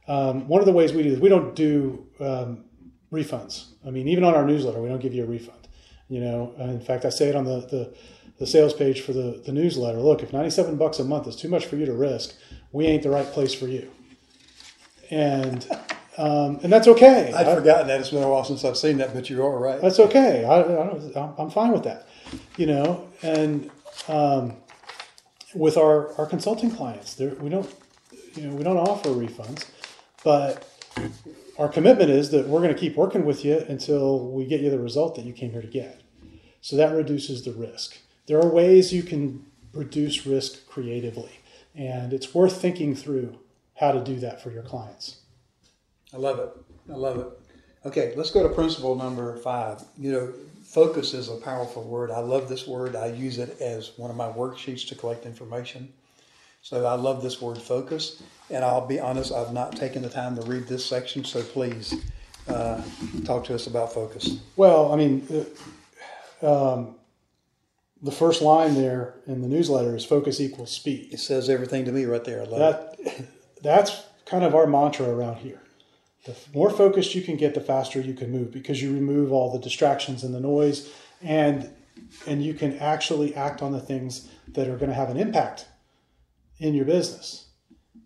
Um, 0.08 0.48
one 0.48 0.60
of 0.60 0.66
the 0.66 0.72
ways 0.72 0.92
we 0.92 1.02
do 1.02 1.10
this, 1.10 1.20
we 1.20 1.28
don't 1.28 1.54
do 1.54 2.06
um, 2.18 2.64
refunds. 3.12 3.66
I 3.86 3.90
mean, 3.90 4.08
even 4.08 4.24
on 4.24 4.34
our 4.34 4.44
newsletter, 4.44 4.80
we 4.80 4.88
don't 4.88 5.00
give 5.00 5.14
you 5.14 5.24
a 5.24 5.26
refund. 5.26 5.68
You 6.08 6.20
know, 6.20 6.54
in 6.58 6.80
fact, 6.80 7.04
I 7.04 7.10
say 7.10 7.28
it 7.28 7.36
on 7.36 7.44
the, 7.44 7.60
the, 7.60 7.94
the 8.38 8.46
sales 8.46 8.74
page 8.74 9.00
for 9.02 9.12
the, 9.12 9.40
the 9.44 9.52
newsletter. 9.52 9.98
Look, 9.98 10.22
if 10.22 10.32
97 10.32 10.76
bucks 10.76 10.98
a 10.98 11.04
month 11.04 11.28
is 11.28 11.36
too 11.36 11.48
much 11.48 11.66
for 11.66 11.76
you 11.76 11.86
to 11.86 11.92
risk, 11.92 12.34
we 12.72 12.86
ain't 12.86 13.04
the 13.04 13.10
right 13.10 13.26
place 13.26 13.54
for 13.54 13.68
you. 13.68 13.90
And 15.10 15.66
um, 16.20 16.60
and 16.62 16.70
that's 16.70 16.86
okay. 16.86 17.32
I'd 17.32 17.46
I, 17.46 17.54
forgotten 17.54 17.86
that. 17.86 17.98
It's 17.98 18.10
been 18.10 18.22
a 18.22 18.28
while 18.28 18.44
since 18.44 18.62
I've 18.62 18.76
seen 18.76 18.98
that, 18.98 19.14
but 19.14 19.30
you 19.30 19.42
are 19.42 19.58
right. 19.58 19.80
That's 19.80 19.98
okay. 19.98 20.44
I, 20.44 20.60
I 20.60 21.42
am 21.42 21.48
fine 21.48 21.72
with 21.72 21.84
that. 21.84 22.06
You 22.58 22.66
know, 22.66 23.08
and 23.22 23.70
um, 24.06 24.56
with 25.54 25.78
our, 25.78 26.12
our 26.18 26.26
consulting 26.26 26.70
clients, 26.70 27.14
there, 27.14 27.30
we 27.36 27.48
don't 27.48 27.74
you 28.34 28.48
know 28.48 28.54
we 28.54 28.62
don't 28.62 28.76
offer 28.76 29.08
refunds, 29.08 29.66
but 30.22 30.68
our 31.58 31.68
commitment 31.68 32.10
is 32.10 32.30
that 32.32 32.46
we're 32.46 32.60
going 32.60 32.74
to 32.74 32.78
keep 32.78 32.96
working 32.96 33.24
with 33.24 33.42
you 33.42 33.64
until 33.68 34.28
we 34.28 34.44
get 34.44 34.60
you 34.60 34.68
the 34.68 34.78
result 34.78 35.14
that 35.14 35.24
you 35.24 35.32
came 35.32 35.52
here 35.52 35.62
to 35.62 35.68
get. 35.68 36.02
So 36.60 36.76
that 36.76 36.94
reduces 36.94 37.46
the 37.46 37.52
risk. 37.52 37.96
There 38.26 38.38
are 38.38 38.48
ways 38.48 38.92
you 38.92 39.02
can 39.02 39.46
reduce 39.72 40.26
risk 40.26 40.68
creatively, 40.68 41.40
and 41.74 42.12
it's 42.12 42.34
worth 42.34 42.60
thinking 42.60 42.94
through 42.94 43.38
how 43.76 43.92
to 43.92 44.04
do 44.04 44.20
that 44.20 44.42
for 44.42 44.50
your 44.50 44.62
clients. 44.62 45.19
I 46.12 46.16
love 46.16 46.38
it. 46.38 46.50
I 46.90 46.96
love 46.96 47.18
it. 47.18 47.26
Okay, 47.86 48.12
let's 48.16 48.30
go 48.30 48.42
to 48.42 48.54
principle 48.54 48.94
number 48.94 49.36
five. 49.38 49.82
You 49.96 50.12
know, 50.12 50.32
focus 50.62 51.14
is 51.14 51.28
a 51.28 51.36
powerful 51.36 51.82
word. 51.82 52.10
I 52.10 52.18
love 52.18 52.48
this 52.48 52.66
word. 52.66 52.94
I 52.96 53.06
use 53.06 53.38
it 53.38 53.60
as 53.60 53.92
one 53.96 54.10
of 54.10 54.16
my 54.16 54.28
worksheets 54.28 54.86
to 54.88 54.94
collect 54.94 55.24
information. 55.24 55.92
So 56.62 56.84
I 56.84 56.94
love 56.94 57.22
this 57.22 57.40
word 57.40 57.58
focus. 57.58 58.22
And 58.50 58.64
I'll 58.64 58.86
be 58.86 59.00
honest, 59.00 59.32
I've 59.32 59.52
not 59.52 59.76
taken 59.76 60.02
the 60.02 60.10
time 60.10 60.36
to 60.36 60.42
read 60.42 60.66
this 60.66 60.84
section. 60.84 61.24
So 61.24 61.42
please 61.42 61.94
uh, 62.48 62.82
talk 63.24 63.44
to 63.44 63.54
us 63.54 63.66
about 63.66 63.94
focus. 63.94 64.38
Well, 64.56 64.92
I 64.92 64.96
mean, 64.96 65.46
uh, 66.42 66.74
um, 66.74 66.96
the 68.02 68.12
first 68.12 68.42
line 68.42 68.74
there 68.74 69.14
in 69.26 69.40
the 69.40 69.48
newsletter 69.48 69.96
is 69.96 70.04
focus 70.04 70.40
equals 70.40 70.70
speed. 70.70 71.12
It 71.12 71.20
says 71.20 71.48
everything 71.48 71.84
to 71.86 71.92
me 71.92 72.04
right 72.04 72.24
there. 72.24 72.42
I 72.42 72.44
love 72.44 72.58
that, 72.58 72.96
it. 72.98 73.26
That's 73.62 74.02
kind 74.26 74.44
of 74.44 74.54
our 74.54 74.66
mantra 74.66 75.08
around 75.08 75.36
here 75.36 75.60
the 76.24 76.36
more 76.54 76.70
focused 76.70 77.14
you 77.14 77.22
can 77.22 77.36
get, 77.36 77.54
the 77.54 77.60
faster 77.60 78.00
you 78.00 78.14
can 78.14 78.30
move 78.30 78.50
because 78.50 78.82
you 78.82 78.92
remove 78.92 79.32
all 79.32 79.52
the 79.52 79.58
distractions 79.58 80.22
and 80.22 80.34
the 80.34 80.40
noise, 80.40 80.92
and 81.22 81.70
and 82.26 82.42
you 82.42 82.54
can 82.54 82.78
actually 82.78 83.34
act 83.34 83.62
on 83.62 83.72
the 83.72 83.80
things 83.80 84.28
that 84.48 84.68
are 84.68 84.76
going 84.76 84.88
to 84.88 84.94
have 84.94 85.10
an 85.10 85.16
impact 85.16 85.66
in 86.58 86.74
your 86.74 86.84
business. 86.84 87.48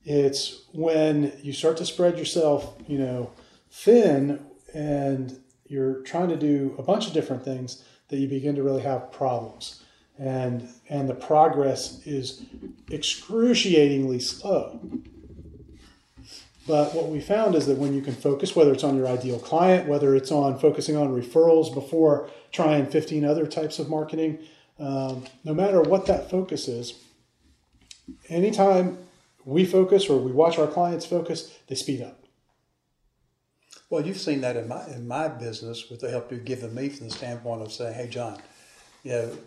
It's 0.05 0.65
when 0.73 1.33
you 1.43 1.53
start 1.53 1.77
to 1.79 1.87
spread 1.87 2.19
yourself, 2.19 2.77
you 2.87 2.99
know, 2.99 3.31
thin, 3.71 4.45
and 4.75 5.41
you're 5.67 6.03
trying 6.03 6.29
to 6.29 6.37
do 6.37 6.75
a 6.79 6.83
bunch 6.83 7.07
of 7.07 7.15
different 7.15 7.45
things 7.45 7.83
that 8.09 8.19
you 8.19 8.29
begin 8.29 8.55
to 8.55 8.62
really 8.62 8.83
have 8.83 9.11
problems, 9.11 9.83
and 10.19 10.69
and 10.89 11.09
the 11.09 11.15
progress 11.15 12.07
is 12.07 12.45
excruciatingly 12.91 14.21
slow 14.21 14.81
but 16.67 16.95
what 16.95 17.09
we 17.09 17.21
found 17.21 17.55
is 17.55 17.67
that 17.67 17.77
when 17.77 17.93
you 17.93 18.01
can 18.01 18.15
focus, 18.15 18.57
whether 18.57 18.73
it's 18.73 18.85
on 18.85 18.97
your 18.97 19.07
ideal 19.07 19.39
client, 19.39 19.87
whether 19.87 20.15
it's 20.15 20.33
on 20.33 20.59
focusing 20.59 20.97
on 20.97 21.09
referrals 21.09 21.73
before 21.73 22.31
trying 22.53 22.87
15 22.87 23.25
other 23.25 23.47
types 23.47 23.79
of 23.79 23.91
marketing, 23.91 24.39
um, 24.79 25.25
no 25.45 25.53
matter 25.53 25.83
what 25.83 26.07
that 26.07 26.31
focus 26.31 26.67
is, 26.67 26.95
anytime 28.29 28.99
we 29.45 29.65
focus 29.67 30.09
or 30.09 30.19
we 30.19 30.33
watch 30.33 30.59
our 30.59 30.67
clients 30.67 31.05
focus, 31.05 31.55
they 31.69 31.75
speed 31.75 32.01
up. 32.01 32.19
Well, 33.91 34.07
you've 34.07 34.19
seen 34.19 34.41
that 34.41 34.57
in 34.57 34.67
my 34.67 34.87
in 34.89 35.07
my 35.07 35.29
business 35.29 35.91
with 35.91 36.01
the 36.01 36.11
help 36.11 36.33
you've 36.33 36.47
given 36.47 36.75
me 36.75 36.89
from 36.89 37.09
the 37.09 37.15
standpoint 37.15 37.62
of 37.62 37.71
saying, 37.71 37.95
"Hey, 37.95 38.09
John, 38.09 38.41
you 39.03 39.12
know, 39.12 39.39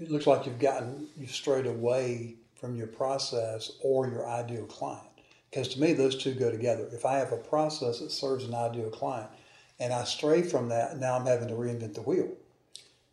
it 0.00 0.10
looks 0.10 0.26
like 0.26 0.44
you've 0.44 0.58
gotten 0.58 1.06
you've 1.16 1.30
strayed 1.30 1.66
away 1.66 2.34
from 2.56 2.76
your 2.76 2.88
process 2.88 3.70
or 3.80 4.08
your 4.08 4.28
ideal 4.28 4.66
client." 4.66 5.13
Because 5.54 5.68
to 5.68 5.80
me, 5.80 5.92
those 5.92 6.16
two 6.16 6.34
go 6.34 6.50
together. 6.50 6.88
If 6.90 7.06
I 7.06 7.18
have 7.18 7.30
a 7.30 7.36
process 7.36 8.00
that 8.00 8.10
serves 8.10 8.44
an 8.44 8.56
ideal 8.56 8.90
client 8.90 9.30
and 9.78 9.92
I 9.92 10.02
stray 10.02 10.42
from 10.42 10.68
that, 10.70 10.98
now 10.98 11.16
I'm 11.16 11.26
having 11.26 11.46
to 11.46 11.54
reinvent 11.54 11.94
the 11.94 12.02
wheel 12.02 12.32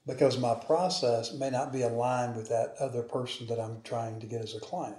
because 0.08 0.40
my 0.40 0.56
process 0.56 1.34
may 1.34 1.52
not 1.52 1.72
be 1.72 1.84
aligned 1.84 2.36
with 2.36 2.50
that 2.50 2.74
other 2.80 3.04
person 3.04 3.46
that 3.46 3.60
I'm 3.60 3.84
trying 3.84 4.20
to 4.22 4.26
get 4.26 4.42
as 4.42 4.56
a 4.56 4.60
client. 4.60 4.98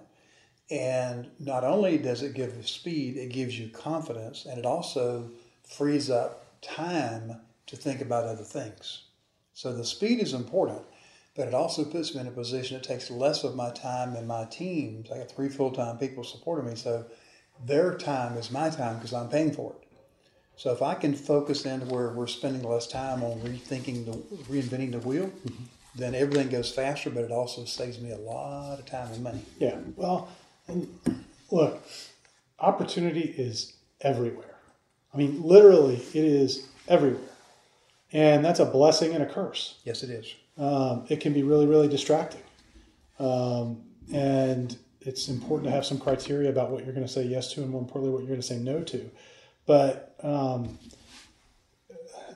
And 0.71 1.31
not 1.41 1.65
only 1.65 1.99
does 1.99 2.23
it 2.23 2.35
give 2.35 2.69
speed, 2.69 3.17
it 3.17 3.33
gives 3.33 3.59
you 3.59 3.71
confidence 3.71 4.45
and 4.45 4.57
it 4.57 4.65
also 4.65 5.29
frees 5.65 6.11
up 6.11 6.61
time 6.63 7.41
to 7.67 7.75
think 7.75 8.01
about 8.01 8.25
other 8.25 8.45
things. 8.45 9.07
So 9.53 9.73
the 9.73 9.85
speed 9.85 10.21
is 10.21 10.33
important, 10.33 10.83
but 11.35 11.49
it 11.49 11.55
also 11.55 11.85
puts 11.85 12.15
me 12.15 12.21
in 12.21 12.29
a 12.29 12.31
position 12.31 12.77
that 12.77 12.87
takes 12.87 13.11
less 13.11 13.43
of 13.43 13.57
my 13.57 13.71
time 13.71 14.15
and 14.15 14.29
my 14.29 14.45
teams. 14.45 15.11
I 15.11 15.19
got 15.19 15.33
three 15.33 15.49
full 15.49 15.73
time 15.73 15.99
people 15.99 16.23
supporting 16.23 16.71
me, 16.71 16.77
so 16.77 17.05
their 17.65 17.97
time 17.97 18.37
is 18.37 18.51
my 18.51 18.71
time 18.71 18.97
because 18.97 19.13
I'm 19.13 19.29
paying 19.29 19.53
for 19.53 19.73
it. 19.73 19.89
So 20.57 20.73
if 20.73 20.83
I 20.83 20.95
can 20.95 21.15
focus 21.15 21.65
in 21.65 21.89
where 21.89 22.11
we're 22.11 22.27
spending 22.27 22.63
less 22.63 22.87
time 22.87 23.23
on 23.23 23.41
rethinking 23.41 24.05
the 24.05 24.13
reinventing 24.53 24.93
the 24.93 24.99
wheel, 24.99 25.27
mm-hmm. 25.27 25.65
then 25.95 26.15
everything 26.15 26.51
goes 26.51 26.71
faster, 26.73 27.11
but 27.11 27.25
it 27.25 27.33
also 27.33 27.65
saves 27.65 28.01
me 28.01 28.13
a 28.13 28.19
lot 28.19 28.79
of 28.79 28.87
time 28.87 29.11
and 29.13 29.23
money. 29.23 29.43
Yeah. 29.59 29.79
Well, 29.97 30.29
look, 31.51 31.83
opportunity 32.59 33.35
is 33.37 33.75
everywhere. 34.01 34.55
I 35.15 35.17
mean, 35.17 35.43
literally, 35.43 35.97
it 35.97 36.25
is 36.25 36.67
everywhere, 36.89 37.21
and 38.13 38.45
that's 38.45 38.61
a 38.61 38.65
blessing 38.65 39.15
and 39.15 39.23
a 39.23 39.27
curse. 39.27 39.81
Yes, 39.85 40.03
it 40.03 40.11
is. 40.11 40.35
Um, 40.59 41.07
it 41.09 41.21
can 41.21 41.33
be 41.33 41.43
really, 41.43 41.67
really 41.67 41.89
distracting, 41.89 42.43
um, 43.19 43.83
and 44.13 44.77
it's 45.05 45.29
important 45.29 45.69
to 45.69 45.75
have 45.75 45.85
some 45.85 45.99
criteria 45.99 46.51
about 46.51 46.71
what 46.71 46.85
you're 46.85 46.95
going 46.95 47.07
to 47.07 47.13
say 47.13 47.25
yes 47.25 47.53
to 47.55 47.63
and 47.63 47.71
more 47.71 47.81
importantly 47.81 48.13
what 48.13 48.21
you're 48.21 48.29
going 48.29 48.41
to 48.41 48.47
say 48.47 48.59
no 48.59 48.83
to. 48.83 49.11
But 49.67 50.17
um, 50.23 50.79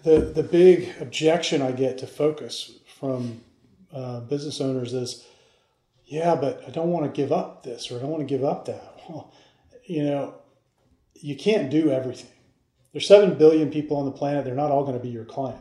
the 0.07 0.21
the 0.21 0.43
big 0.43 0.95
objection 1.01 1.61
i 1.61 1.73
get 1.73 1.99
to 1.99 2.07
focus 2.07 2.79
from 2.99 3.41
uh, 3.93 4.21
business 4.21 4.61
owners 4.61 4.95
is 4.95 5.27
yeah 6.07 6.37
but 6.37 6.63
i 6.67 6.71
don't 6.71 6.91
want 6.91 7.05
to 7.05 7.21
give 7.21 7.33
up 7.33 7.65
this 7.65 7.91
or 7.91 7.97
i 7.97 8.01
don't 8.01 8.11
want 8.11 8.27
to 8.27 8.35
give 8.35 8.45
up 8.45 8.65
that. 8.67 8.93
Well, 9.09 9.33
you 9.85 10.03
know 10.03 10.35
you 11.15 11.37
can't 11.37 11.71
do 11.71 11.91
everything. 11.91 12.31
There's 12.93 13.07
7 13.07 13.39
billion 13.39 13.71
people 13.71 13.97
on 13.97 14.05
the 14.05 14.11
planet. 14.11 14.45
They're 14.45 14.55
not 14.55 14.73
all 14.73 14.83
going 14.83 14.99
to 14.99 15.03
be 15.03 15.09
your 15.09 15.25
client 15.25 15.61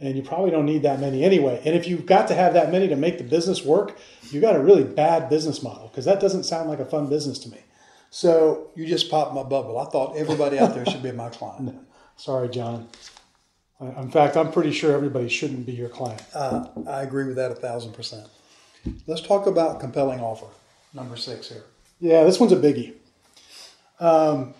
and 0.00 0.16
you 0.16 0.22
probably 0.22 0.50
don't 0.50 0.66
need 0.66 0.82
that 0.82 0.98
many 0.98 1.22
anyway. 1.22 1.60
And 1.64 1.76
if 1.76 1.86
you've 1.86 2.06
got 2.06 2.28
to 2.28 2.34
have 2.34 2.54
that 2.54 2.72
many 2.72 2.88
to 2.88 2.96
make 2.96 3.18
the 3.18 3.24
business 3.24 3.62
work, 3.64 3.98
you've 4.30 4.42
got 4.42 4.56
a 4.56 4.60
really 4.60 4.84
bad 4.84 5.28
business 5.28 5.62
model 5.62 5.88
because 5.88 6.06
that 6.06 6.20
doesn't 6.20 6.44
sound 6.44 6.68
like 6.68 6.80
a 6.80 6.84
fun 6.86 7.08
business 7.08 7.38
to 7.40 7.50
me. 7.50 7.58
So 8.10 8.70
you 8.74 8.86
just 8.86 9.10
popped 9.10 9.34
my 9.34 9.42
bubble. 9.42 9.78
I 9.78 9.84
thought 9.84 10.16
everybody 10.16 10.58
out 10.58 10.74
there 10.74 10.86
should 10.86 11.02
be 11.02 11.12
my 11.12 11.28
client. 11.28 11.76
Sorry, 12.16 12.48
John. 12.48 12.88
In 13.80 14.10
fact, 14.10 14.36
I'm 14.36 14.52
pretty 14.52 14.72
sure 14.72 14.92
everybody 14.92 15.28
shouldn't 15.28 15.64
be 15.64 15.72
your 15.72 15.88
client. 15.88 16.22
Uh, 16.34 16.66
I 16.86 17.02
agree 17.02 17.24
with 17.24 17.36
that 17.36 17.50
a 17.50 17.54
thousand 17.54 17.92
percent. 17.92 18.26
Let's 19.06 19.22
talk 19.22 19.46
about 19.46 19.80
compelling 19.80 20.20
offer. 20.20 20.46
Number 20.92 21.16
six 21.16 21.48
here. 21.48 21.64
Yeah, 21.98 22.24
this 22.24 22.40
one's 22.40 22.52
a 22.52 22.56
biggie. 22.56 22.94
Um, 23.98 24.54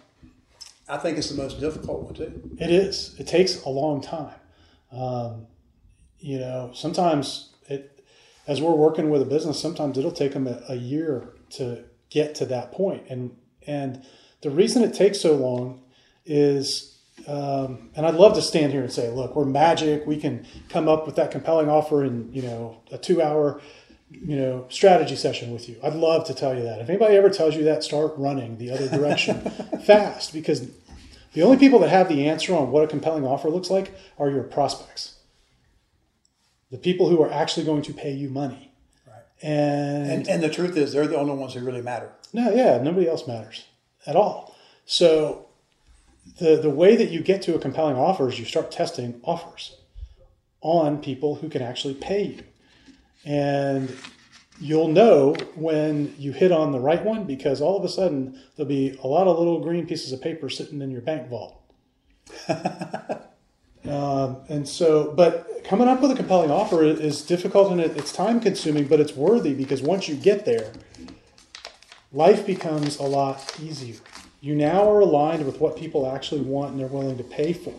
I 0.89 0.97
think 0.97 1.19
it's 1.19 1.29
the 1.29 1.41
most 1.41 1.61
difficult 1.61 2.03
one 2.03 2.15
too. 2.15 2.57
It 2.59 2.71
is. 2.71 3.15
It 3.19 3.27
takes 3.27 3.63
a 3.65 3.69
long 3.69 4.01
time. 4.01 4.40
Um, 4.93 5.47
you 6.19 6.39
know, 6.39 6.71
sometimes 6.75 7.51
it, 7.69 8.05
as 8.47 8.61
we're 8.61 8.75
working 8.75 9.11
with 9.11 9.23
a 9.23 9.27
business, 9.27 9.61
sometimes 9.61 9.97
it'll 9.97 10.13
take 10.13 10.33
them 10.33 10.47
a, 10.47 10.63
a 10.69 10.75
year 10.75 11.31
to 11.51 11.85
get 12.11 12.35
to 12.37 12.47
that 12.47 12.73
point. 12.73 13.05
And, 13.09 13.37
and 13.67 14.05
the 14.43 14.51
reason 14.51 14.83
it 14.83 14.95
takes 14.95 15.21
so 15.21 15.35
long 15.35 15.83
is, 16.27 16.99
um, 17.27 17.91
and 17.95 18.07
I'd 18.07 18.15
love 18.15 18.35
to 18.35 18.43
stand 18.43 18.73
here 18.73 18.83
and 18.83 18.93
say, 18.93 19.11
look, 19.11 19.37
we're 19.37 19.45
magic. 19.45 20.07
We 20.07 20.17
can 20.17 20.47
come 20.69 20.89
up 20.89 21.07
with 21.07 21.17
that 21.17 21.31
compelling 21.31 21.69
offer 21.69 22.05
in, 22.05 22.33
you 22.33 22.43
know, 22.43 22.81
a 22.91 22.99
two 22.99 23.23
hour, 23.23 23.61
you 24.11 24.37
know, 24.37 24.67
strategy 24.69 25.17
session 25.17 25.53
with 25.53 25.69
you. 25.69 25.77
I'd 25.83 25.95
love 25.95 26.27
to 26.27 26.35
tell 26.35 26.57
you 26.57 26.63
that. 26.65 26.81
If 26.81 26.89
anybody 26.89 27.17
ever 27.17 27.31
tells 27.31 27.55
you 27.55 27.65
that, 27.65 27.85
start 27.85 28.13
running 28.17 28.59
the 28.59 28.71
other 28.71 28.89
direction 28.89 29.41
fast 29.87 30.33
because 30.33 30.69
the 31.33 31.43
only 31.43 31.57
people 31.57 31.79
that 31.81 31.91
have 31.91 32.09
the 32.09 32.29
answer 32.29 32.55
on 32.55 32.71
what 32.71 32.85
a 32.85 32.87
compelling 32.87 33.27
offer 33.27 33.49
looks 33.49 33.71
like 33.71 33.95
are 34.19 34.31
your 34.31 34.43
prospects. 34.43 35.17
The 36.71 36.79
people 36.79 37.09
who 37.09 37.23
are 37.23 37.33
actually 37.33 37.67
going 37.67 37.83
to 37.83 37.93
pay 37.93 38.13
you 38.13 38.29
money. 38.29 38.73
Right. 39.07 39.23
And, 39.43 40.11
and, 40.11 40.29
and 40.29 40.43
the 40.43 40.49
truth 40.49 40.77
is, 40.77 40.93
they're 40.93 41.07
the 41.07 41.19
only 41.19 41.35
ones 41.35 41.55
who 41.55 41.65
really 41.65 41.83
matter. 41.83 42.13
No, 42.33 42.53
yeah, 42.53 42.79
nobody 42.81 43.09
else 43.09 43.27
matters 43.27 43.65
at 44.07 44.17
all. 44.17 44.57
So 44.87 45.47
the 46.39 46.57
the 46.57 46.71
way 46.71 46.97
that 46.97 47.11
you 47.11 47.21
get 47.23 47.43
to 47.43 47.55
a 47.55 47.59
compelling 47.59 47.97
offer 47.97 48.29
is 48.29 48.39
you 48.39 48.45
start 48.45 48.71
testing 48.71 49.21
offers 49.25 49.77
on 50.61 51.01
people 51.01 51.37
who 51.37 51.49
can 51.49 51.63
actually 51.63 51.95
pay 51.95 52.23
you. 52.23 52.43
And 53.25 53.97
you'll 54.61 54.89
know 54.89 55.35
when 55.55 56.15
you 56.19 56.33
hit 56.33 56.53
on 56.53 56.71
the 56.71 56.79
right 56.79 57.03
one 57.03 57.25
because 57.25 57.61
all 57.61 57.79
of 57.79 57.85
a 57.85 57.89
sudden 57.89 58.39
there'll 58.57 58.69
be 58.69 58.99
a 59.03 59.07
lot 59.07 59.27
of 59.27 59.39
little 59.39 59.61
green 59.61 59.87
pieces 59.87 60.13
of 60.13 60.21
paper 60.21 60.51
sitting 60.51 60.83
in 60.83 60.91
your 60.91 61.01
bank 61.01 61.29
vault. 61.29 61.61
um, 63.89 64.37
and 64.49 64.69
so, 64.69 65.13
but 65.13 65.65
coming 65.65 65.89
up 65.89 66.03
with 66.03 66.11
a 66.11 66.15
compelling 66.15 66.51
offer 66.51 66.85
is 66.85 67.23
difficult 67.23 67.73
and 67.73 67.81
it's 67.81 68.13
time 68.13 68.39
consuming, 68.39 68.87
but 68.87 69.01
it's 69.01 69.15
worthy 69.15 69.55
because 69.55 69.81
once 69.81 70.09
you 70.09 70.15
get 70.15 70.45
there, 70.45 70.73
life 72.13 72.47
becomes 72.47 72.99
a 72.99 73.05
lot 73.05 73.59
easier. 73.61 73.97
You 74.43 74.55
now 74.55 74.91
are 74.91 75.01
aligned 75.01 75.47
with 75.47 75.59
what 75.59 75.77
people 75.77 76.07
actually 76.07 76.43
want 76.43 76.73
and 76.73 76.81
they're 76.81 76.87
willing 76.87 77.17
to 77.17 77.25
pay 77.25 77.55
for. 77.55 77.75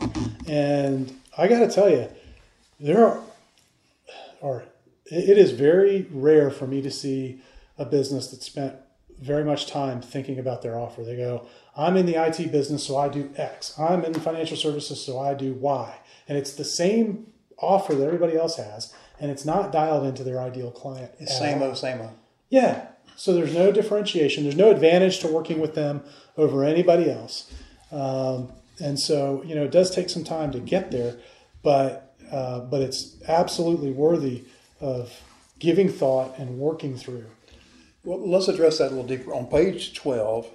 And 0.48 1.16
I 1.38 1.48
got 1.48 1.60
to 1.60 1.70
tell 1.70 1.90
you, 1.90 2.10
there 2.80 3.06
are, 3.06 3.24
are 4.42 4.64
it 5.12 5.38
is 5.38 5.51
very 5.51 6.07
rare 6.09 6.49
for 6.49 6.66
me 6.66 6.82
to 6.82 6.89
see 6.89 7.41
a 7.78 7.86
business 7.86 8.28
that 8.28 8.41
spent 8.41 8.76
very 9.20 9.43
much 9.43 9.68
time 9.68 10.01
thinking 10.01 10.39
about 10.39 10.62
their 10.62 10.80
offer. 10.80 11.03
They 11.03 11.18
go, 11.18 11.45
I'm 11.76 11.97
in 11.97 12.05
the 12.05 12.16
IT 12.16 12.51
business, 12.51 12.86
so 12.86 12.97
I 12.97 13.09
do 13.09 13.30
X. 13.36 13.78
I'm 13.78 14.03
in 14.03 14.14
financial 14.14 14.57
services, 14.57 15.03
so 15.03 15.20
I 15.20 15.34
do 15.34 15.53
Y. 15.53 15.95
And 16.28 16.38
it's 16.38 16.53
the 16.53 16.64
same 16.64 17.28
offer 17.57 17.93
that 17.93 18.05
everybody 18.05 18.36
else 18.36 18.55
has, 18.55 18.93
and 19.20 19.30
it's 19.30 19.45
not 19.45 19.72
dialed 19.72 20.05
into 20.05 20.24
their 20.24 20.39
ideal 20.39 20.72
client. 20.72 21.12
It's 21.20 21.38
same 21.38 21.62
old, 21.62 21.78
same 21.78 22.01
old. 22.01 22.18
Yeah. 22.49 22.88
So 23.16 23.34
there's 23.34 23.53
no 23.53 23.72
differentiation. 23.72 24.43
There's 24.43 24.55
no 24.55 24.72
advantage 24.72 25.20
to 25.20 25.28
working 25.28 25.59
with 25.59 25.76
them 25.76 26.01
over 26.38 26.64
anybody 26.64 27.12
else. 27.12 27.53
Um, 27.91 28.51
and 28.80 28.99
so, 28.99 29.43
you 29.45 29.53
know, 29.53 29.66
it 29.66 29.72
does 29.72 29.93
take 29.93 30.09
some 30.09 30.24
time 30.24 30.51
to 30.53 30.59
get 30.59 30.89
there, 30.89 31.18
but 31.62 32.16
uh, 32.32 32.62
but 32.62 32.82
it's 32.82 33.18
absolutely 33.28 33.91
worthy 33.91 34.45
of 34.82 35.14
giving 35.60 35.90
thought 35.90 36.38
and 36.38 36.58
working 36.60 36.98
through. 36.98 37.26
Well, 38.04 38.28
let's 38.28 38.48
address 38.48 38.80
that 38.80 38.88
a 38.88 38.96
little 38.96 39.06
deeper. 39.06 39.34
On 39.34 39.46
page 39.46 39.94
12, 39.94 40.50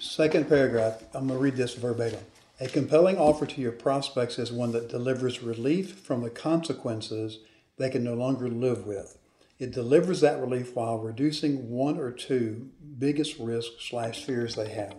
second 0.00 0.48
paragraph, 0.48 1.02
I'm 1.14 1.26
going 1.26 1.38
to 1.38 1.42
read 1.42 1.56
this 1.56 1.74
verbatim. 1.74 2.20
A 2.60 2.66
compelling 2.66 3.18
offer 3.18 3.46
to 3.46 3.60
your 3.60 3.72
prospects 3.72 4.38
is 4.38 4.50
one 4.50 4.72
that 4.72 4.88
delivers 4.88 5.42
relief 5.42 6.00
from 6.00 6.22
the 6.22 6.30
consequences 6.30 7.38
they 7.76 7.90
can 7.90 8.02
no 8.02 8.14
longer 8.14 8.48
live 8.48 8.86
with. 8.86 9.18
It 9.58 9.70
delivers 9.72 10.20
that 10.22 10.40
relief 10.40 10.74
while 10.74 10.98
reducing 10.98 11.70
one 11.70 11.98
or 11.98 12.10
two 12.10 12.70
biggest 12.98 13.38
risks 13.38 13.88
slash 13.88 14.24
fears 14.24 14.54
they 14.54 14.70
have. 14.70 14.96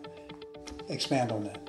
Expand 0.89 1.31
on 1.31 1.45
that. 1.45 1.68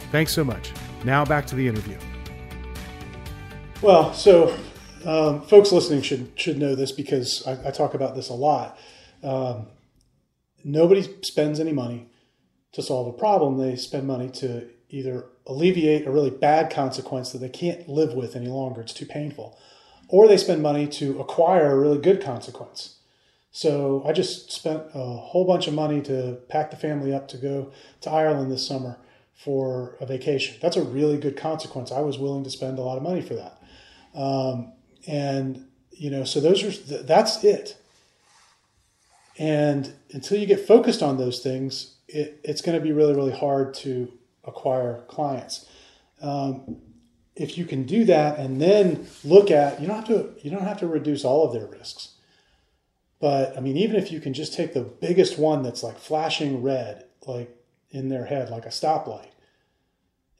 Thanks 0.11 0.33
so 0.33 0.43
much. 0.43 0.71
Now 1.05 1.23
back 1.23 1.47
to 1.47 1.55
the 1.55 1.67
interview. 1.67 1.97
Well, 3.81 4.13
so 4.13 4.55
um, 5.05 5.41
folks 5.43 5.71
listening 5.71 6.01
should 6.01 6.31
should 6.35 6.57
know 6.57 6.75
this 6.75 6.91
because 6.91 7.47
I, 7.47 7.69
I 7.69 7.71
talk 7.71 7.93
about 7.93 8.15
this 8.15 8.29
a 8.29 8.33
lot. 8.33 8.77
Um, 9.23 9.67
nobody 10.63 11.07
spends 11.21 11.59
any 11.59 11.71
money 11.71 12.09
to 12.73 12.83
solve 12.83 13.07
a 13.07 13.17
problem. 13.17 13.57
They 13.57 13.75
spend 13.75 14.05
money 14.05 14.29
to 14.31 14.67
either 14.89 15.25
alleviate 15.47 16.05
a 16.05 16.11
really 16.11 16.29
bad 16.29 16.69
consequence 16.69 17.31
that 17.31 17.39
they 17.39 17.49
can't 17.49 17.87
live 17.87 18.13
with 18.13 18.35
any 18.35 18.47
longer. 18.47 18.81
It's 18.81 18.93
too 18.93 19.05
painful, 19.05 19.57
or 20.09 20.27
they 20.27 20.37
spend 20.37 20.61
money 20.61 20.87
to 20.87 21.19
acquire 21.19 21.71
a 21.71 21.79
really 21.79 21.97
good 21.97 22.21
consequence. 22.21 22.97
So 23.51 24.03
I 24.05 24.11
just 24.11 24.51
spent 24.51 24.83
a 24.93 25.03
whole 25.03 25.45
bunch 25.45 25.67
of 25.67 25.73
money 25.73 26.01
to 26.01 26.39
pack 26.49 26.69
the 26.69 26.77
family 26.77 27.13
up 27.13 27.27
to 27.29 27.37
go 27.37 27.71
to 28.01 28.09
Ireland 28.09 28.51
this 28.51 28.65
summer 28.67 28.97
for 29.43 29.95
a 29.99 30.05
vacation. 30.05 30.57
That's 30.61 30.77
a 30.77 30.83
really 30.83 31.17
good 31.17 31.35
consequence. 31.35 31.91
I 31.91 32.01
was 32.01 32.19
willing 32.19 32.43
to 32.43 32.51
spend 32.51 32.77
a 32.77 32.81
lot 32.81 32.97
of 32.97 33.03
money 33.03 33.21
for 33.21 33.33
that. 33.33 33.61
Um, 34.13 34.73
and, 35.07 35.65
you 35.91 36.11
know, 36.11 36.25
so 36.25 36.39
those 36.39 36.63
are, 36.63 37.03
that's 37.03 37.43
it. 37.43 37.77
And 39.39 39.93
until 40.11 40.37
you 40.37 40.45
get 40.45 40.67
focused 40.67 41.01
on 41.01 41.17
those 41.17 41.39
things, 41.39 41.95
it, 42.07 42.39
it's 42.43 42.61
going 42.61 42.77
to 42.77 42.83
be 42.83 42.91
really, 42.91 43.15
really 43.15 43.31
hard 43.31 43.73
to 43.75 44.11
acquire 44.43 45.03
clients. 45.07 45.67
Um, 46.21 46.77
if 47.35 47.57
you 47.57 47.65
can 47.65 47.83
do 47.83 48.05
that 48.05 48.37
and 48.37 48.61
then 48.61 49.07
look 49.23 49.49
at, 49.49 49.81
you 49.81 49.87
don't 49.87 49.95
have 49.95 50.07
to, 50.07 50.35
you 50.43 50.51
don't 50.51 50.63
have 50.63 50.79
to 50.79 50.87
reduce 50.87 51.25
all 51.25 51.47
of 51.47 51.53
their 51.53 51.65
risks. 51.65 52.15
But 53.19 53.57
I 53.57 53.61
mean, 53.61 53.77
even 53.77 53.95
if 53.95 54.11
you 54.11 54.19
can 54.19 54.33
just 54.33 54.53
take 54.53 54.73
the 54.73 54.81
biggest 54.81 55.39
one 55.39 55.63
that's 55.63 55.81
like 55.81 55.97
flashing 55.97 56.61
red, 56.61 57.05
like 57.25 57.55
in 57.89 58.09
their 58.09 58.25
head, 58.25 58.49
like 58.49 58.65
a 58.65 58.69
stoplight, 58.69 59.30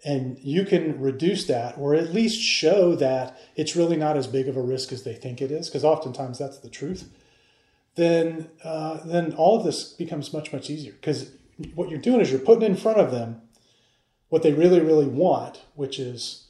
and 0.03 0.39
you 0.39 0.65
can 0.65 0.99
reduce 0.99 1.45
that 1.45 1.77
or 1.77 1.93
at 1.93 2.13
least 2.13 2.41
show 2.41 2.95
that 2.95 3.37
it's 3.55 3.75
really 3.75 3.97
not 3.97 4.17
as 4.17 4.27
big 4.27 4.47
of 4.47 4.57
a 4.57 4.61
risk 4.61 4.91
as 4.91 5.03
they 5.03 5.13
think 5.13 5.41
it 5.41 5.51
is 5.51 5.67
because 5.69 5.83
oftentimes 5.83 6.37
that's 6.37 6.57
the 6.59 6.69
truth 6.69 7.09
then 7.95 8.49
uh, 8.63 8.99
then 9.05 9.33
all 9.33 9.57
of 9.57 9.65
this 9.65 9.93
becomes 9.93 10.33
much 10.33 10.51
much 10.51 10.69
easier 10.69 10.93
because 10.93 11.31
what 11.75 11.89
you're 11.89 11.99
doing 11.99 12.21
is 12.21 12.31
you're 12.31 12.39
putting 12.39 12.63
in 12.63 12.75
front 12.75 12.99
of 12.99 13.11
them 13.11 13.41
what 14.29 14.43
they 14.43 14.53
really 14.53 14.79
really 14.79 15.07
want 15.07 15.61
which 15.75 15.99
is 15.99 16.47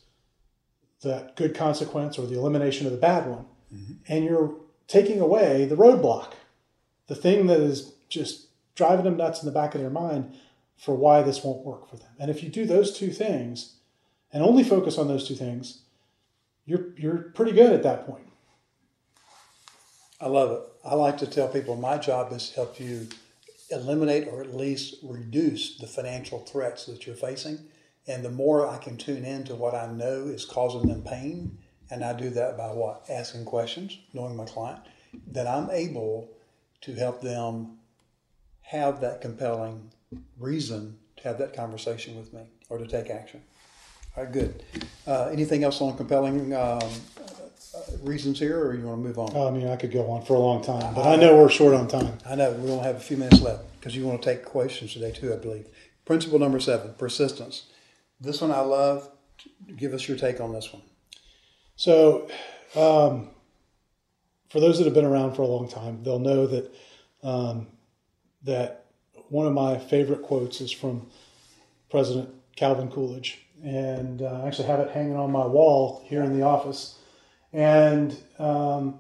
that 1.02 1.36
good 1.36 1.56
consequence 1.56 2.18
or 2.18 2.28
the 2.28 2.38
elimination 2.38 2.86
of 2.86 2.91
the 2.91 2.97
bad 2.97 3.28
one 3.28 3.45
mm-hmm. 3.74 3.93
and 4.08 4.24
you're 4.24 4.56
taking 4.88 5.20
away 5.20 5.66
the 5.66 5.76
roadblock 5.76 6.34
the 7.08 7.16
thing 7.16 7.47
that 7.47 7.60
is 7.60 7.93
just 8.08 8.47
driving 8.76 9.04
them 9.04 9.18
nuts 9.18 9.41
in 9.41 9.45
the 9.45 9.52
back 9.52 9.76
of 9.76 9.82
their 9.82 9.89
mind 9.89 10.34
for 10.82 10.95
why 10.95 11.21
this 11.21 11.43
won't 11.43 11.63
work 11.63 11.88
for 11.88 11.95
them. 11.95 12.09
And 12.19 12.32
if 12.32 12.41
you 12.41 12.49
do 12.49 12.65
those 12.65 12.97
two 12.97 13.11
things 13.11 13.75
and 14.34 14.41
only 14.41 14.63
focus 14.63 14.97
on 14.97 15.07
those 15.07 15.27
two 15.27 15.36
things, 15.36 15.84
you're 16.65 16.97
you're 16.97 17.17
pretty 17.36 17.51
good 17.51 17.71
at 17.71 17.84
that 17.84 18.07
point. 18.07 18.27
I 20.19 20.27
love 20.27 20.51
it. 20.51 20.61
I 20.84 20.95
like 20.95 21.17
to 21.19 21.27
tell 21.27 21.47
people 21.47 21.75
my 21.75 21.99
job 21.99 22.34
is 22.34 22.49
to 22.49 22.55
help 22.55 22.79
you 22.79 23.07
eliminate 23.69 24.27
or 24.27 24.41
at 24.41 24.55
least 24.55 24.95
reduce 25.03 25.77
the 25.77 25.86
financial 25.86 26.39
threats 26.39 26.88
that 26.88 27.05
you're 27.05 27.15
facing. 27.15 27.59
And 28.07 28.25
the 28.25 28.32
more 28.32 28.67
I 28.67 28.77
can 28.77 28.97
tune 28.97 29.23
in 29.23 29.43
to 29.45 29.55
what 29.55 29.75
I 29.75 29.91
know 29.91 30.25
is 30.25 30.45
causing 30.45 30.89
them 30.89 31.03
pain, 31.03 31.59
and 31.91 32.03
I 32.03 32.13
do 32.13 32.32
that 32.32 32.57
by 32.57 32.73
what? 32.73 33.05
Asking 33.07 33.45
questions, 33.45 33.99
knowing 34.13 34.36
my 34.36 34.45
client, 34.45 34.79
that 35.27 35.45
I'm 35.45 35.69
able 35.69 36.32
to 36.82 36.95
help 36.95 37.21
them 37.21 37.77
have 38.61 39.01
that 39.01 39.21
compelling 39.21 39.91
reason 40.39 40.97
to 41.18 41.24
have 41.24 41.38
that 41.38 41.53
conversation 41.53 42.18
with 42.18 42.34
me 42.34 42.41
or 42.70 42.78
to 42.78 42.88
take 42.88 43.09
action. 43.09 43.41
All 44.18 44.24
right, 44.24 44.34
good. 44.34 44.64
Uh, 45.07 45.30
anything 45.32 45.64
else 45.64 45.80
on 45.82 45.95
compelling 45.95 46.53
um, 46.53 46.80
uh, 46.80 47.80
reasons 48.01 48.39
here, 48.39 48.59
or 48.59 48.76
you 48.76 48.86
want 48.86 49.01
to 49.01 49.07
move 49.07 49.18
on? 49.18 49.36
I 49.36 49.57
mean, 49.57 49.70
I 49.70 49.78
could 49.78 49.91
go 49.91 50.09
on 50.12 50.26
for 50.26 50.34
a 50.34 50.39
long 50.39 50.62
time, 50.62 50.93
but 50.93 51.03
I, 51.03 51.14
I 51.14 51.16
know 51.16 51.38
we're 51.38 51.49
short 51.49 51.74
on 51.74 51.88
time. 51.88 52.18
I 52.26 52.36
know 52.36 52.51
we 52.51 52.70
only 52.70 52.84
have 52.84 52.97
a 52.97 52.99
few 52.99 53.16
minutes 53.16 53.41
left 53.41 53.64
because 53.80 53.95
you 53.95 54.05
want 54.05 54.22
to 54.22 54.30
take 54.30 54.43
questions 54.43 54.93
today 54.93 55.12
too, 55.12 55.34
I 55.34 55.38
believe. 55.38 55.68
Principle 56.03 56.39
number 56.39 56.59
seven: 56.59 56.93
persistence. 56.97 57.68
This 58.20 58.41
one 58.41 58.51
I 58.51 58.59
love. 58.59 59.09
Give 59.78 59.93
us 59.93 60.07
your 60.07 60.18
take 60.18 60.41
on 60.41 60.51
this 60.51 60.72
one. 60.74 60.84
So, 61.78 62.28
um, 62.76 63.30
for 64.49 64.59
those 64.59 64.78
that 64.78 64.84
have 64.84 64.93
been 64.93 65.05
around 65.05 65.36
for 65.36 65.43
a 65.43 65.47
long 65.47 65.70
time, 65.70 66.03
they'll 66.03 66.20
know 66.20 66.47
that 66.47 66.76
um, 67.24 67.68
that 68.43 68.80
one 69.32 69.47
of 69.47 69.53
my 69.53 69.77
favorite 69.77 70.21
quotes 70.21 70.59
is 70.59 70.71
from 70.71 71.07
President 71.89 72.29
Calvin 72.57 72.91
Coolidge, 72.91 73.39
and 73.63 74.21
uh, 74.21 74.41
I 74.43 74.47
actually 74.47 74.67
have 74.67 74.82
it 74.82 74.91
hanging 74.91 75.15
on 75.15 75.32
my 75.32 75.45
wall 75.45 76.03
here 76.05 76.21
in 76.21 76.38
the 76.38 76.43
office. 76.43 76.97
And 77.53 78.15
um, 78.38 78.99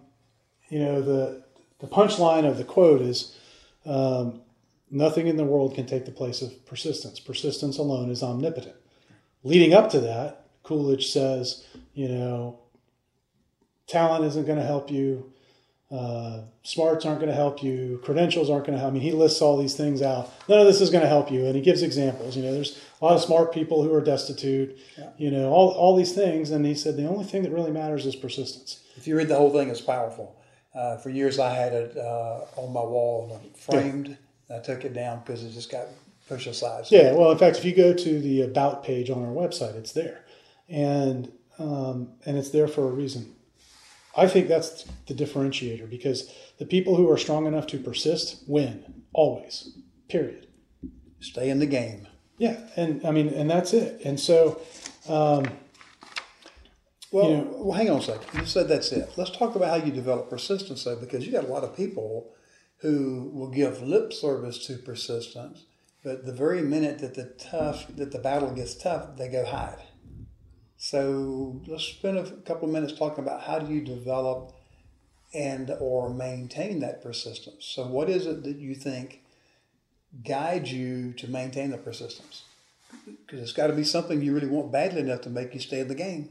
you 0.69 0.79
know 0.79 1.01
the 1.01 1.43
the 1.79 1.87
punchline 1.87 2.49
of 2.49 2.57
the 2.57 2.63
quote 2.63 3.01
is, 3.01 3.37
um, 3.85 4.41
"Nothing 4.89 5.27
in 5.27 5.35
the 5.35 5.43
world 5.43 5.75
can 5.75 5.85
take 5.85 6.05
the 6.05 6.11
place 6.11 6.41
of 6.41 6.65
persistence. 6.65 7.19
Persistence 7.19 7.77
alone 7.77 8.09
is 8.09 8.23
omnipotent." 8.23 8.75
Leading 9.43 9.73
up 9.73 9.89
to 9.89 9.99
that, 9.99 10.45
Coolidge 10.63 11.11
says, 11.11 11.65
you 11.93 12.07
know, 12.07 12.59
talent 13.87 14.23
isn't 14.23 14.45
going 14.45 14.59
to 14.59 14.63
help 14.63 14.91
you. 14.91 15.33
Uh, 15.91 16.43
smarts 16.63 17.05
aren't 17.05 17.19
going 17.19 17.29
to 17.29 17.35
help 17.35 17.61
you. 17.61 17.99
Credentials 18.03 18.49
aren't 18.49 18.65
going 18.65 18.75
to 18.75 18.79
help. 18.79 18.91
I 18.91 18.93
mean, 18.93 19.03
he 19.03 19.11
lists 19.11 19.41
all 19.41 19.57
these 19.57 19.75
things 19.75 20.01
out. 20.01 20.31
None 20.47 20.59
of 20.59 20.65
this 20.65 20.79
is 20.79 20.89
going 20.89 21.01
to 21.01 21.09
help 21.09 21.29
you, 21.29 21.45
and 21.45 21.53
he 21.53 21.61
gives 21.61 21.81
examples. 21.81 22.37
You 22.37 22.43
know, 22.43 22.53
there's 22.53 22.81
a 23.01 23.05
lot 23.05 23.15
of 23.15 23.21
smart 23.21 23.53
people 23.53 23.83
who 23.83 23.93
are 23.93 23.99
destitute. 23.99 24.77
Yeah. 24.97 25.09
You 25.17 25.31
know, 25.31 25.49
all 25.49 25.71
all 25.71 25.97
these 25.97 26.13
things, 26.13 26.51
and 26.51 26.65
he 26.65 26.75
said 26.75 26.95
the 26.95 27.07
only 27.07 27.25
thing 27.25 27.43
that 27.43 27.51
really 27.51 27.71
matters 27.71 28.05
is 28.05 28.15
persistence. 28.15 28.81
If 28.95 29.05
you 29.05 29.17
read 29.17 29.27
the 29.27 29.35
whole 29.35 29.51
thing, 29.51 29.69
it's 29.69 29.81
powerful. 29.81 30.37
Uh, 30.73 30.95
for 30.97 31.09
years, 31.09 31.39
I 31.39 31.53
had 31.53 31.73
it 31.73 31.97
uh, 31.97 32.45
on 32.55 32.71
my 32.71 32.81
wall, 32.81 33.41
framed. 33.55 34.17
Yeah. 34.49 34.57
I 34.57 34.59
took 34.59 34.85
it 34.85 34.93
down 34.93 35.19
because 35.19 35.43
it 35.43 35.51
just 35.51 35.69
got 35.69 35.87
pushed 36.29 36.47
aside. 36.47 36.85
Yeah, 36.89 37.13
well, 37.13 37.31
in 37.31 37.37
fact, 37.37 37.57
if 37.57 37.65
you 37.65 37.75
go 37.75 37.93
to 37.93 38.19
the 38.21 38.43
about 38.43 38.83
page 38.83 39.09
on 39.09 39.23
our 39.25 39.33
website, 39.33 39.75
it's 39.75 39.91
there, 39.91 40.23
and 40.69 41.29
um, 41.59 42.13
and 42.25 42.37
it's 42.37 42.49
there 42.51 42.69
for 42.69 42.87
a 42.87 42.91
reason 42.91 43.35
I 44.15 44.27
think 44.27 44.47
that's 44.47 44.85
the 45.07 45.13
differentiator 45.13 45.89
because 45.89 46.33
the 46.59 46.65
people 46.65 46.95
who 46.95 47.09
are 47.09 47.17
strong 47.17 47.45
enough 47.45 47.67
to 47.67 47.77
persist 47.77 48.43
win 48.47 49.03
always. 49.13 49.77
Period. 50.09 50.47
Stay 51.19 51.49
in 51.49 51.59
the 51.59 51.65
game. 51.65 52.07
Yeah, 52.37 52.59
and 52.75 53.05
I 53.05 53.11
mean, 53.11 53.29
and 53.29 53.49
that's 53.49 53.73
it. 53.73 54.01
And 54.03 54.19
so, 54.19 54.59
um, 55.07 55.45
well, 57.11 57.29
you 57.29 57.37
know, 57.37 57.55
well, 57.59 57.77
hang 57.77 57.89
on 57.89 57.99
a 57.99 58.01
second. 58.01 58.39
You 58.39 58.45
said 58.45 58.67
that's 58.67 58.91
it. 58.91 59.11
Let's 59.15 59.31
talk 59.31 59.55
about 59.55 59.79
how 59.79 59.85
you 59.85 59.91
develop 59.91 60.29
persistence, 60.29 60.83
though, 60.83 60.95
because 60.95 61.25
you 61.25 61.31
got 61.31 61.43
a 61.43 61.47
lot 61.47 61.63
of 61.63 61.77
people 61.77 62.33
who 62.77 63.29
will 63.33 63.51
give 63.51 63.81
lip 63.81 64.11
service 64.11 64.65
to 64.65 64.77
persistence, 64.77 65.65
but 66.03 66.25
the 66.25 66.33
very 66.33 66.61
minute 66.61 66.99
that 66.99 67.13
the 67.13 67.25
tough 67.37 67.85
that 67.95 68.11
the 68.11 68.19
battle 68.19 68.51
gets 68.51 68.73
tough, 68.73 69.17
they 69.17 69.29
go 69.29 69.45
hide. 69.45 69.83
So 70.83 71.61
let's 71.67 71.83
spend 71.83 72.17
a 72.17 72.23
couple 72.23 72.67
of 72.67 72.73
minutes 72.73 72.97
talking 72.97 73.23
about 73.23 73.43
how 73.43 73.59
do 73.59 73.71
you 73.71 73.81
develop 73.81 74.51
and 75.31 75.69
or 75.79 76.09
maintain 76.09 76.79
that 76.79 77.03
persistence. 77.03 77.65
So 77.65 77.85
what 77.85 78.09
is 78.09 78.25
it 78.25 78.43
that 78.45 78.57
you 78.57 78.73
think 78.73 79.21
guides 80.27 80.73
you 80.73 81.13
to 81.13 81.27
maintain 81.27 81.69
the 81.69 81.77
persistence? 81.77 82.45
Because 83.05 83.41
it's 83.41 83.53
got 83.53 83.67
to 83.67 83.73
be 83.73 83.83
something 83.83 84.23
you 84.23 84.33
really 84.33 84.47
want 84.47 84.71
badly 84.71 85.01
enough 85.01 85.21
to 85.21 85.29
make 85.29 85.53
you 85.53 85.59
stay 85.59 85.81
in 85.81 85.87
the 85.87 85.93
game. 85.93 86.29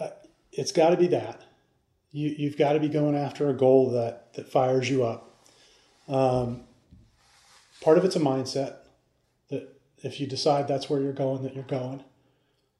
Uh, 0.00 0.08
it's 0.50 0.72
got 0.72 0.88
to 0.90 0.96
be 0.96 1.08
that. 1.08 1.42
You, 2.10 2.34
you've 2.38 2.56
got 2.56 2.72
to 2.72 2.80
be 2.80 2.88
going 2.88 3.16
after 3.16 3.50
a 3.50 3.54
goal 3.54 3.90
that, 3.90 4.32
that 4.32 4.50
fires 4.50 4.88
you 4.88 5.04
up. 5.04 5.44
Um, 6.08 6.62
part 7.82 7.98
of 7.98 8.06
it's 8.06 8.16
a 8.16 8.20
mindset 8.20 8.76
that 9.50 9.78
if 9.98 10.20
you 10.20 10.26
decide 10.26 10.66
that's 10.66 10.88
where 10.88 11.02
you're 11.02 11.12
going, 11.12 11.42
that 11.42 11.54
you're 11.54 11.62
going. 11.64 12.02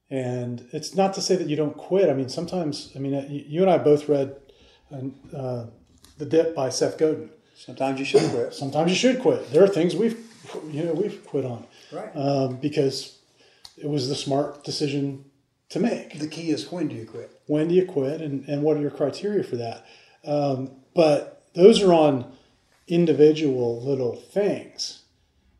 And 0.09 0.67
it's 0.71 0.95
not 0.95 1.13
to 1.15 1.21
say 1.21 1.35
that 1.35 1.47
you 1.47 1.55
don't 1.55 1.75
quit. 1.75 2.09
I 2.09 2.13
mean, 2.13 2.29
sometimes, 2.29 2.91
I 2.95 2.99
mean, 2.99 3.13
uh, 3.13 3.27
you 3.29 3.61
and 3.61 3.69
I 3.69 3.77
both 3.77 4.07
read 4.07 4.35
uh, 4.91 5.65
The 6.17 6.25
Dip 6.25 6.55
by 6.55 6.69
Seth 6.69 6.97
Godin. 6.97 7.29
Sometimes 7.55 7.99
you 7.99 8.05
should 8.05 8.29
quit. 8.31 8.53
Sometimes 8.53 8.91
you 8.91 8.95
should 8.95 9.19
quit. 9.19 9.51
There 9.51 9.63
are 9.63 9.67
things 9.67 9.95
we've, 9.95 10.17
you 10.71 10.83
know, 10.83 10.93
we've 10.93 11.25
quit 11.25 11.43
on. 11.43 11.65
Right. 11.91 12.15
Um, 12.15 12.57
because 12.57 13.17
it 13.77 13.89
was 13.89 14.07
the 14.07 14.15
smart 14.15 14.63
decision 14.63 15.25
to 15.69 15.79
make. 15.79 16.19
The 16.19 16.27
key 16.27 16.51
is 16.51 16.71
when 16.71 16.87
do 16.87 16.95
you 16.95 17.05
quit? 17.05 17.41
When 17.47 17.67
do 17.67 17.75
you 17.75 17.85
quit 17.85 18.21
and, 18.21 18.47
and 18.47 18.63
what 18.63 18.77
are 18.77 18.81
your 18.81 18.91
criteria 18.91 19.43
for 19.43 19.57
that? 19.57 19.85
Um, 20.23 20.71
but 20.93 21.47
those 21.53 21.81
are 21.81 21.93
on 21.93 22.31
individual 22.87 23.83
little 23.83 24.15
things, 24.15 25.03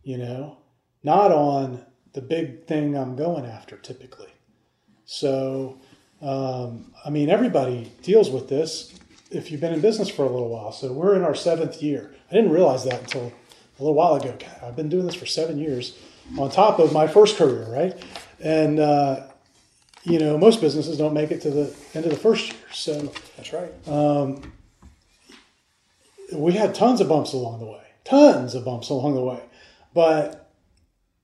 you 0.03 0.17
know, 0.17 0.59
not 1.03 1.31
on 1.31 1.85
the 2.13 2.21
big 2.21 2.65
thing 2.65 2.95
I'm 2.95 3.15
going 3.15 3.45
after 3.45 3.77
typically. 3.77 4.29
So, 5.07 5.79
um, 6.21 6.91
I 7.03 7.09
mean, 7.09 7.29
everybody 7.29 7.91
deals 8.03 8.29
with 8.29 8.49
this 8.49 8.93
if 9.31 9.49
you've 9.49 9.61
been 9.61 9.73
in 9.73 9.79
business 9.79 10.09
for 10.09 10.23
a 10.23 10.29
little 10.29 10.49
while. 10.49 10.73
So, 10.73 10.91
we're 10.91 11.15
in 11.15 11.23
our 11.23 11.33
seventh 11.33 11.81
year. 11.81 12.13
I 12.29 12.35
didn't 12.35 12.51
realize 12.51 12.83
that 12.83 12.99
until 12.99 13.31
a 13.79 13.81
little 13.81 13.95
while 13.95 14.15
ago. 14.15 14.35
God, 14.37 14.61
I've 14.63 14.75
been 14.75 14.89
doing 14.89 15.05
this 15.05 15.15
for 15.15 15.25
seven 15.25 15.57
years 15.57 15.97
on 16.37 16.51
top 16.51 16.79
of 16.79 16.91
my 16.91 17.07
first 17.07 17.37
career, 17.37 17.65
right? 17.69 17.97
And, 18.41 18.79
uh, 18.79 19.27
you 20.03 20.19
know, 20.19 20.37
most 20.37 20.59
businesses 20.59 20.97
don't 20.97 21.13
make 21.13 21.31
it 21.31 21.41
to 21.43 21.51
the 21.51 21.73
end 21.93 22.05
of 22.05 22.11
the 22.11 22.17
first 22.17 22.47
year. 22.47 22.61
So, 22.73 23.13
that's 23.37 23.53
right. 23.53 23.87
Um, 23.87 24.51
we 26.33 26.51
had 26.51 26.75
tons 26.75 26.99
of 26.99 27.07
bumps 27.07 27.31
along 27.31 27.59
the 27.59 27.65
way, 27.65 27.83
tons 28.03 28.55
of 28.55 28.65
bumps 28.65 28.89
along 28.89 29.15
the 29.15 29.21
way. 29.21 29.39
But, 29.93 30.51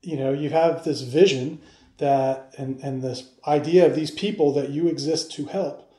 you 0.02 0.16
know, 0.16 0.32
you 0.32 0.52
have 0.52 0.86
this 0.86 1.02
vision 1.02 1.60
that 2.04 2.54
and, 2.58 2.80
and 2.82 3.02
this 3.02 3.30
idea 3.48 3.86
of 3.86 3.96
these 3.96 4.12
people 4.12 4.54
that 4.54 4.70
you 4.70 4.88
exist 4.88 5.32
to 5.32 5.46
help. 5.46 5.90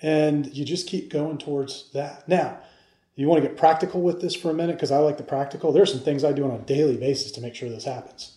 And 0.00 0.46
you 0.54 0.64
just 0.64 0.88
keep 0.88 1.10
going 1.10 1.36
towards 1.36 1.90
that. 1.92 2.26
Now 2.26 2.58
you 3.16 3.28
want 3.28 3.42
to 3.42 3.48
get 3.48 3.58
practical 3.58 4.00
with 4.00 4.22
this 4.22 4.34
for 4.34 4.50
a 4.50 4.54
minute 4.54 4.76
because 4.76 4.92
i 4.92 4.98
like 4.98 5.18
the 5.18 5.22
practical. 5.22 5.72
There's 5.72 5.92
some 5.92 6.00
things 6.00 6.24
i 6.24 6.32
do 6.32 6.44
on 6.44 6.52
a 6.52 6.58
daily 6.60 6.96
basis 6.96 7.32
to 7.32 7.40
make 7.40 7.54
sure 7.54 7.68
this 7.68 7.84
happens. 7.84 8.36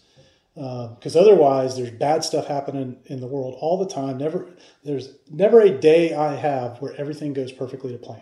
Because 0.56 1.16
um, 1.16 1.22
otherwise 1.22 1.78
there's 1.78 1.92
bad 1.92 2.24
stuff 2.24 2.48
happening 2.48 2.98
in 3.06 3.22
the 3.22 3.28
world 3.28 3.56
all 3.60 3.78
the 3.78 3.92
time. 3.94 4.18
Never 4.18 4.48
there's 4.84 5.10
never 5.32 5.62
a 5.62 5.70
day 5.70 6.14
i 6.14 6.36
have 6.36 6.82
where 6.82 6.96
everything 6.96 7.34
goes 7.34 7.52
perfectly 7.52 7.92
to 7.92 7.98
plan. 7.98 8.22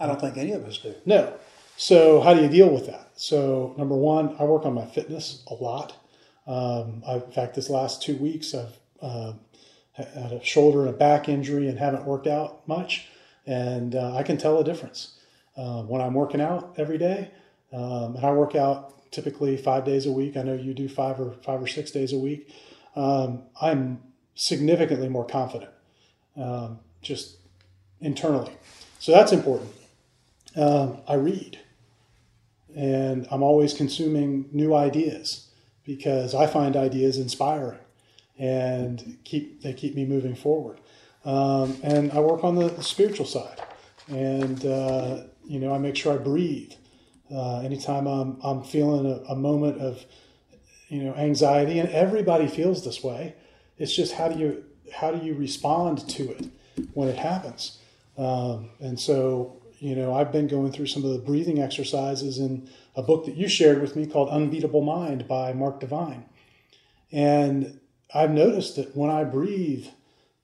I 0.00 0.06
don't 0.06 0.20
think 0.20 0.36
any 0.36 0.52
of 0.52 0.64
us 0.64 0.78
do. 0.78 0.94
No. 1.04 1.34
So 1.76 2.20
how 2.20 2.34
do 2.34 2.42
you 2.42 2.48
deal 2.48 2.70
with 2.70 2.86
that? 2.86 3.10
So 3.14 3.74
number 3.76 3.94
one 3.94 4.34
i 4.40 4.44
work 4.44 4.64
on 4.64 4.74
my 4.74 4.86
fitness 4.86 5.44
a 5.48 5.54
lot 5.54 6.03
um, 6.46 7.02
in 7.06 7.32
fact, 7.32 7.54
this 7.54 7.70
last 7.70 8.02
two 8.02 8.16
weeks, 8.16 8.54
I've 8.54 8.78
uh, 9.00 9.32
had 9.92 10.32
a 10.32 10.44
shoulder 10.44 10.80
and 10.80 10.90
a 10.90 10.92
back 10.92 11.28
injury 11.28 11.68
and 11.68 11.78
haven't 11.78 12.04
worked 12.04 12.26
out 12.26 12.66
much, 12.68 13.08
and 13.46 13.94
uh, 13.94 14.14
I 14.14 14.22
can 14.22 14.36
tell 14.36 14.58
a 14.58 14.64
difference 14.64 15.18
uh, 15.56 15.82
when 15.82 16.00
I'm 16.00 16.14
working 16.14 16.40
out 16.40 16.74
every 16.76 16.98
day. 16.98 17.30
Um, 17.72 18.16
and 18.16 18.24
I 18.24 18.32
work 18.32 18.54
out 18.54 19.10
typically 19.10 19.56
five 19.56 19.84
days 19.84 20.06
a 20.06 20.12
week. 20.12 20.36
I 20.36 20.42
know 20.42 20.54
you 20.54 20.74
do 20.74 20.88
five 20.88 21.18
or 21.20 21.32
five 21.44 21.62
or 21.62 21.66
six 21.66 21.90
days 21.90 22.12
a 22.12 22.18
week. 22.18 22.52
Um, 22.96 23.42
I'm 23.60 24.00
significantly 24.34 25.08
more 25.08 25.24
confident, 25.24 25.70
um, 26.36 26.80
just 27.02 27.38
internally. 28.00 28.52
So 28.98 29.12
that's 29.12 29.32
important. 29.32 29.70
Um, 30.56 30.98
I 31.08 31.14
read, 31.14 31.58
and 32.76 33.26
I'm 33.30 33.42
always 33.42 33.74
consuming 33.74 34.48
new 34.52 34.74
ideas 34.74 35.48
because 35.84 36.34
I 36.34 36.46
find 36.46 36.76
ideas 36.76 37.18
inspiring 37.18 37.78
and 38.38 39.18
keep 39.24 39.62
they 39.62 39.72
keep 39.72 39.94
me 39.94 40.04
moving 40.04 40.34
forward. 40.34 40.80
Um, 41.24 41.76
and 41.82 42.12
I 42.12 42.20
work 42.20 42.44
on 42.44 42.56
the, 42.56 42.68
the 42.68 42.82
spiritual 42.82 43.26
side, 43.26 43.62
and 44.08 44.64
uh, 44.64 45.22
you 45.46 45.58
know 45.58 45.74
I 45.74 45.78
make 45.78 45.96
sure 45.96 46.14
I 46.14 46.18
breathe. 46.18 46.72
Uh, 47.32 47.60
anytime 47.60 48.06
I'm 48.06 48.38
I'm 48.42 48.62
feeling 48.62 49.06
a, 49.06 49.32
a, 49.32 49.36
moment 49.36 49.80
of 49.80 50.04
you 50.88 51.02
know 51.04 51.14
anxiety, 51.14 51.78
and 51.78 51.88
everybody 51.90 52.46
feels 52.46 52.84
this 52.84 53.02
way. 53.02 53.34
It's 53.78 53.94
just 53.94 54.12
how 54.14 54.28
do 54.28 54.38
you 54.38 54.64
how 54.92 55.10
do 55.10 55.24
you 55.24 55.34
respond 55.34 56.08
to 56.10 56.30
it 56.30 56.46
when 56.92 57.08
it 57.08 57.16
happens? 57.16 57.78
Um, 58.18 58.70
and 58.80 59.00
so 59.00 59.62
you 59.84 59.94
know 59.94 60.14
I've 60.14 60.32
been 60.32 60.48
going 60.48 60.72
through 60.72 60.86
some 60.86 61.04
of 61.04 61.10
the 61.10 61.18
breathing 61.18 61.60
exercises 61.60 62.38
in 62.38 62.70
a 62.96 63.02
book 63.02 63.26
that 63.26 63.36
you 63.36 63.48
shared 63.48 63.82
with 63.82 63.96
me 63.96 64.06
called 64.06 64.30
Unbeatable 64.30 64.80
Mind 64.80 65.28
by 65.28 65.52
Mark 65.52 65.78
Divine. 65.78 66.24
And 67.12 67.80
I've 68.14 68.30
noticed 68.30 68.76
that 68.76 68.96
when 68.96 69.10
I 69.10 69.24
breathe 69.24 69.86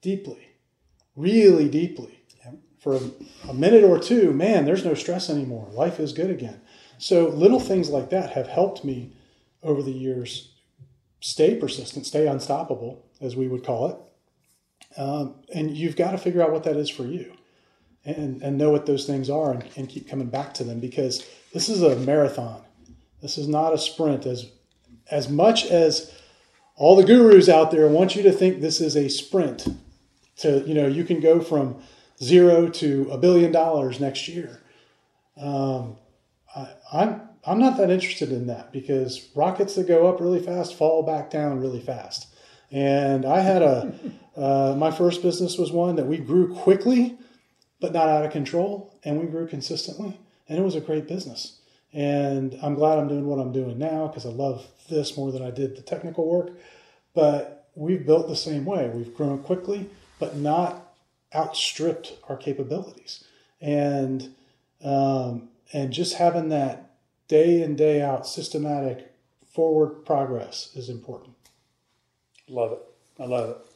deeply, 0.02 0.48
really 1.16 1.70
deeply, 1.70 2.20
for 2.78 2.96
a, 2.96 3.00
a, 3.48 3.54
minute 3.54 3.84
or 3.84 3.98
two, 3.98 4.32
man, 4.32 4.64
there's 4.64 4.84
no 4.84 4.94
stress 4.94 5.28
anymore. 5.28 5.68
Life 5.72 6.00
is 6.00 6.12
good 6.12 6.30
again. 6.30 6.60
So 6.98 7.28
little 7.28 7.60
things 7.60 7.90
like 7.90 8.10
that 8.10 8.30
have 8.30 8.46
helped 8.46 8.84
me 8.84 9.12
over 9.62 9.82
the 9.82 9.92
years 9.92 10.52
stay 11.20 11.54
persistent, 11.54 12.06
stay 12.06 12.26
unstoppable, 12.26 13.06
as 13.20 13.36
we 13.36 13.48
would 13.48 13.64
call 13.64 13.88
it. 13.88 14.98
Um, 15.00 15.36
and 15.54 15.76
you've 15.76 15.96
got 15.96 16.12
to 16.12 16.18
figure 16.18 16.42
out 16.42 16.52
what 16.52 16.64
that 16.64 16.76
is 16.76 16.88
for 16.88 17.04
you 17.04 17.36
and, 18.04 18.42
and 18.42 18.56
know 18.56 18.70
what 18.70 18.86
those 18.86 19.06
things 19.06 19.28
are 19.28 19.52
and, 19.52 19.64
and 19.76 19.88
keep 19.88 20.08
coming 20.08 20.28
back 20.28 20.54
to 20.54 20.64
them 20.64 20.80
because 20.80 21.26
this 21.52 21.68
is 21.68 21.82
a 21.82 21.96
marathon. 21.96 22.62
This 23.20 23.36
is 23.36 23.48
not 23.48 23.74
a 23.74 23.78
sprint. 23.78 24.26
As 24.26 24.50
as 25.10 25.28
much 25.28 25.66
as 25.66 26.12
all 26.76 26.96
the 26.96 27.04
gurus 27.04 27.48
out 27.48 27.70
there 27.70 27.88
want 27.88 28.16
you 28.16 28.22
to 28.22 28.32
think 28.32 28.60
this 28.60 28.80
is 28.80 28.96
a 28.96 29.08
sprint, 29.08 29.66
to 30.38 30.60
you 30.66 30.74
know 30.74 30.86
you 30.86 31.04
can 31.04 31.20
go 31.20 31.40
from 31.40 31.82
zero 32.22 32.68
to 32.68 33.08
a 33.10 33.18
billion 33.18 33.52
dollars 33.52 34.00
next 34.00 34.28
year. 34.28 34.62
Um, 35.36 35.96
I, 36.54 36.68
I'm 36.92 37.22
I'm 37.44 37.58
not 37.58 37.76
that 37.78 37.90
interested 37.90 38.32
in 38.32 38.46
that 38.48 38.72
because 38.72 39.28
rockets 39.34 39.74
that 39.74 39.88
go 39.88 40.08
up 40.08 40.20
really 40.20 40.40
fast 40.40 40.74
fall 40.74 41.02
back 41.02 41.30
down 41.30 41.60
really 41.60 41.80
fast. 41.80 42.26
And 42.70 43.24
I 43.24 43.40
had 43.40 43.62
a 43.62 43.92
uh, 44.36 44.74
my 44.76 44.90
first 44.90 45.22
business 45.22 45.58
was 45.58 45.72
one 45.72 45.96
that 45.96 46.06
we 46.06 46.18
grew 46.18 46.54
quickly, 46.54 47.18
but 47.80 47.92
not 47.92 48.08
out 48.08 48.24
of 48.24 48.32
control, 48.32 48.94
and 49.04 49.18
we 49.18 49.26
grew 49.26 49.46
consistently 49.46 50.18
and 50.50 50.58
it 50.58 50.62
was 50.62 50.74
a 50.74 50.80
great 50.80 51.08
business. 51.08 51.60
And 51.92 52.58
I'm 52.60 52.74
glad 52.74 52.98
I'm 52.98 53.08
doing 53.08 53.26
what 53.26 53.38
I'm 53.38 53.52
doing 53.52 53.78
now 53.78 54.08
because 54.08 54.26
I 54.26 54.30
love 54.30 54.66
this 54.90 55.16
more 55.16 55.32
than 55.32 55.42
I 55.42 55.50
did 55.50 55.76
the 55.76 55.82
technical 55.82 56.26
work. 56.26 56.50
But 57.14 57.68
we've 57.74 58.04
built 58.04 58.28
the 58.28 58.36
same 58.36 58.64
way. 58.64 58.90
We've 58.92 59.14
grown 59.14 59.38
quickly, 59.42 59.88
but 60.18 60.36
not 60.36 60.92
outstripped 61.34 62.14
our 62.28 62.36
capabilities. 62.36 63.24
And 63.60 64.34
um, 64.82 65.48
and 65.72 65.92
just 65.92 66.14
having 66.14 66.48
that 66.48 66.90
day 67.28 67.62
in 67.62 67.76
day 67.76 68.02
out 68.02 68.26
systematic 68.26 69.12
forward 69.52 70.04
progress 70.04 70.70
is 70.74 70.88
important. 70.88 71.34
Love 72.48 72.72
it. 72.72 72.82
I 73.20 73.26
love 73.26 73.50
it. 73.50 73.69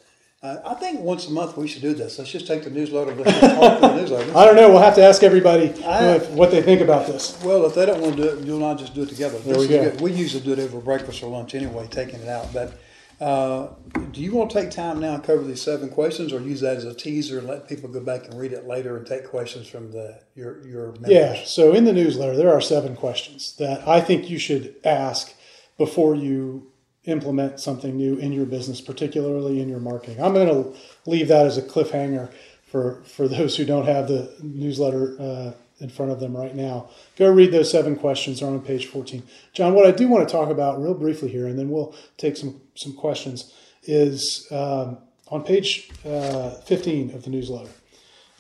Uh, 0.45 0.61
I 0.63 0.75
think 0.75 1.01
once 1.01 1.27
a 1.27 1.31
month 1.31 1.57
we 1.57 1.67
should 1.67 1.81
do 1.81 1.95
this. 1.95 2.19
Let's 2.19 2.31
just 2.31 2.47
take 2.47 2.65
the 2.65 2.71
newsletter. 2.71 3.15
Talk 3.25 3.81
the 3.81 3.97
newsletter. 3.97 4.37
I 4.37 4.45
don't 4.45 4.57
know. 4.57 4.69
We'll 4.69 4.83
have 4.83 4.95
to 4.97 5.03
ask 5.03 5.23
everybody 5.23 5.73
I, 5.83 6.19
what 6.19 6.51
they 6.51 6.61
think 6.61 6.83
about 6.83 7.07
this. 7.07 7.41
Well, 7.43 7.65
if 7.65 7.75
they 7.75 7.87
don't 7.87 8.03
want 8.03 8.17
to 8.17 8.23
do 8.23 8.29
it, 8.29 8.45
you 8.45 8.57
and 8.57 8.65
I 8.65 8.75
just 8.75 8.95
do 8.95 9.05
it 9.05 9.09
together. 9.09 9.39
There 9.39 9.55
this 9.55 9.63
we 9.63 9.69
go. 9.69 9.91
Good. 9.91 10.03
We 10.03 10.13
usually 10.13 10.43
do 10.43 10.53
it 10.53 10.59
over 10.59 10.81
breakfast 10.81 11.23
or 11.23 11.31
lunch 11.31 11.55
anyway, 11.55 11.89
taking 11.91 12.21
it 12.21 12.29
out. 12.29 12.53
But 12.53 12.79
uh, 13.23 13.69
do 14.13 14.21
you 14.21 14.33
want 14.33 14.51
to 14.51 14.61
take 14.61 14.71
time 14.71 15.01
now 15.01 15.15
and 15.15 15.25
cover 15.25 15.43
these 15.45 15.63
seven 15.63 15.89
questions, 15.89 16.31
or 16.31 16.41
use 16.41 16.61
that 16.61 16.77
as 16.77 16.85
a 16.85 16.93
teaser 16.93 17.39
and 17.39 17.49
let 17.49 17.67
people 17.67 17.89
go 17.89 18.01
back 18.01 18.27
and 18.27 18.39
read 18.39 18.53
it 18.53 18.67
later 18.67 18.99
and 18.99 19.07
take 19.07 19.27
questions 19.27 19.67
from 19.67 19.93
the 19.93 20.21
your 20.35 20.63
your 20.67 20.93
members? 20.93 21.11
Yeah. 21.11 21.43
So 21.47 21.73
in 21.73 21.85
the 21.85 21.93
newsletter, 21.95 22.37
there 22.37 22.53
are 22.53 22.61
seven 22.61 22.97
questions 22.97 23.57
that 23.57 23.89
I 23.89 24.03
think 24.03 24.29
you 24.29 24.39
should 24.39 24.77
ask 24.85 25.33
before 25.79 26.15
you 26.15 26.71
implement 27.07 27.61
something 27.61 27.97
new 27.97 28.17
in 28.17 28.33
your 28.33 28.47
business, 28.47 28.81
particularly 28.81 29.61
in 29.61 29.69
your 29.69 29.81
marketing. 29.81 30.23
I'm 30.23 30.33
going 30.33 30.49
to 30.49 30.79
leave 31.07 31.29
that 31.29 31.47
as 31.47 31.59
a 31.59 31.63
cliffhanger 31.63 32.33
for, 32.67 33.03
for 33.05 33.29
those 33.29 33.57
who 33.57 33.65
don't 33.65 33.87
have 33.87 34.09
the 34.09 34.35
newsletter 34.43 35.17
uh, 35.21 35.53
in 35.81 35.91
front 35.91 36.13
of 36.13 36.21
them 36.21 36.37
right 36.37 36.55
now. 36.55 36.89
Go 37.17 37.31
read 37.31 37.53
those 37.53 37.71
seven 37.71 37.97
questions. 37.97 38.41
They're 38.41 38.49
on 38.49 38.61
page 38.61 38.87
14. 38.87 39.23
John, 39.53 39.75
what 39.75 39.87
I 39.87 39.91
do 39.91 40.09
want 40.09 40.27
to 40.27 40.33
talk 40.33 40.49
about 40.49 40.83
real 40.83 40.95
briefly 40.95 41.29
here, 41.29 41.47
and 41.47 41.59
then 41.59 41.69
we'll 41.69 41.95
take 42.17 42.37
some, 42.37 42.61
some 42.75 42.95
questions, 42.95 43.53
is 43.83 44.47
um, 44.51 44.99
on 45.29 45.43
page 45.45 45.91
uh, 46.07 46.51
15 46.51 47.15
of 47.15 47.25
the 47.25 47.31
newsletter. 47.31 47.71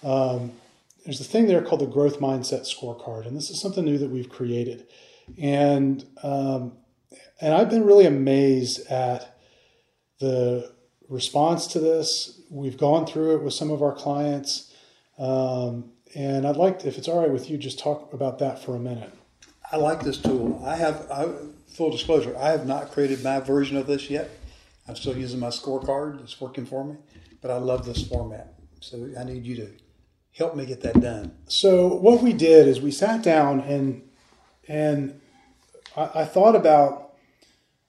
Um, 0.02 0.52
there's 1.04 1.20
a 1.20 1.24
thing 1.24 1.46
there 1.46 1.62
called 1.62 1.82
the 1.82 1.86
growth 1.86 2.18
mindset 2.18 2.62
scorecard, 2.62 3.26
and 3.26 3.36
this 3.36 3.50
is 3.50 3.60
something 3.60 3.84
new 3.84 3.98
that 3.98 4.10
we've 4.10 4.30
created. 4.30 4.86
And 5.38 6.04
um, 6.22 6.72
and 7.40 7.54
I've 7.54 7.70
been 7.70 7.84
really 7.84 8.06
amazed 8.06 8.86
at 8.88 9.38
the 10.20 10.72
response 11.08 11.66
to 11.68 11.80
this. 11.80 12.40
We've 12.50 12.78
gone 12.78 13.06
through 13.06 13.36
it 13.36 13.42
with 13.42 13.54
some 13.54 13.70
of 13.70 13.82
our 13.82 13.94
clients, 13.94 14.72
um, 15.18 15.92
and 16.14 16.46
I'd 16.46 16.56
like, 16.56 16.80
to, 16.80 16.88
if 16.88 16.98
it's 16.98 17.08
all 17.08 17.20
right 17.20 17.30
with 17.30 17.50
you, 17.50 17.58
just 17.58 17.78
talk 17.78 18.12
about 18.12 18.38
that 18.38 18.62
for 18.62 18.76
a 18.76 18.78
minute. 18.78 19.12
I 19.72 19.76
like 19.76 20.02
this 20.02 20.18
tool. 20.18 20.62
I 20.64 20.76
have, 20.76 21.10
I, 21.10 21.28
full 21.74 21.90
disclosure, 21.90 22.36
I 22.38 22.50
have 22.50 22.66
not 22.66 22.92
created 22.92 23.24
my 23.24 23.40
version 23.40 23.76
of 23.76 23.86
this 23.86 24.08
yet. 24.08 24.30
I'm 24.86 24.96
still 24.96 25.16
using 25.16 25.40
my 25.40 25.48
scorecard. 25.48 26.22
It's 26.22 26.40
working 26.40 26.66
for 26.66 26.84
me, 26.84 26.96
but 27.40 27.50
I 27.50 27.56
love 27.56 27.84
this 27.86 28.06
format. 28.06 28.54
So 28.80 29.08
I 29.18 29.24
need 29.24 29.44
you 29.46 29.56
to 29.56 29.68
help 30.36 30.54
me 30.56 30.66
get 30.66 30.82
that 30.82 31.00
done. 31.00 31.32
So 31.46 31.86
what 31.86 32.22
we 32.22 32.32
did 32.32 32.68
is 32.68 32.80
we 32.80 32.90
sat 32.90 33.22
down 33.22 33.60
and 33.60 34.02
and 34.68 35.20
I, 35.96 36.10
I 36.14 36.24
thought 36.24 36.54
about 36.54 37.03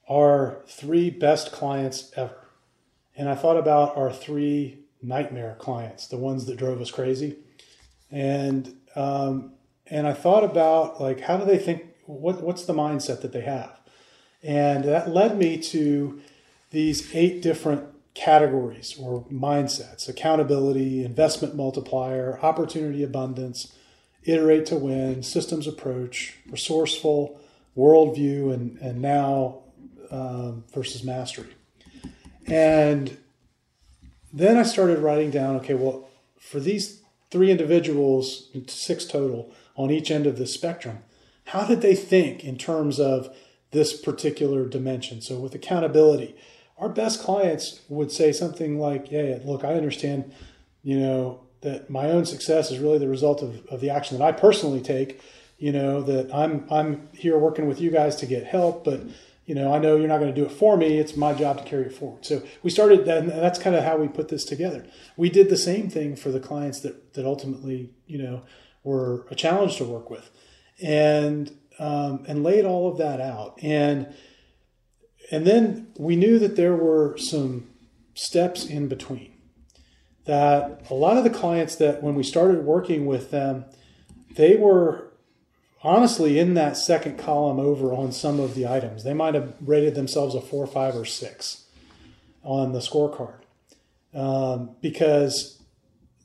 our 0.08 0.62
three 0.68 1.10
best 1.10 1.52
clients 1.52 2.12
ever, 2.16 2.48
and 3.16 3.30
I 3.30 3.36
thought 3.36 3.58
about 3.58 3.98
our 3.98 4.12
three 4.12 4.80
nightmare 5.02 5.56
clients, 5.60 6.08
the 6.08 6.18
ones 6.18 6.46
that 6.46 6.58
drove 6.58 6.82
us 6.82 6.92
crazy, 6.92 7.38
and 8.12 8.76
um, 8.96 9.54
and 9.88 10.08
I 10.08 10.14
thought 10.14 10.44
about 10.44 11.02
like 11.02 11.22
how 11.22 11.38
do 11.38 11.46
they 11.46 11.58
think 11.58 11.84
what 12.06 12.42
what's 12.42 12.66
the 12.66 12.74
mindset 12.74 13.22
that 13.22 13.34
they 13.34 13.42
have, 13.42 13.80
and 14.44 14.84
that 14.84 15.10
led 15.10 15.38
me 15.38 15.58
to 15.58 16.22
these 16.72 17.14
eight 17.16 17.42
different 17.42 17.86
categories 18.16 18.96
or 19.00 19.26
mindsets 19.26 20.10
accountability, 20.10 21.04
investment 21.04 21.56
multiplier, 21.56 22.40
opportunity 22.42 23.04
abundance, 23.04 23.76
iterate 24.24 24.66
to 24.68 24.76
win, 24.76 25.22
systems 25.22 25.68
approach, 25.68 26.38
resourceful, 26.50 27.40
worldview, 27.78 28.54
and, 28.54 28.78
and 28.80 29.02
now 29.02 29.62
um, 30.16 30.64
versus 30.74 31.04
mastery. 31.04 31.54
And 32.48 33.18
then 34.32 34.58
I 34.58 34.64
started 34.64 35.00
writing 35.00 35.32
down 35.32 35.56
okay, 35.58 35.74
well, 35.74 36.08
for 36.40 36.60
these 36.60 37.02
three 37.32 37.52
individuals, 37.52 38.50
six 38.68 39.06
total 39.06 39.52
on 39.76 39.92
each 39.92 40.12
end 40.12 40.26
of 40.26 40.38
the 40.38 40.46
spectrum, 40.46 41.00
how 41.46 41.66
did 41.66 41.82
they 41.82 41.96
think 41.96 42.44
in 42.44 42.58
terms 42.58 43.00
of 43.00 43.36
this 43.72 44.00
particular 44.00 44.66
dimension? 44.66 45.22
So, 45.22 45.40
with 45.40 45.56
accountability, 45.56 46.36
our 46.78 46.90
best 46.90 47.22
clients 47.22 47.82
would 47.90 48.12
say 48.12 48.32
something 48.32 48.80
like, 48.80 49.12
"Yeah, 49.12 49.40
look, 49.44 49.64
I 49.64 49.74
understand, 49.74 50.32
you 50.84 51.00
know, 51.00 51.42
that 51.62 51.90
my 51.90 52.12
own 52.12 52.26
success 52.26 52.72
is 52.72 52.80
really 52.80 53.00
the 53.00 53.10
result 53.10 53.42
of, 53.42 53.66
of 53.68 53.82
the 53.82 53.90
action 53.90 54.18
that 54.18 54.24
I 54.24 54.32
personally 54.32 54.82
take. 54.82 55.20
You 55.58 55.72
know, 55.72 56.02
that 56.02 56.34
I'm 56.34 56.66
I'm 56.70 57.08
here 57.14 57.38
working 57.38 57.68
with 57.68 57.80
you 57.80 57.90
guys 57.90 58.16
to 58.18 58.26
get 58.26 58.46
help, 58.46 58.84
but 58.84 59.02
you 59.46 59.54
know, 59.54 59.74
I 59.74 59.78
know 59.78 59.96
you're 59.96 60.08
not 60.08 60.20
going 60.20 60.34
to 60.34 60.40
do 60.42 60.46
it 60.46 60.52
for 60.52 60.76
me. 60.76 60.98
It's 60.98 61.16
my 61.16 61.34
job 61.34 61.60
to 61.60 61.64
carry 61.64 61.86
it 61.86 61.94
forward. 61.94 62.26
So 62.26 62.42
we 62.64 62.72
started, 62.72 63.08
and 63.08 63.30
that's 63.30 63.60
kind 63.60 63.76
of 63.76 63.84
how 63.84 63.98
we 63.98 64.08
put 64.08 64.30
this 64.30 64.44
together. 64.44 64.86
We 65.18 65.30
did 65.30 65.50
the 65.50 65.58
same 65.58 65.90
thing 65.90 66.16
for 66.16 66.32
the 66.32 66.40
clients 66.40 66.80
that 66.82 67.14
that 67.14 67.26
ultimately, 67.26 67.92
you 68.08 68.18
know, 68.18 68.42
were 68.84 69.26
a 69.30 69.36
challenge 69.36 69.78
to 69.78 69.86
work 69.86 70.10
with, 70.10 70.32
and 70.82 71.56
um, 71.78 72.26
and 72.28 72.44
laid 72.44 72.66
all 72.66 72.92
of 72.92 72.98
that 72.98 73.22
out. 73.22 73.60
And 73.62 74.14
and 75.32 75.46
then 75.46 75.88
we 75.98 76.16
knew 76.16 76.40
that 76.40 76.56
there 76.56 76.76
were 76.76 77.16
some 77.18 77.70
steps 78.16 78.66
in 78.66 78.88
between. 78.88 79.32
That 80.26 80.88
a 80.90 80.96
lot 80.96 81.18
of 81.18 81.24
the 81.24 81.30
clients 81.30 81.76
that 81.76 82.02
when 82.02 82.16
we 82.16 82.24
started 82.24 82.66
working 82.66 83.06
with 83.06 83.30
them, 83.30 83.66
they 84.36 84.56
were 84.56 85.12
honestly 85.86 86.40
in 86.40 86.56
that 86.56 86.76
second 86.76 87.18
column 87.18 87.60
over 87.60 87.94
on 87.94 88.12
some 88.12 88.40
of 88.40 88.56
the 88.56 88.68
items. 88.68 89.04
They 89.04 89.14
might 89.14 89.36
have 89.36 89.54
rated 89.62 89.96
themselves 89.96 90.36
a 90.36 90.42
four, 90.42 90.66
five, 90.66 90.96
or 90.96 91.06
six 91.06 91.66
on 92.44 92.74
the 92.74 92.80
scorecard 92.80 93.40
um, 94.14 94.72
because 94.82 95.62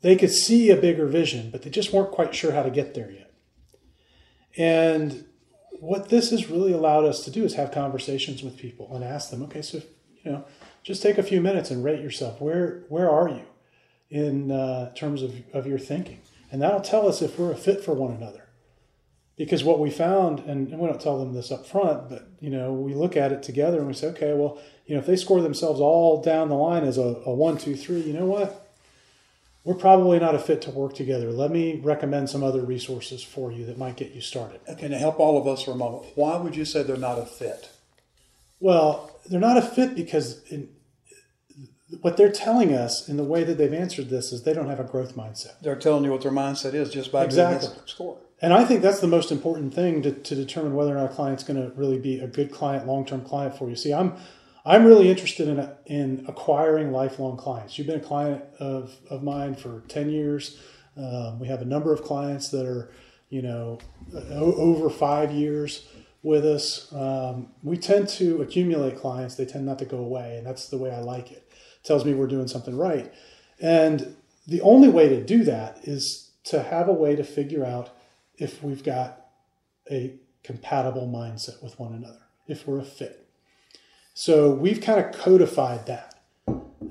they 0.03 0.17
could 0.17 0.31
see 0.31 0.71
a 0.71 0.77
bigger 0.77 1.07
vision, 1.07 1.51
but 1.51 1.63
they 1.63 1.71
just 1.71 1.93
weren't 1.93 2.11
quite 2.11 2.35
sure 2.35 2.53
how 2.53 2.63
to 2.63 2.71
get 2.71 2.95
there 2.95 3.11
yet. 3.11 3.33
And 4.57 5.27
what 5.73 6.09
this 6.09 6.31
has 6.31 6.49
really 6.49 6.73
allowed 6.73 7.05
us 7.05 7.25
to 7.25 7.31
do 7.31 7.45
is 7.45 7.55
have 7.55 7.71
conversations 7.71 8.43
with 8.43 8.57
people 8.57 8.95
and 8.95 9.05
ask 9.05 9.31
them, 9.31 9.43
okay, 9.45 9.63
so 9.63 9.83
you 10.25 10.33
know, 10.33 10.45
just 10.83 11.03
take 11.03 11.19
a 11.19 11.23
few 11.23 11.41
minutes 11.41 11.71
and 11.71 11.85
rate 11.85 12.01
yourself. 12.01 12.41
Where 12.41 12.85
where 12.89 13.11
are 13.11 13.29
you 13.29 13.45
in 14.11 14.51
uh, 14.51 14.93
terms 14.95 15.23
of, 15.23 15.35
of 15.53 15.67
your 15.67 15.79
thinking? 15.79 16.21
And 16.51 16.61
that'll 16.61 16.81
tell 16.81 17.09
us 17.09 17.23
if 17.23 17.39
we're 17.39 17.53
a 17.53 17.57
fit 17.57 17.85
for 17.85 17.95
one 17.95 18.13
another. 18.13 18.50
Because 19.45 19.65
what 19.65 19.79
we 19.79 19.91
found, 19.91 20.41
and, 20.41 20.69
and 20.69 20.79
we 20.79 20.87
don't 20.87 21.01
tell 21.01 21.19
them 21.19 21.33
this 21.33 21.51
up 21.51 21.67
front, 21.67 22.11
but 22.11 22.29
you 22.41 22.51
know, 22.51 22.73
we 22.73 22.95
look 22.95 23.17
at 23.17 23.33
it 23.33 23.43
together 23.43 23.79
and 23.79 23.87
we 23.87 23.95
say, 23.95 24.09
okay, 24.09 24.35
well, 24.35 24.59
you 24.87 24.95
know, 24.95 25.01
if 25.01 25.07
they 25.07 25.17
score 25.17 25.41
themselves 25.41 25.81
all 25.81 26.23
down 26.23 26.49
the 26.51 26.55
line 26.55 26.85
as 26.85 26.99
a, 26.99 27.23
a 27.25 27.35
one, 27.35 27.57
two, 27.57 27.75
three, 27.75 28.01
you 28.03 28.13
know 28.13 28.27
what? 28.27 28.71
we're 29.65 29.75
probably 29.75 30.19
not 30.19 30.35
a 30.35 30.39
fit 30.39 30.63
to 30.63 30.71
work 30.71 30.95
together. 30.95 31.31
Let 31.31 31.51
me 31.51 31.81
recommend 31.83 32.31
some 32.31 32.43
other 32.43 32.63
resources 32.63 33.23
for 33.23 33.53
you 33.53 33.67
that 33.67 33.77
might 33.77 33.97
get 33.97 34.13
you 34.13 34.21
started. 34.21 34.61
Okay, 34.69 34.89
to 34.89 34.99
help 34.99 35.21
all 35.21 35.39
of 35.39 35.47
us 35.47 35.63
for 35.63 35.73
a 35.73 35.77
moment, 35.77 36.07
why 36.15 36.37
would 36.37 36.57
you 36.57 36.65
say 36.65 36.83
they're 36.83 36.97
not 36.97 37.19
a 37.19 37.27
fit? 37.27 37.71
Well, 38.59 39.11
they're 39.29 39.41
not 39.41 39.59
a 39.59 39.63
fit 39.63 39.95
because 39.95 40.43
in, 40.49 40.69
what 42.01 42.17
they're 42.17 42.33
telling 42.33 42.73
us 42.73 43.09
in 43.09 43.17
the 43.17 43.25
way 43.25 43.45
that 43.45 43.59
they've 43.59 43.73
answered 43.73 44.09
this 44.09 44.33
is 44.33 44.45
they 44.45 44.55
don't 44.55 44.69
have 44.69 44.81
a 44.81 44.85
growth 44.85 45.15
mindset. 45.15 45.61
They're 45.61 45.77
telling 45.77 46.05
you 46.05 46.11
what 46.11 46.23
their 46.23 46.33
mindset 46.33 46.73
is 46.73 46.91
just 46.91 47.13
by 47.13 47.25
exactly. 47.25 47.69
doing 47.69 47.81
this 47.83 47.91
score. 47.91 48.19
And 48.43 48.55
I 48.55 48.65
think 48.65 48.81
that's 48.81 49.01
the 49.01 49.07
most 49.07 49.31
important 49.31 49.75
thing 49.75 50.03
to, 50.03 50.13
to 50.13 50.35
determine 50.35 50.75
whether 50.75 50.93
or 50.93 51.01
not 51.01 51.11
a 51.11 51.15
client's 51.15 51.45
going 51.45 51.61
to 51.61 51.75
really 51.77 51.99
be 51.99 52.21
a 52.21 52.27
good 52.27 52.51
client, 52.51 52.87
long 52.87 53.05
term 53.05 53.23
client 53.23 53.57
for 53.57 53.69
you. 53.69 53.77
See, 53.77 53.93
I'm 53.93 54.15
I'm 54.65 54.85
really 54.85 55.09
interested 55.09 55.49
in, 55.49 55.71
in 55.87 56.25
acquiring 56.29 56.93
lifelong 56.93 57.37
clients. 57.37 57.79
You've 57.79 57.87
been 57.87 58.01
a 58.01 58.05
client 58.05 58.45
of, 58.59 58.95
of 59.09 59.23
mine 59.23 59.55
for 59.55 59.83
10 59.89 60.11
years. 60.11 60.59
Um, 60.97 61.39
we 61.39 61.49
have 61.49 61.63
a 61.63 61.65
number 61.65 61.93
of 61.93 62.03
clients 62.03 62.51
that 62.51 62.67
are, 62.67 62.93
you 63.31 63.41
know, 63.41 63.79
over 64.31 64.91
five 64.91 65.33
years 65.33 65.87
with 66.23 66.45
us. 66.45 66.93
Um, 66.93 67.49
we 67.63 67.79
tend 67.79 68.09
to 68.11 68.43
accumulate 68.43 68.99
clients. 68.99 69.35
They 69.35 69.47
tend 69.47 69.65
not 69.65 69.79
to 69.79 69.87
go 69.87 69.99
away. 69.99 70.37
And 70.37 70.47
that's 70.47 70.69
the 70.69 70.77
way 70.77 70.91
I 70.91 71.01
like 71.01 71.33
it. 71.33 71.39
it. 71.39 71.53
Tells 71.83 72.05
me 72.05 72.13
we're 72.13 72.27
doing 72.27 72.49
something 72.49 72.77
right. 72.77 73.13
And 73.61 74.15
the 74.47 74.61
only 74.61 74.89
way 74.89 75.09
to 75.09 75.25
do 75.25 75.43
that 75.45 75.79
is 75.85 76.33
to 76.45 76.63
have 76.63 76.89
a 76.89 76.93
way 76.93 77.17
to 77.17 77.25
figure 77.25 77.65
out 77.65 77.97
if 78.41 78.63
we've 78.63 78.83
got 78.83 79.27
a 79.91 80.15
compatible 80.43 81.07
mindset 81.07 81.63
with 81.63 81.79
one 81.79 81.93
another, 81.93 82.23
if 82.49 82.67
we're 82.67 82.81
a 82.81 82.85
fit. 82.85 83.29
So 84.15 84.51
we've 84.51 84.81
kind 84.81 84.99
of 84.99 85.13
codified 85.13 85.87
that 85.87 86.21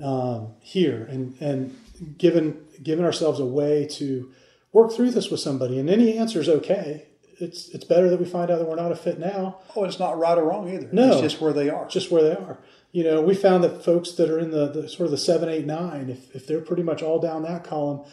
um, 0.02 0.54
here 0.62 1.06
and, 1.10 1.36
and 1.42 1.78
given, 2.18 2.66
given 2.82 3.04
ourselves 3.04 3.40
a 3.40 3.46
way 3.46 3.88
to 3.92 4.32
work 4.72 4.94
through 4.94 5.12
this 5.12 5.30
with 5.30 5.40
somebody. 5.40 5.80
And 5.80 5.90
any 5.90 6.18
answer 6.18 6.40
is 6.40 6.48
okay. 6.48 7.08
It's, 7.40 7.70
it's 7.70 7.86
better 7.86 8.10
that 8.10 8.20
we 8.20 8.26
find 8.26 8.52
out 8.52 8.60
that 8.60 8.68
we're 8.68 8.76
not 8.76 8.92
a 8.92 8.96
fit 8.96 9.18
now. 9.18 9.60
Oh, 9.76 9.86
it's 9.86 10.00
not 10.00 10.20
right 10.20 10.38
or 10.38 10.44
wrong 10.44 10.70
either. 10.70 10.90
No, 10.92 11.14
it's 11.14 11.22
just 11.22 11.42
where 11.42 11.54
they 11.54 11.70
are. 11.70 11.88
Just 11.88 12.12
where 12.12 12.24
they 12.24 12.36
are. 12.36 12.60
You 12.92 13.04
know, 13.04 13.22
we 13.22 13.34
found 13.34 13.64
that 13.64 13.84
folks 13.84 14.12
that 14.14 14.30
are 14.30 14.40
in 14.40 14.52
the, 14.52 14.68
the 14.68 14.90
sort 14.90 15.06
of 15.06 15.12
the 15.12 15.18
seven, 15.18 15.50
eight, 15.50 15.66
nine, 15.66 16.10
if, 16.10 16.36
if 16.36 16.48
they're 16.48 16.62
pretty 16.62 16.84
much 16.84 17.02
all 17.02 17.20
down 17.20 17.44
that 17.44 17.64
column, 17.64 18.06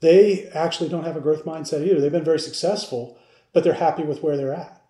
they 0.00 0.46
actually 0.48 0.88
don't 0.88 1.04
have 1.04 1.16
a 1.16 1.20
growth 1.20 1.44
mindset 1.44 1.86
either. 1.86 2.00
They've 2.00 2.12
been 2.12 2.24
very 2.24 2.40
successful, 2.40 3.18
but 3.52 3.64
they're 3.64 3.74
happy 3.74 4.02
with 4.02 4.22
where 4.22 4.36
they're 4.36 4.54
at. 4.54 4.82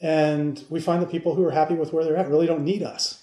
And 0.00 0.64
we 0.68 0.80
find 0.80 1.02
that 1.02 1.10
people 1.10 1.34
who 1.34 1.44
are 1.44 1.52
happy 1.52 1.74
with 1.74 1.92
where 1.92 2.04
they're 2.04 2.16
at 2.16 2.28
really 2.28 2.46
don't 2.46 2.64
need 2.64 2.82
us 2.82 3.22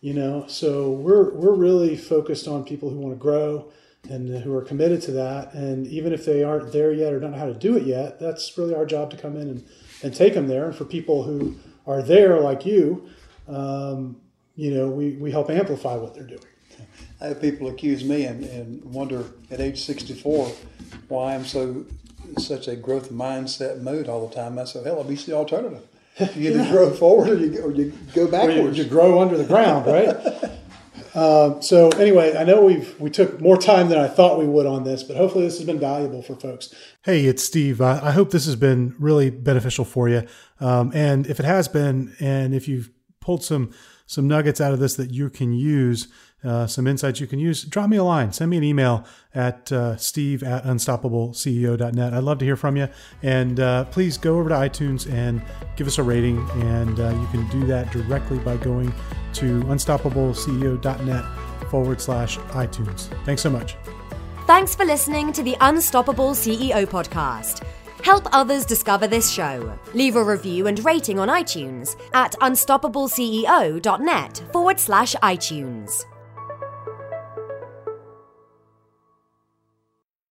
you 0.00 0.14
know 0.14 0.44
so 0.46 0.90
we're 0.90 1.30
we're 1.34 1.54
really 1.54 1.96
focused 1.96 2.48
on 2.48 2.64
people 2.64 2.90
who 2.90 2.96
want 2.96 3.14
to 3.14 3.18
grow 3.18 3.70
and 4.08 4.42
who 4.42 4.54
are 4.54 4.62
committed 4.62 5.02
to 5.02 5.12
that 5.12 5.52
and 5.52 5.86
even 5.86 6.12
if 6.12 6.24
they 6.24 6.42
aren't 6.42 6.72
there 6.72 6.92
yet 6.92 7.12
or 7.12 7.20
don't 7.20 7.32
know 7.32 7.38
how 7.38 7.46
to 7.46 7.54
do 7.54 7.76
it 7.76 7.84
yet 7.84 8.18
that's 8.18 8.56
really 8.56 8.74
our 8.74 8.86
job 8.86 9.10
to 9.10 9.16
come 9.16 9.36
in 9.36 9.48
and, 9.48 9.66
and 10.02 10.14
take 10.14 10.34
them 10.34 10.48
there 10.48 10.66
and 10.66 10.74
for 10.74 10.84
people 10.84 11.22
who 11.22 11.54
are 11.86 12.02
there 12.02 12.40
like 12.40 12.64
you 12.64 13.08
um, 13.48 14.16
you 14.56 14.70
know 14.70 14.88
we, 14.88 15.12
we 15.12 15.30
help 15.30 15.50
amplify 15.50 15.94
what 15.96 16.14
they're 16.14 16.24
doing 16.24 16.40
i 17.20 17.26
have 17.26 17.40
people 17.40 17.68
accuse 17.68 18.04
me 18.04 18.24
and, 18.24 18.44
and 18.44 18.84
wonder 18.84 19.24
at 19.50 19.60
age 19.60 19.80
64 19.80 20.52
why 21.08 21.34
i'm 21.34 21.44
so 21.44 21.84
such 22.38 22.68
a 22.68 22.76
growth 22.76 23.10
mindset 23.10 23.80
mode 23.80 24.08
all 24.08 24.26
the 24.26 24.34
time 24.34 24.58
i 24.58 24.64
said 24.64 24.86
hell 24.86 24.98
i'll 24.98 25.04
be 25.04 25.14
the 25.16 25.32
alternative 25.32 25.82
you 26.34 26.50
either 26.50 26.62
yeah. 26.62 26.70
grow 26.72 26.90
forward 26.90 27.28
or 27.28 27.46
you, 27.46 27.62
or 27.62 27.72
you 27.72 27.92
go 28.14 28.30
backwards. 28.30 28.76
You, 28.76 28.84
you, 28.84 28.90
grow 28.90 29.20
under 29.20 29.36
the 29.36 29.44
ground, 29.44 29.86
right? 29.86 30.08
Uh, 31.14 31.60
so 31.60 31.88
anyway, 31.90 32.36
I 32.36 32.44
know 32.44 32.64
we've 32.64 32.98
we 33.00 33.10
took 33.10 33.40
more 33.40 33.56
time 33.56 33.88
than 33.88 33.98
I 33.98 34.08
thought 34.08 34.38
we 34.38 34.46
would 34.46 34.66
on 34.66 34.84
this, 34.84 35.02
but 35.02 35.16
hopefully 35.16 35.44
this 35.44 35.56
has 35.58 35.66
been 35.66 35.78
valuable 35.78 36.22
for 36.22 36.34
folks. 36.34 36.74
Hey, 37.02 37.26
it's 37.26 37.42
Steve. 37.42 37.80
I, 37.80 38.08
I 38.08 38.10
hope 38.12 38.30
this 38.30 38.46
has 38.46 38.56
been 38.56 38.94
really 38.98 39.30
beneficial 39.30 39.84
for 39.84 40.08
you. 40.08 40.26
Um, 40.58 40.90
and 40.94 41.26
if 41.26 41.40
it 41.40 41.46
has 41.46 41.68
been, 41.68 42.14
and 42.20 42.54
if 42.54 42.68
you've 42.68 42.90
pulled 43.20 43.44
some 43.44 43.72
some 44.06 44.26
nuggets 44.26 44.60
out 44.60 44.72
of 44.72 44.80
this 44.80 44.94
that 44.94 45.12
you 45.12 45.30
can 45.30 45.52
use, 45.52 46.08
uh, 46.42 46.66
some 46.66 46.86
insights 46.86 47.20
you 47.20 47.26
can 47.26 47.38
use, 47.38 47.64
drop 47.64 47.90
me 47.90 47.96
a 47.96 48.04
line. 48.04 48.32
Send 48.32 48.50
me 48.50 48.56
an 48.56 48.64
email 48.64 49.04
at 49.34 49.70
uh, 49.72 49.96
steve 49.96 50.42
at 50.42 50.64
unstoppableceo.net. 50.64 52.14
I'd 52.14 52.22
love 52.22 52.38
to 52.38 52.44
hear 52.44 52.56
from 52.56 52.76
you. 52.76 52.88
And 53.22 53.60
uh, 53.60 53.84
please 53.86 54.16
go 54.16 54.38
over 54.38 54.48
to 54.48 54.54
iTunes 54.54 55.10
and 55.12 55.42
give 55.76 55.86
us 55.86 55.98
a 55.98 56.02
rating. 56.02 56.38
And 56.54 56.98
uh, 56.98 57.10
you 57.10 57.26
can 57.28 57.46
do 57.48 57.66
that 57.66 57.92
directly 57.92 58.38
by 58.38 58.56
going 58.56 58.92
to 59.34 59.60
unstoppableceo.net 59.64 61.70
forward 61.70 62.00
slash 62.00 62.38
iTunes. 62.38 63.08
Thanks 63.24 63.42
so 63.42 63.50
much. 63.50 63.76
Thanks 64.46 64.74
for 64.74 64.84
listening 64.84 65.32
to 65.32 65.42
the 65.42 65.56
Unstoppable 65.60 66.30
CEO 66.30 66.86
podcast. 66.86 67.64
Help 68.02 68.26
others 68.32 68.64
discover 68.64 69.06
this 69.06 69.30
show. 69.30 69.78
Leave 69.94 70.16
a 70.16 70.24
review 70.24 70.66
and 70.66 70.82
rating 70.84 71.18
on 71.18 71.28
iTunes 71.28 71.96
at 72.14 72.32
unstoppableceo.net 72.40 74.42
forward 74.52 74.80
slash 74.80 75.14
iTunes. 75.16 76.04